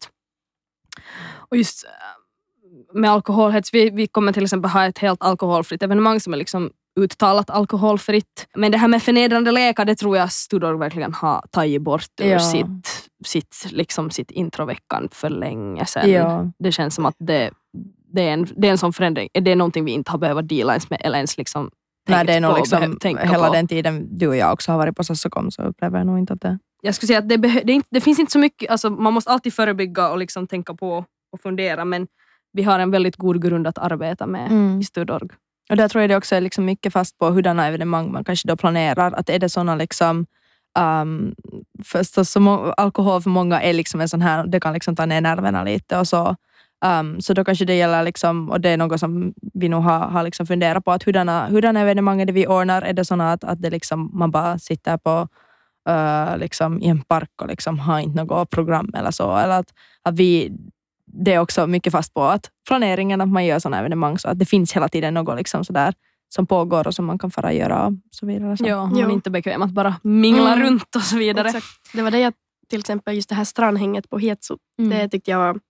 Och 1.50 1.56
just 1.56 1.84
eh, 1.84 1.90
med 3.00 3.10
alkoholhets, 3.10 3.74
vi, 3.74 3.90
vi 3.90 4.06
kommer 4.06 4.32
till 4.32 4.42
exempel 4.44 4.70
ha 4.70 4.86
ett 4.86 4.98
helt 4.98 5.22
alkoholfritt 5.22 5.82
evenemang 5.82 6.20
som 6.20 6.32
är 6.32 6.36
liksom 6.36 6.70
uttalat 7.00 7.50
alkoholfritt. 7.50 8.46
Men 8.54 8.72
det 8.72 8.78
här 8.78 8.88
med 8.88 9.02
förnedrande 9.02 9.52
lekar, 9.52 9.84
det 9.84 9.94
tror 9.94 10.16
jag 10.16 10.32
Studor 10.32 10.74
verkligen 10.74 11.14
har 11.14 11.44
tagit 11.50 11.82
bort 11.82 12.20
ur 12.20 12.26
Ja. 12.30 12.38
sitt, 12.38 13.10
sitt, 13.24 13.66
liksom 13.70 14.10
sitt 14.10 14.30
introveckan 14.30 15.08
för 15.12 15.30
länge 15.30 15.86
sedan. 15.86 16.10
Ja. 16.10 16.50
Det 16.58 16.72
känns 16.72 16.94
som 16.94 17.06
att 17.06 17.14
det, 17.18 17.50
det, 18.14 18.28
är 18.28 18.32
en, 18.32 18.46
det 18.56 18.66
är 18.66 18.70
en 18.70 18.78
sån 18.78 18.92
förändring. 18.92 19.28
Det 19.32 19.50
är 19.50 19.56
någonting 19.56 19.84
vi 19.84 19.92
inte 19.92 20.10
har 20.10 20.18
behövt 20.18 20.48
deala 20.48 20.72
ens 20.72 20.90
med 20.90 21.00
eller 21.04 21.18
ens 21.18 21.38
liksom 21.38 21.70
Nej, 22.08 22.26
det 22.26 22.32
är 22.32 22.40
nog 22.40 22.56
liksom, 22.56 22.98
hela 23.02 23.46
på. 23.48 23.52
den 23.54 23.68
tiden 23.68 24.18
du 24.18 24.28
och 24.28 24.36
jag 24.36 24.52
också 24.52 24.72
har 24.72 24.78
varit 24.78 24.96
på 24.96 25.04
Sossokom 25.04 25.50
så 25.50 25.62
upplever 25.62 25.98
jag 25.98 26.06
nog 26.06 26.18
inte 26.18 26.32
att 26.32 26.40
det... 26.40 26.58
Jag 26.84 26.94
skulle 26.94 27.06
säga 27.06 27.18
att 27.18 27.28
det, 27.28 27.36
det, 27.36 27.72
inte, 27.72 27.88
det 27.90 28.00
finns 28.00 28.18
inte 28.18 28.32
så 28.32 28.38
mycket, 28.38 28.70
alltså, 28.70 28.90
man 28.90 29.12
måste 29.12 29.30
alltid 29.30 29.54
förebygga 29.54 30.10
och 30.10 30.18
liksom 30.18 30.46
tänka 30.46 30.74
på 30.74 31.04
och 31.32 31.40
fundera 31.40 31.84
men 31.84 32.06
vi 32.52 32.62
har 32.62 32.78
en 32.78 32.90
väldigt 32.90 33.16
god 33.16 33.42
grund 33.42 33.66
att 33.66 33.78
arbeta 33.78 34.26
med 34.26 34.50
Mm. 34.50 34.80
i 34.80 34.84
Studorg. 34.84 35.28
Och 35.70 35.76
där 35.76 35.88
tror 35.88 36.02
jag 36.02 36.10
det 36.10 36.16
också 36.16 36.34
är 36.34 36.40
liksom 36.40 36.64
mycket 36.64 36.92
fast 36.92 37.18
på 37.18 37.30
hurdana 37.30 37.66
evenemang 37.66 38.12
man 38.12 38.24
kanske 38.24 38.48
då 38.48 38.56
planerar. 38.56 39.12
Att 39.12 39.30
är 39.30 39.38
det 39.38 39.48
såna 39.48 39.74
liksom 39.74 40.26
um, 40.78 41.34
förstås 41.84 42.30
så 42.30 42.40
må- 42.40 42.72
alkohol 42.76 43.22
för 43.22 43.30
många 43.30 43.62
är 43.62 43.72
liksom 43.72 44.00
en 44.00 44.08
sån 44.08 44.22
här, 44.22 44.46
det 44.46 44.60
kan 44.60 44.74
liksom 44.74 44.96
ta 44.96 45.06
ner 45.06 45.20
nerverna 45.20 45.64
lite 45.64 45.98
och 45.98 46.08
så. 46.08 46.36
Um, 46.84 47.20
så 47.20 47.34
då 47.34 47.44
kanske 47.44 47.64
det 47.64 47.74
gäller, 47.74 48.02
liksom, 48.02 48.50
och 48.50 48.60
det 48.60 48.68
är 48.68 48.76
något 48.76 49.00
som 49.00 49.34
vi 49.54 49.68
nog 49.68 49.82
har, 49.82 49.98
har 49.98 50.22
liksom 50.22 50.46
funderat 50.46 50.84
på, 50.84 50.92
att 50.92 51.02
hurdana, 51.02 51.46
hurdana 51.46 51.80
evenemang 51.80 52.20
är 52.20 52.26
det 52.26 52.32
vi 52.32 52.46
ordnar? 52.46 52.82
Är 52.82 52.92
det 52.92 53.04
såna 53.04 53.32
att, 53.32 53.44
att 53.44 53.62
det 53.62 53.70
liksom, 53.70 54.10
man 54.12 54.30
bara 54.30 54.58
sitter 54.58 54.96
på 54.96 55.28
uh, 55.88 56.38
liksom, 56.38 56.80
i 56.80 56.88
en 56.88 57.02
park 57.02 57.30
och 57.42 57.48
liksom 57.48 57.78
har 57.78 58.00
inte 58.00 58.24
något 58.24 58.50
program 58.50 58.90
eller 58.94 59.10
så? 59.10 59.36
Eller 59.36 59.58
att, 59.60 59.74
att 60.02 60.14
vi, 60.14 60.52
det 61.06 61.32
är 61.34 61.38
också 61.38 61.66
mycket 61.66 61.92
fast 61.92 62.14
på 62.14 62.22
att 62.24 62.50
planeringen, 62.68 63.20
att 63.20 63.28
man 63.28 63.44
gör 63.44 63.58
sådana 63.58 63.78
evenemang 63.78 64.18
så 64.18 64.28
att 64.28 64.38
det 64.38 64.44
finns 64.46 64.72
hela 64.72 64.88
tiden 64.88 65.14
något 65.14 65.36
liksom 65.36 65.64
sådär 65.64 65.94
som 66.34 66.46
pågår 66.46 66.86
och 66.86 66.94
som 66.94 67.04
man 67.04 67.18
kan 67.18 67.30
fara 67.30 67.52
göra 67.52 67.86
och 67.86 67.94
så 68.10 68.26
vidare. 68.26 68.56
Så. 68.56 68.66
Ja, 68.66 68.86
man 68.86 68.98
är 68.98 69.10
inte 69.10 69.30
bekväm 69.30 69.62
att 69.62 69.70
bara 69.70 69.94
mingla 70.02 70.52
Mm. 70.52 70.66
runt 70.66 70.96
och 70.96 71.02
så 71.02 71.16
vidare. 71.16 71.48
Exakt. 71.48 71.66
Det 71.92 72.02
var 72.02 72.10
det 72.10 72.18
jag, 72.18 72.32
till 72.70 72.80
exempel 72.80 73.14
just 73.14 73.28
det 73.28 73.34
här 73.34 73.44
strandhänget 73.44 74.10
på 74.10 74.18
Hetso. 74.18 74.58
Mm. 74.78 74.90
Det 74.90 75.08
tyckte 75.08 75.30
jag 75.30 75.38
var 75.38 75.60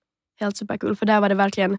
helt 0.40 0.56
superkul 0.56 0.96
för 0.96 1.06
där 1.06 1.20
var 1.20 1.28
det 1.28 1.34
verkligen, 1.34 1.78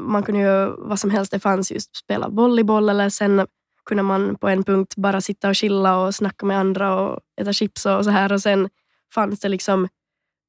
man 0.00 0.22
kunde 0.22 0.40
ju 0.40 0.74
vad 0.78 1.00
som 1.00 1.10
helst, 1.10 1.32
det 1.32 1.40
fanns 1.40 1.72
just 1.72 1.96
spela 1.96 2.28
volleyboll 2.28 2.88
eller 2.88 3.08
sen 3.08 3.46
kunde 3.84 4.02
man 4.02 4.36
på 4.36 4.48
en 4.48 4.64
punkt 4.64 4.96
bara 4.96 5.20
sitta 5.20 5.48
och 5.48 5.56
chilla 5.56 5.98
och 5.98 6.14
snacka 6.14 6.46
med 6.46 6.58
andra 6.58 7.00
och 7.00 7.20
äta 7.40 7.52
chips 7.52 7.86
och 7.86 8.04
så 8.04 8.10
här 8.10 8.32
och 8.32 8.42
sen 8.42 8.68
fanns 9.14 9.40
det 9.40 9.48
liksom 9.48 9.88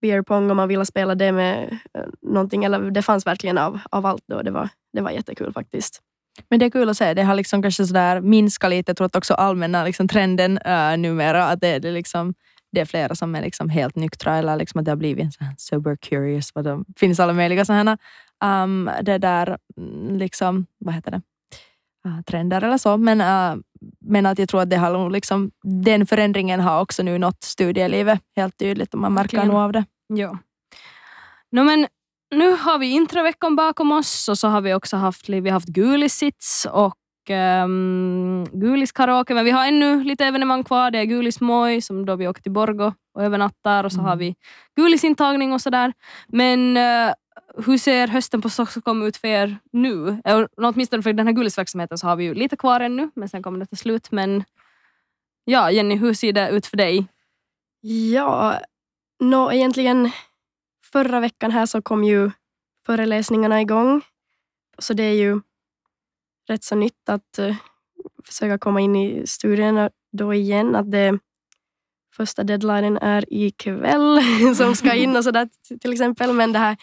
beer 0.02 0.22
pong 0.22 0.52
om 0.52 0.58
man 0.58 0.68
ville 0.68 0.86
spela 0.86 1.16
det 1.16 1.32
med 1.32 1.80
eh, 1.98 2.04
någonting 2.22 2.64
eller 2.64 2.92
det 2.92 3.02
fanns 3.02 3.26
verkligen 3.28 3.58
av, 3.58 3.80
av 3.90 4.06
allt 4.06 4.24
då. 4.28 4.42
Det 4.42 4.52
var, 4.52 4.70
det 4.94 5.02
var 5.02 5.12
jättekul 5.12 5.54
faktiskt. 5.54 6.02
Men 6.50 6.60
det 6.60 6.66
är 6.66 6.70
kul 6.70 6.90
att 6.90 6.98
se. 6.98 7.14
Det 7.14 7.24
har 7.24 7.36
liksom 7.36 7.62
kanske 7.62 7.86
sådär 7.86 8.22
minskat 8.22 8.70
lite. 8.70 8.90
Jag 8.90 8.98
tror 8.98 9.06
att 9.06 9.16
också 9.16 9.34
allmänna 9.34 9.84
liksom 9.84 10.08
trenden 10.08 10.60
uh, 10.68 10.98
numera 10.98 11.46
att 11.46 11.62
det, 11.62 11.68
är 11.68 11.80
det, 11.80 11.92
liksom, 11.92 12.34
det 12.72 12.82
är 12.82 12.86
flera 12.86 13.16
som 13.16 13.36
är 13.36 13.42
liksom 13.42 13.70
helt 13.70 13.96
nyktra 13.96 14.38
eller 14.38 14.58
liksom 14.58 14.80
att 14.80 14.86
det 14.86 14.92
har 14.92 14.96
blivit 14.96 15.26
en 15.26 15.32
sån 15.32 15.48
här 15.48 15.56
sober 15.58 15.96
curious. 15.96 16.52
Vad 16.56 16.66
de, 16.66 16.86
finns 16.98 17.20
alla 17.20 17.34
möjliga 17.34 17.66
sådana 17.66 17.98
um, 18.44 18.90
det 19.02 19.18
där, 19.18 19.58
mm, 19.78 20.18
liksom, 20.18 20.66
vad 20.78 20.96
heter 20.96 21.12
det? 21.12 21.22
Uh, 22.08 22.22
trender 22.22 22.62
eller 22.62 22.78
så. 22.78 22.98
Men, 22.98 23.22
uh, 23.22 23.62
men 24.02 24.26
att 24.26 24.40
jag 24.40 24.50
tror 24.50 24.62
att 24.62 24.70
det 24.70 24.78
har 24.78 25.10
liksom, 25.10 25.52
den 25.84 26.06
förändringen 26.06 26.60
har 26.60 26.82
också 26.82 27.04
nu 27.04 27.18
nått 27.18 27.44
studielivet 27.44 28.20
helt 28.36 28.58
tydligt 28.58 28.94
och 28.94 29.00
man 29.00 29.14
märker 29.14 29.38
Verkligen. 29.38 29.48
nog 29.48 29.58
av 29.58 29.72
det. 29.72 29.86
Ja. 30.08 30.38
No, 31.52 31.64
men 31.64 31.88
nu 32.36 32.52
har 32.52 32.78
vi 32.80 32.92
introveckan 32.92 33.56
bakom 33.56 33.92
oss 33.92 34.30
och 34.30 34.38
så 34.38 34.48
har 34.48 34.62
vi 34.62 34.74
också 34.74 34.98
haft, 34.98 35.30
vi 35.30 35.50
haft 35.50 35.68
Gulisits 35.68 36.68
och 36.72 36.96
um, 37.64 38.46
Gulis 38.52 38.92
karaoke. 38.92 39.34
Men 39.34 39.46
vi 39.46 39.52
har 39.52 39.68
ännu 39.68 40.04
lite 40.04 40.26
evenemang 40.26 40.64
kvar. 40.64 40.92
Det 40.92 41.00
är 41.00 41.04
Gulis 41.06 41.42
Moj 41.42 41.82
som 41.82 42.06
då 42.06 42.16
vi 42.16 42.28
åker 42.28 42.42
till 42.42 42.52
Borgo 42.52 42.94
och 43.16 43.24
övernattar 43.24 43.84
och 43.84 43.92
så 43.92 44.00
Mm. 44.00 44.10
har 44.10 44.16
vi 44.16 44.36
Gulis 44.76 45.04
intagning 45.04 45.54
och 45.54 45.62
sådär. 45.62 45.94
Men 46.28 46.78
eh, 46.78 47.14
hur 47.66 47.78
ser 47.78 48.08
hösten 48.08 48.42
på 48.42 48.50
Stockholm 48.50 49.02
ut 49.02 49.18
för 49.18 49.28
er 49.28 49.58
nu? 49.72 50.22
Åtminstone 50.58 51.04
för 51.04 51.14
den 51.14 51.28
här 51.28 51.34
gullisverksamheten 51.34 51.98
så 51.98 52.08
har 52.08 52.16
vi 52.16 52.24
ju 52.24 52.34
lite 52.34 52.58
kvar 52.58 52.80
ännu 52.80 53.12
men 53.16 53.30
sen 53.30 53.44
kommer 53.44 53.60
det 53.60 53.66
ta 53.66 53.76
slut. 53.76 54.12
Men 54.12 54.44
ja, 55.46 55.72
Jenny, 55.72 55.96
hur 55.96 56.14
ser 56.14 56.34
det 56.34 56.50
ut 56.50 56.66
för 56.66 56.78
dig? 56.78 57.08
Ja, 57.82 58.60
nå 59.20 59.52
egentligen 59.52 60.12
förra 60.92 61.20
veckan 61.20 61.52
här 61.52 61.66
så 61.66 61.82
kom 61.82 62.04
ju 62.04 62.32
föreläsningarna 62.86 63.62
igång. 63.62 64.02
Så 64.78 64.94
det 64.94 65.04
är 65.04 65.14
ju 65.14 65.42
rätt 66.48 66.64
så 66.64 66.76
nytt 66.76 67.10
att 67.10 67.40
uh, 67.40 67.56
försöka 68.26 68.58
komma 68.58 68.82
in 68.82 68.96
i 68.96 69.28
studierna 69.28 69.90
då 70.12 70.34
igen. 70.34 70.76
Att 70.76 70.92
det, 70.92 71.20
första 72.16 72.44
deadlinen 72.44 72.98
är 72.98 73.26
ikväll 73.34 74.22
som 74.56 74.76
ska 74.76 74.94
in 74.94 75.16
och 75.16 75.24
sådär 75.24 75.50
till 75.82 75.94
exempel. 75.94 76.34
Men 76.34 76.54
det, 76.54 76.60
här, 76.60 76.78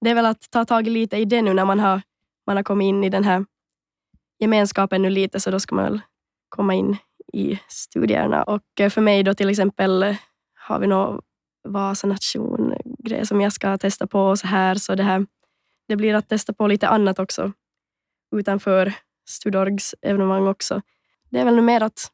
det 0.00 0.10
är 0.10 0.14
väl 0.14 0.26
att 0.26 0.50
ta 0.50 0.64
tag 0.64 0.86
i 0.86 0.90
lite 0.90 1.16
i 1.16 1.24
det 1.24 1.42
nu 1.42 1.54
när 1.54 1.64
man 1.64 1.80
har, 1.80 2.02
man 2.46 2.56
har 2.56 2.62
kommit 2.64 2.86
in 2.86 3.04
i 3.04 3.08
den 3.08 3.24
här 3.24 3.44
gemenskapen 4.38 5.02
nu 5.02 5.10
lite 5.10 5.40
så 5.40 5.50
då 5.50 5.60
ska 5.60 5.74
man 5.74 5.84
väl 5.84 6.00
komma 6.48 6.74
in 6.74 6.96
i 7.32 7.60
studierna. 7.68 8.42
Och 8.42 8.80
eh, 8.80 8.90
för 8.90 9.00
mig 9.00 9.22
då 9.22 9.34
till 9.34 9.48
exempel 9.50 10.02
eh, 10.02 10.16
har 10.54 10.78
vi 10.78 10.86
någon 10.86 11.20
Vasa 11.68 12.06
nation-grej 12.06 13.26
som 13.26 13.40
jag 13.40 13.52
ska 13.52 13.78
testa 13.78 14.06
på 14.06 14.20
och 14.20 14.38
så 14.38 14.46
här. 14.46 14.74
Så 14.74 14.94
det, 14.94 15.02
här, 15.02 15.26
det 15.88 15.96
blir 15.96 16.14
att 16.14 16.28
testa 16.28 16.52
på 16.52 16.66
lite 16.66 16.88
annat 16.88 17.18
också 17.18 17.52
utanför 18.36 18.94
Studorgs 19.28 19.94
evenemang 20.02 20.46
också. 20.46 20.82
Det 21.30 21.38
är 21.40 21.44
väl 21.44 21.54
nu 21.56 21.62
mer 21.62 21.80
att 21.82 22.12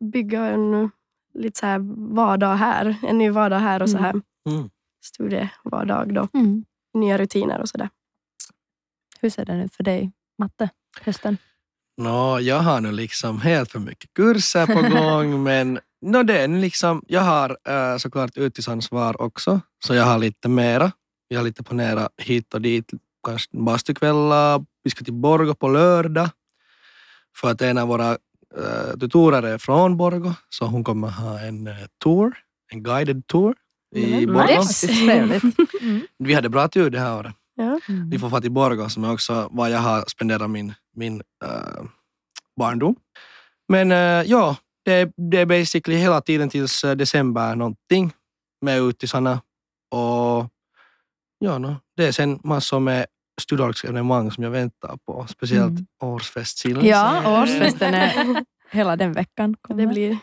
bygga 0.00 0.46
en 0.46 0.90
lite 1.34 1.58
så 1.58 1.66
här 1.66 1.78
vardag 2.14 2.54
här, 2.56 2.96
en 3.02 3.18
ny 3.18 3.30
vardag 3.30 3.58
här 3.58 3.82
och 3.82 3.90
så 3.90 3.98
här 3.98 4.20
Mm. 4.48 4.70
studievardag 5.04 6.14
då. 6.14 6.28
Mm. 6.34 6.64
Nya 6.96 7.18
rutiner 7.18 7.60
och 7.60 7.68
sådär. 7.68 7.88
Hur 9.20 9.30
ser 9.30 9.44
det 9.44 9.64
ut 9.64 9.74
för 9.74 9.84
dig, 9.84 10.12
Matte, 10.38 10.68
hösten? 11.00 11.36
Nå, 11.96 12.40
jag 12.40 12.58
har 12.58 12.80
nu 12.80 12.92
liksom 12.92 13.40
helt 13.40 13.72
för 13.72 13.78
mycket 13.78 14.14
kurser 14.14 14.66
på 14.66 14.88
gång, 14.96 15.42
men 15.42 15.80
no, 16.02 16.22
det 16.22 16.38
är 16.38 16.48
liksom, 16.48 17.02
jag 17.06 17.20
har 17.20 17.58
äh, 17.68 17.98
såklart 17.98 18.36
utgiftansvar 18.36 19.22
också, 19.22 19.60
så 19.84 19.94
jag 19.94 20.04
har 20.04 20.18
lite 20.18 20.48
mera. 20.48 20.92
Jag 21.28 21.38
har 21.38 21.44
lite 21.44 21.62
planerat 21.62 22.12
hit 22.16 22.54
och 22.54 22.60
dit, 22.60 22.90
kanske 23.26 23.56
bastukvällar, 23.56 24.64
vi 24.82 24.90
ska 24.90 25.04
till 25.04 25.12
Borgå 25.12 25.54
på 25.54 25.68
lördag, 25.68 26.28
för 27.36 27.50
att 27.50 27.62
en 27.62 27.78
av 27.78 27.88
våra 27.88 28.10
äh, 28.10 28.98
tutorer 29.00 29.42
är 29.42 29.58
från 29.58 29.96
Borgå, 29.96 30.34
så 30.48 30.64
hon 30.64 30.84
kommer 30.84 31.08
ha 31.08 31.40
en 31.40 31.66
äh, 31.66 31.74
tour, 32.04 32.38
en 32.72 32.82
guided 32.82 33.26
tour 33.26 33.54
i 33.94 34.14
Mm, 34.24 34.34
Borgå. 34.34 34.58
Nice. 34.58 35.40
Trevligt. 35.80 36.10
Vi 36.18 36.34
hade 36.34 36.48
bra 36.48 36.68
tur 36.68 36.90
det 36.90 37.00
här 37.00 37.18
året. 37.18 37.34
Ja. 37.54 37.80
Vi 38.10 38.18
får 38.18 38.30
fara 38.30 38.40
till 38.40 38.50
Borgå 38.50 38.88
som 38.88 39.04
är 39.04 39.12
också 39.12 39.48
var 39.50 39.68
jag 39.68 39.78
har 39.78 40.04
spenderat 40.08 40.50
min, 40.50 40.74
min 40.96 41.22
äh, 41.44 41.84
barndom. 42.60 42.96
Men 43.68 43.92
äh, 43.92 43.98
ja, 44.30 44.56
det, 44.84 44.92
är- 44.92 45.12
det 45.30 45.38
är 45.40 45.46
basically 45.46 45.96
hela 45.98 46.20
tiden 46.20 46.48
tills 46.48 46.84
äh, 46.84 46.96
december 46.96 47.56
någonting 47.56 48.12
med 48.60 48.80
utisarna. 48.80 49.32
Och 49.90 50.48
ja, 51.38 51.58
no, 51.58 51.76
det 51.96 52.06
är 52.06 52.12
sen 52.12 52.40
massor 52.44 52.80
med 52.80 53.06
studieevenemang 53.40 54.30
som 54.30 54.44
jag 54.44 54.50
väntar 54.50 54.96
på. 55.06 55.26
Speciellt 55.28 55.70
Mm. 55.70 55.86
årsfestsillen. 56.02 56.84
Ja, 56.86 57.42
årsfesten 57.42 57.94
är 57.94 58.44
hela 58.70 58.96
den 58.96 59.12
veckan. 59.12 59.56
kommer. 59.60 59.82
Det 59.82 59.92
blir, 59.92 60.18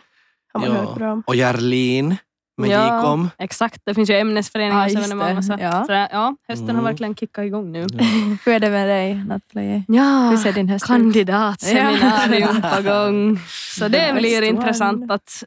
har 0.53 0.59
man 0.61 0.69
Ja. 0.69 0.75
hört 0.75 0.95
bra 0.97 1.11
om. 1.13 1.23
Och 1.27 1.35
Järlin 1.35 2.15
med 2.57 2.69
Ja. 2.69 2.97
Gikom. 2.97 3.29
Exakt, 3.37 3.81
det 3.85 3.93
finns 3.93 4.09
ju 4.09 4.13
Ja, 4.13 4.19
ämnesföreningar. 4.19 5.37
Och 5.37 5.45
så. 5.45 5.55
det. 5.55 5.63
Ja. 5.63 5.83
Så 5.85 5.91
det, 5.91 6.09
ja, 6.11 6.35
hösten 6.47 6.67
har 6.67 6.73
Mm. 6.73 6.85
verkligen 6.85 7.15
kickat 7.15 7.45
igång 7.45 7.71
nu. 7.71 7.79
Hur 8.45 8.53
är 8.53 8.59
det 8.59 8.69
med 8.69 8.87
dig, 8.89 9.23
Nathalie? 9.27 9.83
Ja, 9.87 10.29
Hur 10.29 10.37
ser 10.37 10.53
din 10.53 10.69
höst 10.69 10.85
kandidatseminarium 10.87 12.59
Ja. 12.63 12.69
på 12.75 12.81
gång. 12.83 13.39
Så 13.77 13.87
det 13.87 14.07
The 14.07 14.13
blir 14.13 14.41
intressant 14.41 15.11
att 15.11 15.43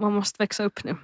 man 0.00 0.12
måste 0.14 0.42
växa 0.42 0.64
upp 0.64 0.84
nu. 0.84 0.96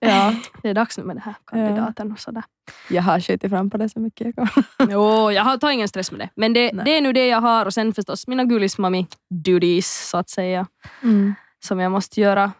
Ja, 0.00 0.34
Det 0.62 0.68
är 0.68 0.74
dags 0.74 0.98
nu 0.98 1.04
med 1.04 1.16
den 1.16 1.22
här 1.22 1.34
kandidaten 1.46 2.12
och 2.12 2.18
sådär. 2.18 2.42
jag 2.90 3.02
har 3.02 3.20
skjutit 3.20 3.50
fram 3.50 3.70
på 3.70 3.76
det 3.76 3.88
så 3.88 4.00
mycket 4.00 4.26
jag 4.36 4.48
kan. 4.54 4.64
Jo, 4.90 5.30
jag 5.30 5.42
har, 5.44 5.56
tar 5.56 5.70
ingen 5.70 5.88
stress 5.88 6.10
med 6.12 6.20
det. 6.20 6.28
Men 6.36 6.52
det, 6.52 6.70
det 6.84 6.96
är 6.96 7.00
nu 7.00 7.12
det 7.12 7.26
jag 7.28 7.40
har 7.40 7.66
och 7.66 7.74
sen 7.74 7.94
förstås 7.94 8.26
mina 8.26 8.44
gulismami 8.44 9.06
duties 9.44 10.08
så 10.08 10.16
att 10.16 10.28
säga. 10.30 10.66
Mm. 11.02 11.34
som 11.64 11.80
jag 11.80 11.92
måste 11.92 12.20
göra. 12.20 12.52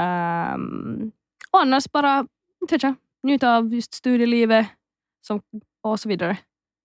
Ehm, 0.00 1.10
och 1.50 1.60
annars 1.60 1.92
bara 1.92 2.26
jag, 2.70 2.94
njuta 3.22 3.56
av 3.56 3.74
just 3.74 3.94
studielivet 3.94 4.66
som, 5.26 5.40
och 5.82 6.00
så 6.00 6.08
vidare. 6.08 6.36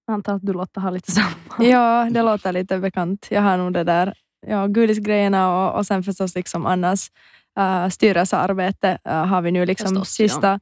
Jag 0.08 0.14
antar 0.14 0.36
att 0.36 0.46
du 0.46 0.54
Lotta 0.54 0.80
har 0.80 0.92
lite 0.92 1.12
samma. 1.12 1.36
Ja, 1.60 2.08
det 2.12 2.22
låter 2.22 2.52
lite 2.52 2.78
bekant. 2.78 3.28
Jag 3.32 3.42
har 3.42 3.58
nog 3.58 3.74
det 3.74 3.84
där 3.84 4.14
ja, 4.48 4.68
godisgrejerna 4.68 5.68
och, 5.68 5.78
och 5.78 5.86
sen 5.86 6.04
förstås 6.04 6.36
liksom 6.36 6.66
annars 6.66 7.12
uh, 7.60 7.90
styrelsearbete 7.90 8.98
uh, 9.08 9.14
har 9.14 9.42
vi 9.42 9.52
nu 9.52 9.66
liksom 9.66 9.88
Förstås, 9.88 10.20
ja. 10.20 10.28
sista, 10.28 10.60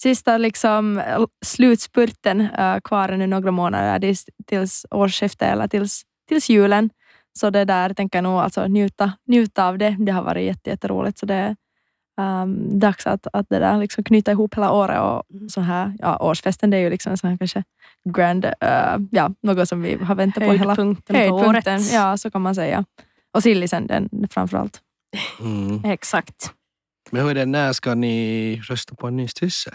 sista 0.00 0.38
liksom 0.38 1.02
slutspurten 1.44 2.40
uh, 2.40 2.80
kvar 2.84 3.08
nu 3.08 3.26
några 3.26 3.50
månader 3.50 4.14
tills, 4.46 4.86
årsskiftet 4.90 5.52
eller 5.52 5.68
tills, 5.68 6.02
tills 6.28 6.50
julen. 6.50 6.90
Så 7.38 7.50
det 7.50 7.64
där 7.64 7.94
tänker 7.94 8.18
jag 8.18 8.22
nog 8.22 8.38
alltså 8.40 8.66
njuta, 8.66 9.12
njuta 9.26 9.68
av 9.68 9.78
det. 9.78 9.96
Det 9.98 10.12
har 10.12 10.22
varit 10.22 10.44
jätte, 10.44 10.70
jätteroligt. 10.70 11.18
Så 11.18 11.26
det 11.26 11.34
är 11.34 11.56
um, 12.18 12.78
dags 12.78 13.06
att, 13.06 13.26
att 13.32 13.46
det 13.48 13.58
där 13.58 13.78
liksom 13.78 14.04
knyta 14.04 14.32
ihop 14.32 14.54
hela 14.54 14.72
året. 14.72 15.00
Och 15.00 15.22
så 15.50 15.60
här, 15.60 15.94
ja, 15.98 16.16
årsfesten 16.16 16.70
det 16.70 16.76
är 16.76 16.80
ju 16.80 16.90
liksom 16.90 17.10
en 17.10 17.18
sån 17.18 17.30
här 17.30 17.36
kanske 17.36 17.64
grand, 18.08 18.44
uh, 18.44 19.06
ja, 19.10 19.30
något 19.42 19.68
som 19.68 19.82
vi 19.82 19.94
har 19.94 20.14
väntat 20.14 20.44
på 20.44 20.52
hela 20.52 20.64
Höjdpunkten 20.64 21.14
på 21.14 21.20
höjdpunkten. 21.20 21.74
året. 21.74 21.92
Ja, 21.92 22.16
så 22.16 22.30
kan 22.30 22.42
man 22.42 22.54
säga. 22.54 22.84
Och 23.32 23.42
sillisen 23.42 23.86
den 23.86 24.28
framförallt. 24.30 24.80
Mm. 25.40 25.84
Exakt. 25.84 26.52
Men 27.10 27.22
hur 27.22 27.30
är 27.30 27.34
det, 27.34 27.46
när 27.46 27.72
ska 27.72 27.94
ni 27.94 28.60
rösta 28.64 28.94
på 28.94 29.06
en 29.06 29.16
ny 29.16 29.28
styrelse? 29.28 29.74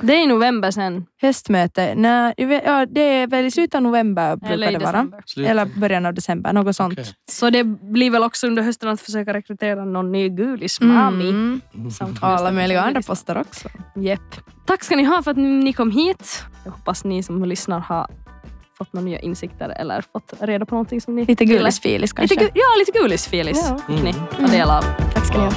Det 0.00 0.12
är 0.14 0.22
i 0.22 0.26
november 0.26 0.70
sen. 0.70 1.06
Höstmöte, 1.22 1.94
nej, 1.94 2.34
ja, 2.64 2.86
det 2.86 3.00
är 3.00 3.26
väl 3.26 3.44
i 3.44 3.50
slutet 3.50 3.74
av 3.74 3.82
november 3.82 4.36
brukar 4.36 4.54
Eller 4.54 4.70
i 4.70 4.72
det 4.72 4.78
vara. 4.78 4.92
december. 4.92 5.22
Slut? 5.26 5.48
Eller 5.48 5.64
början 5.64 6.06
av 6.06 6.14
december, 6.14 6.52
något 6.52 6.76
sånt. 6.76 6.92
Okej. 6.92 7.04
Så 7.30 7.50
det 7.50 7.64
blir 7.64 8.10
väl 8.10 8.22
också 8.22 8.46
under 8.46 8.62
hösten 8.62 8.88
att 8.88 9.00
försöka 9.00 9.32
rekrytera 9.34 9.84
någon 9.84 10.12
ny 10.12 10.28
gulismami. 10.28 11.28
Mm. 11.28 11.60
Samt 11.90 12.18
alla 12.22 12.50
möjliga 12.52 12.80
andra 12.80 12.92
gulis. 12.92 13.06
poster 13.06 13.38
också. 13.38 13.68
Japp. 13.96 14.20
Tack 14.66 14.84
ska 14.84 14.96
ni 14.96 15.04
ha 15.04 15.22
för 15.22 15.30
att 15.30 15.36
ni 15.36 15.72
kom 15.72 15.90
hit. 15.90 16.42
Jag 16.64 16.72
hoppas 16.72 17.04
ni 17.04 17.22
som 17.22 17.44
lyssnar 17.44 17.80
har 17.80 18.06
fått 18.78 18.92
några 18.92 19.04
nya 19.04 19.18
insikter 19.18 19.68
eller 19.68 20.04
fått 20.12 20.32
reda 20.40 20.66
på 20.66 20.74
någonting 20.74 21.00
som 21.00 21.14
ni 21.16 21.24
Lite 21.24 21.44
ville. 21.44 21.58
gulisfilis 21.58 22.12
kanske. 22.12 22.34
Lite, 22.34 22.46
gu- 22.46 22.50
ja, 22.54 22.64
lite 22.78 22.98
gulisfilis 22.98 23.66
Ja. 23.70 23.78
fick 23.78 24.02
ni 24.04 24.10
Mm. 24.10 24.26
ta 24.40 24.46
del 24.46 24.70
av. 24.70 24.82
Tack 25.14 25.26
ska 25.26 25.38
ni 25.38 25.44
ha. 25.44 25.52